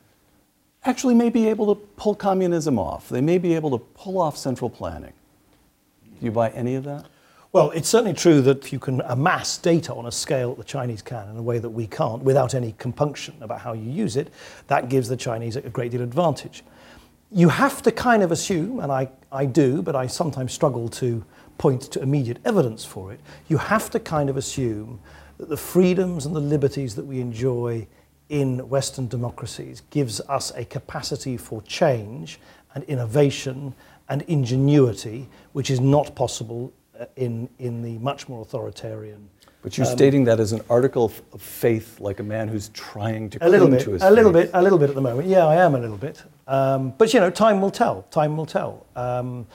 actually 0.85 1.15
may 1.15 1.31
be 1.31 1.49
able 1.49 1.75
to 1.75 1.81
pull 1.97 2.15
communism 2.15 2.79
off. 2.79 3.09
They 3.09 3.21
may 3.21 3.39
be 3.39 3.55
able 3.55 3.71
to 3.71 3.79
pull 3.79 4.21
off 4.21 4.37
central 4.37 4.71
planning. 4.71 5.13
Do 6.19 6.27
you 6.27 6.33
buy 6.33 6.51
any 6.51 6.75
of 6.75 6.85
that? 6.85 7.07
Well, 7.53 7.73
it's 7.73 7.89
certainly 7.89 8.15
true 8.15 8.41
that 8.43 8.71
you 8.71 8.79
can 8.79 9.01
amass 9.01 9.59
data 9.59 9.93
on 9.93 10.07
a 10.07 10.13
scale 10.13 10.51
that 10.51 10.59
the 10.59 10.65
Chinese 10.65 11.03
can 11.03 11.29
in 11.31 11.37
a 11.37 11.43
way 11.43 11.59
that 11.59 11.69
we 11.69 11.85
can't 11.89 12.23
without 12.23 12.55
any 12.55 12.77
compunction 12.79 13.35
about 13.41 13.61
how 13.61 13.73
you 13.73 13.91
use 13.91 14.17
it. 14.17 14.33
That 14.69 14.89
gives 14.89 15.09
the 15.09 15.17
Chinese 15.17 15.57
a 15.57 15.63
great 15.63 15.91
deal 15.91 16.01
of 16.03 16.07
advantage. 16.07 16.63
You 17.33 17.49
have 17.49 17.83
to 17.83 17.91
kind 17.91 18.23
of 18.23 18.31
assume, 18.31 18.79
and 18.79 18.93
I, 18.93 19.11
I 19.33 19.47
do, 19.47 19.83
but 19.83 19.97
I 19.97 20.07
sometimes 20.07 20.53
struggle 20.53 20.89
to 20.91 21.25
point 21.59 21.83
to 21.91 22.01
immediate 22.01 22.39
evidence 22.45 22.85
for 22.85 23.13
it. 23.13 23.19
You 23.49 23.57
have 23.57 23.91
to 23.91 23.99
kind 23.99 24.31
of 24.31 24.37
assume 24.37 25.01
that 25.39 25.49
the 25.49 25.57
freedoms 25.57 26.27
and 26.27 26.37
the 26.37 26.41
liberties 26.41 26.95
that 26.95 27.05
we 27.05 27.21
enjoy 27.21 27.85
in 28.29 28.69
Western 28.69 29.09
democracies 29.09 29.83
gives 29.91 30.21
us 30.29 30.53
a 30.55 30.65
capacity 30.65 31.37
for 31.37 31.63
change 31.63 32.39
and 32.75 32.85
innovation 32.85 33.75
and 34.09 34.23
ingenuity, 34.23 35.29
which 35.53 35.69
is 35.69 35.81
not 35.81 36.15
possible 36.15 36.73
in, 37.17 37.49
in 37.59 37.83
the 37.83 37.99
much 37.99 38.29
more 38.29 38.43
authoritarian. 38.43 39.29
But 39.63 39.77
you're 39.77 39.87
stating 39.87 40.25
that 40.25 40.41
as 40.41 40.53
an 40.53 40.63
article 40.71 41.05
of- 41.07 41.41
faith, 41.43 42.01
like 42.01 42.19
a 42.19 42.23
man 42.23 42.49
who's 42.49 42.71
trying 42.71 43.29
to 43.31 43.47
A 43.47 43.49
little 43.49 43.67
cling 43.67 43.79
bit, 43.79 43.85
to 43.85 43.91
his 43.93 44.03
a 44.03 44.11
little 44.11 44.33
faith. 44.33 44.51
bit, 44.51 44.51
a 44.55 44.63
little 44.63 44.79
bit 44.79 44.89
at 44.89 44.95
the 44.95 45.03
moment. 45.03 45.29
Yeah, 45.29 45.47
I 45.47 45.57
am 45.57 45.75
a 45.75 45.79
little 45.79 45.99
bit. 45.99 46.23
Um, 46.47 46.95
but 46.97 47.13
you 47.13 47.21
know, 47.21 47.29
time 47.31 47.61
will 47.61 47.71
tell. 47.71 48.03
Time 48.11 48.37
will 48.39 48.47
tell. 48.47 48.87
Um, 48.97 49.47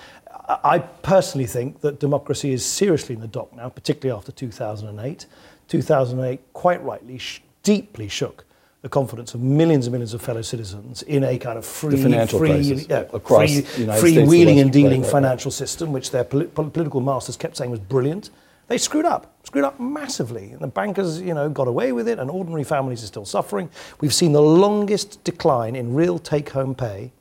I 0.47 0.59
I 0.75 0.79
personally 0.79 1.47
think 1.47 1.81
that 1.81 1.99
democracy 1.99 2.53
is 2.53 2.63
seriously 2.63 3.15
in 3.15 3.21
the 3.21 3.27
dock 3.27 3.55
now, 3.55 3.67
particularly 3.69 4.15
after 4.15 4.31
2008. 4.31 5.25
2008, 5.67 6.39
quite 6.53 6.83
rightly, 6.83 7.17
sh- 7.17 7.41
deeply 7.63 8.07
shook 8.07 8.45
the 8.85 8.89
confidence 8.89 9.33
of 9.33 9.41
millions 9.41 9.87
and 9.87 9.93
millions 9.93 10.13
of 10.13 10.21
fellow 10.21 10.43
citizens 10.43 11.01
in 11.01 11.23
a 11.23 11.39
kind 11.39 11.57
of 11.57 11.65
free, 11.65 11.99
free, 12.27 12.85
yeah, 12.87 13.05
Across 13.13 13.61
free, 13.61 13.87
free 13.99 14.23
wheeling 14.23 14.59
and 14.59 14.71
dealing 14.71 15.01
right, 15.01 15.07
right, 15.07 15.13
right. 15.13 15.23
financial 15.23 15.49
system, 15.49 15.91
which 15.91 16.11
their 16.11 16.23
poli- 16.23 16.45
pol- 16.45 16.69
political 16.69 17.01
masters 17.01 17.35
kept 17.35 17.57
saying 17.57 17.71
was 17.71 17.79
brilliant. 17.79 18.29
They 18.67 18.77
screwed 18.77 19.05
up, 19.05 19.39
screwed 19.43 19.65
up 19.65 19.79
massively. 19.79 20.51
And 20.51 20.59
the 20.59 20.67
bankers, 20.67 21.19
you 21.19 21.33
know, 21.33 21.49
got 21.49 21.67
away 21.67 21.93
with 21.93 22.07
it, 22.07 22.19
and 22.19 22.29
ordinary 22.29 22.63
families 22.63 23.03
are 23.03 23.07
still 23.07 23.25
suffering. 23.25 23.71
We've 24.01 24.13
seen 24.13 24.33
the 24.33 24.41
longest 24.43 25.23
decline 25.23 25.75
in 25.75 25.95
real 25.95 26.19
take-home 26.19 26.75
pay 26.75 27.11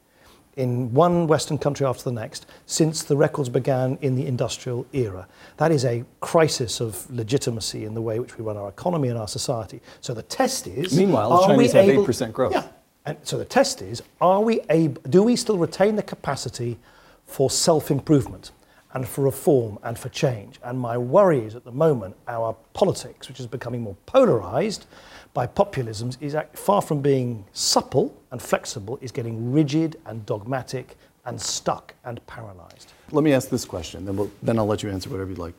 in 0.57 0.93
one 0.93 1.27
Western 1.27 1.59
country 1.59 1.87
after 1.87 2.05
the 2.05 2.13
next 2.13 2.47
since 2.67 3.03
the 3.03 3.17
records 3.17 3.49
began 3.49 3.99
in 4.03 4.15
the 4.15 4.27
industrial 4.27 4.87
era. 4.93 5.27
That 5.57 5.73
is 5.73 5.85
a 5.85 6.05
crisis 6.21 6.81
of 6.81 7.11
legitimacy 7.11 7.85
in 7.85 7.95
the 7.95 8.03
way 8.03 8.19
which 8.19 8.39
we 8.39 8.45
run 8.45 8.57
our 8.57 8.69
economy 8.69 9.09
and 9.09 9.19
our 9.19 9.29
society. 9.29 9.81
So 10.01 10.15
the 10.15 10.23
test 10.23 10.67
is. 10.67 10.97
Meanwhile, 10.97 11.31
the 11.31 11.47
Chinese 11.47 11.73
have 11.73 11.89
able- 11.89 12.05
8% 12.05 12.33
growth. 12.33 12.53
Yeah. 12.53 12.67
And 13.07 13.19
so 13.23 13.37
the 13.37 13.45
test 13.45 13.83
is: 13.83 14.03
Are 14.21 14.41
we 14.41 14.61
able? 14.71 15.03
Do 15.03 15.23
we 15.23 15.37
still 15.37 15.59
retain 15.59 15.97
the 15.97 16.03
capacity 16.03 16.79
for 17.27 17.51
self-improvement 17.51 18.51
and 18.95 19.07
for 19.07 19.23
reform 19.23 19.79
and 19.83 19.99
for 19.99 20.09
change? 20.09 20.59
And 20.65 20.79
my 20.79 20.97
worry 20.97 21.41
is, 21.41 21.55
at 21.55 21.65
the 21.65 21.73
moment, 21.73 22.17
our 22.27 22.57
politics, 22.73 23.29
which 23.29 23.41
is 23.41 23.47
becoming 23.47 23.83
more 23.83 23.97
polarized 24.07 24.87
by 25.35 25.47
populisms, 25.47 26.17
is 26.21 26.37
far 26.55 26.81
from 26.81 27.03
being 27.03 27.45
supple 27.53 28.17
and 28.31 28.41
flexible, 28.41 28.99
is 29.03 29.13
getting 29.13 29.53
rigid 29.53 29.97
and 30.07 30.25
dogmatic 30.25 30.97
and 31.27 31.41
stuck 31.41 31.95
and 32.05 32.25
paralyzed. 32.27 32.93
Let 33.11 33.25
me 33.25 33.33
ask 33.33 33.49
this 33.49 33.65
question, 33.65 34.05
then, 34.05 34.17
we'll, 34.17 34.31
then 34.43 34.59
I'll 34.59 34.67
let 34.67 34.83
you 34.83 34.91
answer 34.91 35.11
whatever 35.11 35.31
you'd 35.31 35.39
like. 35.39 35.55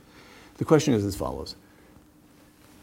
The 0.57 0.65
question 0.65 0.93
is 0.93 1.03
as 1.03 1.15
follows 1.15 1.55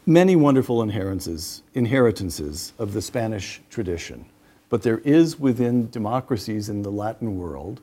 Many 0.05 0.35
wonderful 0.35 0.81
inheritances, 0.83 1.63
inheritances 1.73 2.73
of 2.77 2.91
the 2.91 3.01
Spanish 3.01 3.61
tradition, 3.69 4.25
but 4.67 4.81
there 4.81 4.97
is 4.99 5.39
within 5.39 5.89
democracies 5.91 6.67
in 6.67 6.81
the 6.81 6.91
Latin 6.91 7.37
world, 7.37 7.79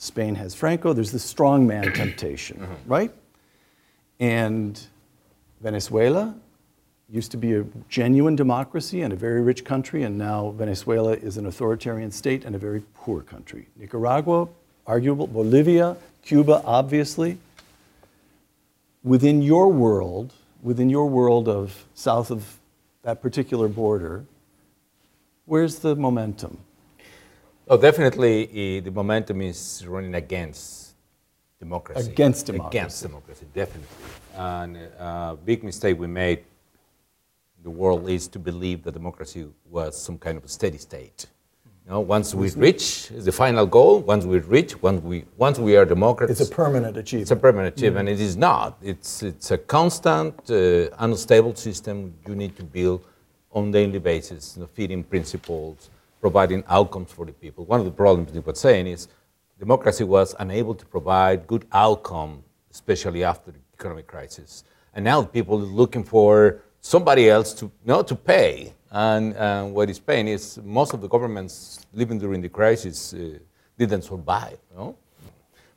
Spain 0.00 0.34
has 0.34 0.54
Franco, 0.54 0.94
there's 0.94 1.12
the 1.12 1.18
strongman 1.18 1.94
temptation, 1.94 2.56
mm-hmm. 2.56 2.90
right? 2.90 3.12
And 4.18 4.80
Venezuela 5.60 6.34
used 7.10 7.30
to 7.32 7.36
be 7.36 7.54
a 7.54 7.64
genuine 7.90 8.34
democracy 8.34 9.02
and 9.02 9.12
a 9.12 9.16
very 9.16 9.42
rich 9.42 9.62
country, 9.62 10.02
and 10.02 10.16
now 10.16 10.52
Venezuela 10.52 11.12
is 11.12 11.36
an 11.36 11.44
authoritarian 11.44 12.10
state 12.10 12.46
and 12.46 12.54
a 12.54 12.58
very 12.58 12.82
poor 12.94 13.20
country. 13.20 13.66
Nicaragua, 13.76 14.48
arguable, 14.86 15.26
Bolivia, 15.26 15.98
Cuba, 16.24 16.62
obviously. 16.64 17.36
Within 19.04 19.42
your 19.42 19.70
world, 19.70 20.32
within 20.62 20.88
your 20.88 21.10
world 21.10 21.46
of 21.46 21.84
south 21.94 22.30
of 22.30 22.58
that 23.02 23.20
particular 23.20 23.68
border, 23.68 24.24
where's 25.44 25.80
the 25.80 25.94
momentum? 25.94 26.56
Oh, 27.72 27.76
definitely, 27.76 28.80
the 28.80 28.90
momentum 28.90 29.40
is 29.40 29.86
running 29.86 30.16
against 30.16 30.96
democracy. 31.60 32.10
Against 32.10 32.46
democracy. 32.46 32.78
Against 32.78 33.02
democracy, 33.02 33.46
definitely. 33.54 33.86
And 34.36 34.76
a 34.98 35.38
big 35.44 35.62
mistake 35.62 35.96
we 35.96 36.08
made 36.08 36.38
in 36.38 37.62
the 37.62 37.70
world 37.70 38.10
is 38.10 38.26
to 38.26 38.40
believe 38.40 38.82
that 38.82 38.94
democracy 38.94 39.46
was 39.70 39.96
some 39.96 40.18
kind 40.18 40.36
of 40.36 40.42
a 40.42 40.48
steady 40.48 40.78
state. 40.78 41.26
You 41.86 41.92
know, 41.92 42.00
once 42.00 42.34
we 42.34 42.50
reach 42.50 43.06
the 43.10 43.30
final 43.30 43.66
goal, 43.66 44.00
once 44.00 44.24
we 44.24 44.40
reach, 44.40 44.82
once 44.82 45.00
we, 45.04 45.24
once 45.36 45.60
we 45.60 45.76
are 45.76 45.84
democrats, 45.84 46.40
It's 46.40 46.50
a 46.50 46.52
permanent 46.52 46.96
achievement. 46.96 47.22
it's 47.22 47.30
a 47.30 47.36
permanent 47.36 47.76
achievement. 47.78 48.08
It 48.08 48.20
is 48.20 48.36
not. 48.36 48.78
It's, 48.82 49.22
it's 49.22 49.52
a 49.52 49.58
constant, 49.58 50.34
uh, 50.50 50.88
unstable 50.98 51.54
system 51.54 52.14
you 52.26 52.34
need 52.34 52.56
to 52.56 52.64
build 52.64 53.04
on 53.52 53.70
daily 53.70 54.00
basis, 54.00 54.56
you 54.56 54.62
know, 54.62 54.68
feeding 54.74 55.04
principles, 55.04 55.88
providing 56.20 56.62
outcomes 56.68 57.10
for 57.12 57.24
the 57.24 57.32
people. 57.32 57.64
One 57.64 57.80
of 57.80 57.86
the 57.86 57.92
problems 57.92 58.32
he 58.32 58.38
was 58.38 58.60
saying 58.60 58.86
is 58.86 59.08
democracy 59.58 60.04
was 60.04 60.34
unable 60.38 60.74
to 60.74 60.86
provide 60.86 61.46
good 61.46 61.66
outcome, 61.72 62.42
especially 62.70 63.24
after 63.24 63.50
the 63.50 63.58
economic 63.74 64.06
crisis. 64.06 64.64
And 64.94 65.04
now 65.04 65.22
people 65.22 65.58
are 65.58 65.74
looking 65.82 66.04
for 66.04 66.62
somebody 66.80 67.28
else 67.28 67.54
to, 67.54 67.70
you 67.84 68.02
to 68.02 68.14
pay. 68.14 68.72
And 68.90 69.36
uh, 69.36 69.64
what 69.64 69.88
is 69.88 69.98
paying 69.98 70.28
is 70.28 70.58
most 70.64 70.92
of 70.94 71.00
the 71.00 71.08
governments 71.08 71.86
living 71.92 72.18
during 72.18 72.40
the 72.40 72.48
crisis 72.48 73.14
uh, 73.14 73.38
didn't 73.78 74.02
survive. 74.02 74.58
Know? 74.74 74.96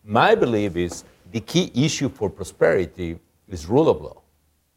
My 0.03 0.35
belief 0.35 0.75
is 0.75 1.03
the 1.31 1.39
key 1.39 1.71
issue 1.75 2.09
for 2.09 2.29
prosperity 2.29 3.19
is 3.47 3.67
rule 3.67 3.89
of 3.89 4.01
law. 4.01 4.21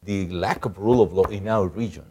The 0.02 0.28
lack 0.28 0.64
of 0.64 0.78
rule 0.78 1.02
of 1.02 1.12
law 1.12 1.24
in 1.24 1.48
our 1.48 1.66
region 1.66 2.04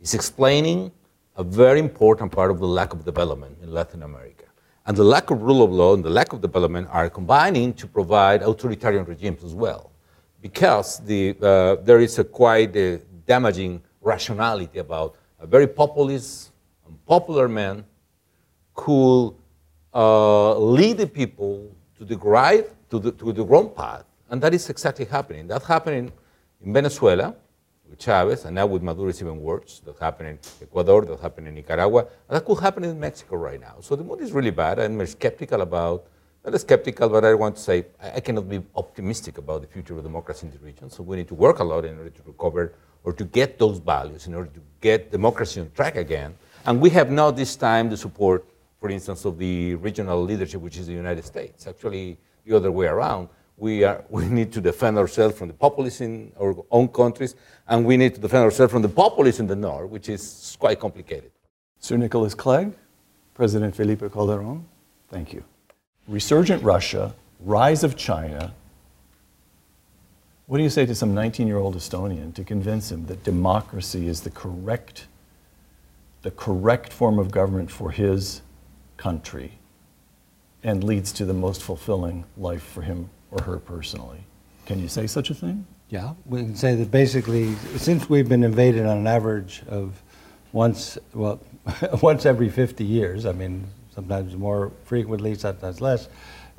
is 0.00 0.14
explaining 0.14 0.92
a 1.36 1.44
very 1.44 1.78
important 1.78 2.30
part 2.30 2.50
of 2.50 2.58
the 2.58 2.66
lack 2.66 2.92
of 2.92 3.04
development 3.04 3.56
in 3.62 3.72
Latin 3.72 4.02
America. 4.02 4.44
And 4.84 4.96
the 4.96 5.04
lack 5.04 5.30
of 5.30 5.42
rule 5.42 5.62
of 5.62 5.70
law 5.70 5.94
and 5.94 6.04
the 6.04 6.10
lack 6.10 6.32
of 6.32 6.40
development 6.40 6.88
are 6.90 7.08
combining 7.08 7.72
to 7.74 7.86
provide 7.86 8.42
authoritarian 8.42 9.04
regimes 9.04 9.44
as 9.44 9.54
well. 9.54 9.92
Because 10.40 10.98
the, 10.98 11.36
uh, 11.40 11.76
there 11.82 12.00
is 12.00 12.18
a 12.18 12.24
quite 12.24 12.76
uh, 12.76 12.98
damaging 13.26 13.80
rationality 14.00 14.80
about 14.80 15.14
a 15.40 15.46
very 15.46 15.66
populist 15.66 16.50
popular 17.06 17.48
man 17.48 17.84
could 18.74 19.34
uh, 19.94 20.58
lead 20.58 20.98
the 20.98 21.06
people 21.06 21.70
to 21.96 22.04
the 22.04 22.16
right, 22.16 22.66
to 22.90 22.98
the, 22.98 23.12
to 23.12 23.32
the 23.32 23.44
wrong 23.44 23.70
path. 23.70 24.04
And 24.30 24.42
that 24.42 24.52
is 24.52 24.68
exactly 24.68 25.04
happening. 25.04 25.46
That's 25.46 25.66
happening 25.66 26.12
in 26.64 26.72
Venezuela 26.72 27.34
Chavez, 27.96 28.44
and 28.44 28.54
now 28.54 28.66
with 28.66 28.82
Maduro 28.82 29.08
it's 29.08 29.20
even 29.20 29.40
worse. 29.40 29.80
That 29.84 29.98
happened 29.98 30.28
in 30.30 30.38
Ecuador, 30.60 31.04
that 31.04 31.20
happened 31.20 31.48
in 31.48 31.54
Nicaragua, 31.54 32.00
and 32.00 32.36
that 32.36 32.44
could 32.44 32.58
happen 32.58 32.84
in 32.84 32.98
Mexico 32.98 33.36
right 33.36 33.60
now. 33.60 33.76
So 33.80 33.96
the 33.96 34.04
mood 34.04 34.20
is 34.20 34.32
really 34.32 34.50
bad. 34.50 34.78
and 34.78 35.00
I'm 35.00 35.06
skeptical 35.06 35.60
about, 35.60 36.06
not 36.44 36.60
skeptical, 36.60 37.08
but 37.08 37.24
I 37.24 37.34
want 37.34 37.56
to 37.56 37.62
say 37.62 37.86
I 38.02 38.16
I 38.16 38.20
cannot 38.20 38.48
be 38.48 38.60
optimistic 38.74 39.38
about 39.38 39.62
the 39.62 39.68
future 39.68 39.96
of 39.96 40.02
democracy 40.02 40.46
in 40.46 40.52
the 40.52 40.58
region. 40.58 40.90
So 40.90 41.02
we 41.02 41.16
need 41.16 41.28
to 41.28 41.34
work 41.34 41.58
a 41.60 41.64
lot 41.64 41.84
in 41.84 41.96
order 41.98 42.10
to 42.10 42.22
recover 42.26 42.74
or 43.04 43.12
to 43.12 43.24
get 43.24 43.58
those 43.58 43.78
values, 43.78 44.26
in 44.26 44.34
order 44.34 44.50
to 44.58 44.60
get 44.80 45.10
democracy 45.10 45.60
on 45.60 45.70
track 45.72 45.96
again. 45.96 46.34
And 46.66 46.80
we 46.80 46.90
have 46.90 47.10
not 47.10 47.36
this 47.36 47.56
time 47.56 47.90
the 47.90 47.96
support, 47.96 48.44
for 48.80 48.88
instance, 48.90 49.24
of 49.24 49.38
the 49.38 49.74
regional 49.76 50.22
leadership, 50.22 50.60
which 50.60 50.76
is 50.76 50.86
the 50.86 50.92
United 50.92 51.24
States. 51.24 51.66
Actually, 51.66 52.18
the 52.44 52.56
other 52.56 52.70
way 52.70 52.86
around. 52.86 53.28
We, 53.56 53.84
are, 53.84 54.04
we 54.10 54.26
need 54.26 54.52
to 54.52 54.60
defend 54.60 54.98
ourselves 54.98 55.38
from 55.38 55.48
the 55.48 55.54
populists 55.54 56.00
in 56.00 56.32
our 56.40 56.54
own 56.70 56.88
countries, 56.88 57.34
and 57.68 57.84
we 57.84 57.96
need 57.96 58.14
to 58.14 58.20
defend 58.20 58.44
ourselves 58.44 58.72
from 58.72 58.82
the 58.82 58.88
populists 58.88 59.40
in 59.40 59.46
the 59.46 59.56
north, 59.56 59.90
which 59.90 60.08
is 60.08 60.56
quite 60.58 60.80
complicated. 60.80 61.30
Sir 61.78 61.96
Nicholas 61.96 62.34
Clegg, 62.34 62.74
President 63.34 63.74
Felipe 63.74 64.00
Calderón, 64.02 64.62
thank 65.08 65.32
you. 65.32 65.42
Resurgent 66.06 66.62
Russia, 66.62 67.14
rise 67.40 67.82
of 67.84 67.96
China. 67.96 68.54
What 70.46 70.58
do 70.58 70.64
you 70.64 70.70
say 70.70 70.84
to 70.86 70.94
some 70.94 71.14
19 71.14 71.46
year 71.46 71.56
old 71.58 71.76
Estonian 71.76 72.34
to 72.34 72.44
convince 72.44 72.92
him 72.92 73.06
that 73.06 73.24
democracy 73.24 74.06
is 74.06 74.20
the 74.20 74.30
correct, 74.30 75.06
the 76.22 76.30
correct 76.30 76.92
form 76.92 77.18
of 77.18 77.30
government 77.30 77.70
for 77.70 77.90
his 77.90 78.42
country 78.96 79.58
and 80.62 80.84
leads 80.84 81.12
to 81.12 81.24
the 81.24 81.34
most 81.34 81.62
fulfilling 81.62 82.24
life 82.36 82.62
for 82.62 82.82
him 82.82 83.10
or 83.32 83.42
her 83.42 83.58
personally? 83.58 84.20
Can 84.66 84.78
you 84.78 84.88
say 84.88 85.06
such 85.08 85.30
a 85.30 85.34
thing? 85.34 85.66
Yeah, 85.88 86.12
we 86.26 86.40
can 86.42 86.54
say 86.56 86.74
that 86.76 86.90
basically, 86.90 87.54
since 87.76 88.08
we've 88.08 88.28
been 88.28 88.44
invaded 88.44 88.86
on 88.86 88.98
an 88.98 89.06
average 89.06 89.62
of 89.68 90.00
once, 90.52 90.96
well, 91.14 91.40
once 92.02 92.24
every 92.24 92.48
50 92.48 92.84
years, 92.84 93.26
I 93.26 93.32
mean, 93.32 93.64
sometimes 93.94 94.36
more 94.36 94.70
frequently, 94.84 95.34
sometimes 95.34 95.80
less, 95.80 96.08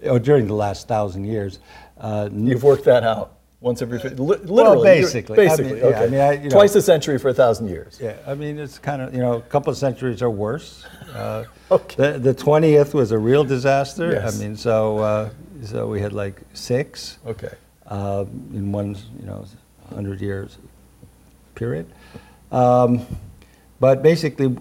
or 0.04 0.20
during 0.20 0.48
the 0.48 0.54
last 0.54 0.88
thousand 0.88 1.26
years. 1.26 1.60
Uh, 1.98 2.30
You've 2.32 2.64
worked 2.64 2.84
that 2.86 3.04
out 3.04 3.38
once 3.60 3.82
every, 3.82 3.98
li- 4.00 4.16
literally. 4.18 4.90
you're- 4.90 5.02
basically. 5.02 5.36
I 5.36 5.42
mean, 5.42 5.48
Basically, 5.58 5.80
yeah, 5.80 5.86
I 5.86 5.90
okay. 6.04 6.12
mean, 6.12 6.20
I- 6.22 6.32
you 6.34 6.44
know- 6.50 6.56
Twice 6.56 6.76
a 6.76 6.82
century 6.82 7.18
for 7.18 7.30
a 7.30 7.34
thousand 7.34 7.70
years. 7.70 7.98
yeah, 8.02 8.18
I 8.28 8.36
mean, 8.36 8.60
it's 8.60 8.78
kind 8.78 9.02
of, 9.02 9.14
you 9.14 9.22
know, 9.22 9.34
a 9.36 9.42
couple 9.42 9.72
of 9.72 9.78
centuries 9.78 10.22
are 10.22 10.30
worse. 10.30 10.86
Uh, 11.16 11.46
Okay. 11.72 11.96
the, 12.14 12.20
the 12.20 12.34
20th 12.36 12.94
was 12.94 13.12
a 13.12 13.18
real 13.18 13.44
disaster. 13.44 14.12
Yes. 14.12 14.36
I 14.40 14.44
mean, 14.44 14.56
so, 14.56 15.00
uh, 15.00 15.30
so 15.64 15.88
we 15.88 16.00
had 16.02 16.14
like 16.14 16.42
six. 16.54 17.18
Okay. 17.26 17.54
uh, 17.88 18.26
in 18.54 18.72
one, 18.72 18.96
you 19.20 19.26
know, 19.26 19.46
100 19.90 20.22
years 20.22 20.58
period. 21.56 21.86
Um, 22.52 23.06
but 23.80 24.02
basically, 24.02 24.56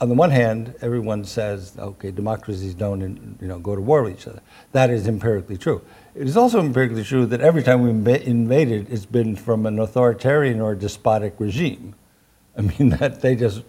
on 0.00 0.08
the 0.08 0.14
one 0.14 0.30
hand, 0.30 0.74
everyone 0.80 1.24
says, 1.24 1.74
okay, 1.78 2.10
democracies 2.10 2.74
don't, 2.74 3.02
in- 3.02 3.38
you 3.40 3.48
know, 3.48 3.58
go 3.58 3.74
to 3.74 3.80
war 3.80 4.02
with 4.02 4.14
each 4.18 4.26
other. 4.26 4.40
That 4.72 4.90
is 4.90 5.06
empirically 5.06 5.56
true. 5.58 5.82
It 6.14 6.26
is 6.26 6.36
also 6.36 6.60
empirically 6.60 7.04
true 7.04 7.24
that 7.26 7.40
every 7.40 7.62
time 7.62 7.82
we 7.82 7.90
inva- 7.90 8.22
invaded, 8.22 8.90
it's 8.90 9.06
been 9.06 9.36
from 9.36 9.64
an 9.66 9.78
authoritarian 9.78 10.60
or 10.60 10.74
despotic 10.74 11.34
regime. 11.38 11.94
I 12.56 12.62
mean, 12.62 12.88
that 12.98 13.20
they 13.22 13.36
just, 13.36 13.62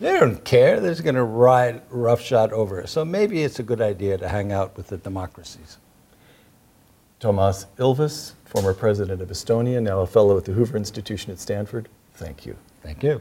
they 0.00 0.18
don't 0.18 0.42
care. 0.44 0.80
They're 0.80 0.90
just 0.90 1.04
going 1.04 1.14
to 1.14 1.22
ride 1.22 1.82
roughshod 1.90 2.52
over 2.52 2.82
us. 2.82 2.90
So 2.90 3.04
maybe 3.04 3.42
it's 3.42 3.58
a 3.58 3.62
good 3.62 3.80
idea 3.80 4.18
to 4.18 4.28
hang 4.28 4.50
out 4.50 4.76
with 4.76 4.88
the 4.88 4.96
democracies. 4.96 5.76
Toomas 7.20 7.66
Ilves, 7.76 8.32
former 8.46 8.72
president 8.72 9.20
of 9.20 9.28
Estonia, 9.28 9.82
now 9.82 10.00
a 10.00 10.06
fellow 10.06 10.38
at 10.38 10.46
the 10.46 10.52
Hoover 10.52 10.76
Institution 10.76 11.30
at 11.30 11.38
Stanford. 11.38 11.88
Thank 12.14 12.46
you. 12.46 12.56
Thank 12.82 13.02
you. 13.02 13.20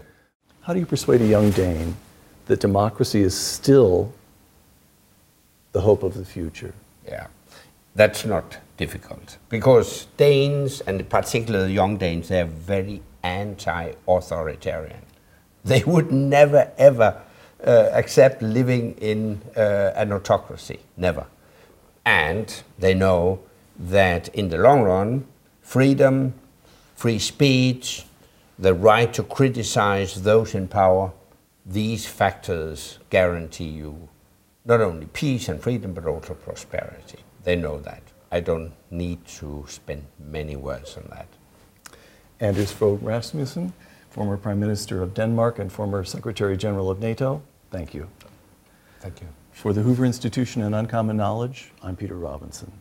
How 0.62 0.74
do 0.74 0.80
you 0.80 0.86
persuade 0.86 1.22
a 1.22 1.28
young 1.28 1.52
Dane 1.52 1.98
that 2.46 2.62
democracy 2.62 3.22
is 3.22 3.38
still 3.38 4.14
the 5.74 5.82
hope 5.82 6.02
of 6.02 6.14
the 6.14 6.24
future? 6.24 6.74
Yeah, 7.06 7.28
that's 7.94 8.24
not 8.24 8.58
difficult 8.78 9.38
because 9.50 10.08
Danes, 10.16 10.80
and 10.82 11.08
particularly 11.10 11.74
young 11.74 11.98
Danes, 11.98 12.30
they 12.30 12.40
are 12.40 12.46
very 12.46 13.02
anti-authoritarian. 13.24 15.02
They 15.64 15.84
would 15.84 16.12
never 16.12 16.72
ever 16.78 17.22
uh, 17.66 17.90
accept 17.92 18.42
living 18.42 18.94
in 18.94 19.42
uh, 19.56 19.92
an 19.96 20.12
autocracy, 20.14 20.80
never. 20.96 21.26
And 22.06 22.64
they 22.78 22.94
know 22.94 23.40
that 23.78 24.30
in 24.30 24.50
the 24.50 24.58
long 24.58 24.84
run, 24.84 25.26
freedom, 25.62 26.34
free 26.96 27.20
speech, 27.20 28.06
the 28.58 28.74
right 28.74 29.14
to 29.14 29.24
criticize 29.24 30.24
those 30.24 30.56
in 30.56 30.68
power, 30.68 31.12
these 31.66 32.06
factors 32.06 33.00
guarantee 33.10 33.70
you 33.70 34.10
not 34.66 34.82
only 34.82 35.06
peace 35.08 35.48
and 35.48 35.62
freedom, 35.62 35.94
but 35.94 36.06
also 36.06 36.34
prosperity. 36.34 37.20
They 37.44 37.56
know 37.56 37.80
that. 37.80 38.04
I 38.32 38.40
don't 38.40 38.74
need 38.92 39.26
to 39.40 39.66
spend 39.68 40.06
many 40.20 40.56
words 40.56 40.98
on 40.98 41.08
that. 41.10 41.28
Anders 42.40 42.72
Fogh 42.72 43.00
Rasmussen, 43.02 43.74
former 44.10 44.38
Prime 44.38 44.60
Minister 44.60 45.02
of 45.02 45.14
Denmark 45.14 45.60
and 45.60 45.72
former 45.72 46.04
Secretary 46.04 46.58
General 46.58 46.90
of 46.90 47.00
NATO. 47.00 47.42
Thank 47.72 47.94
you. 47.94 48.08
Thank 49.00 49.22
you. 49.22 49.28
For 49.52 49.74
the 49.74 49.82
Hoover 49.82 50.06
Institution 50.06 50.62
and 50.62 50.74
Uncommon 50.74 51.18
Knowledge, 51.18 51.72
I'm 51.84 51.96
Peter 51.96 52.16
Robinson. 52.16 52.72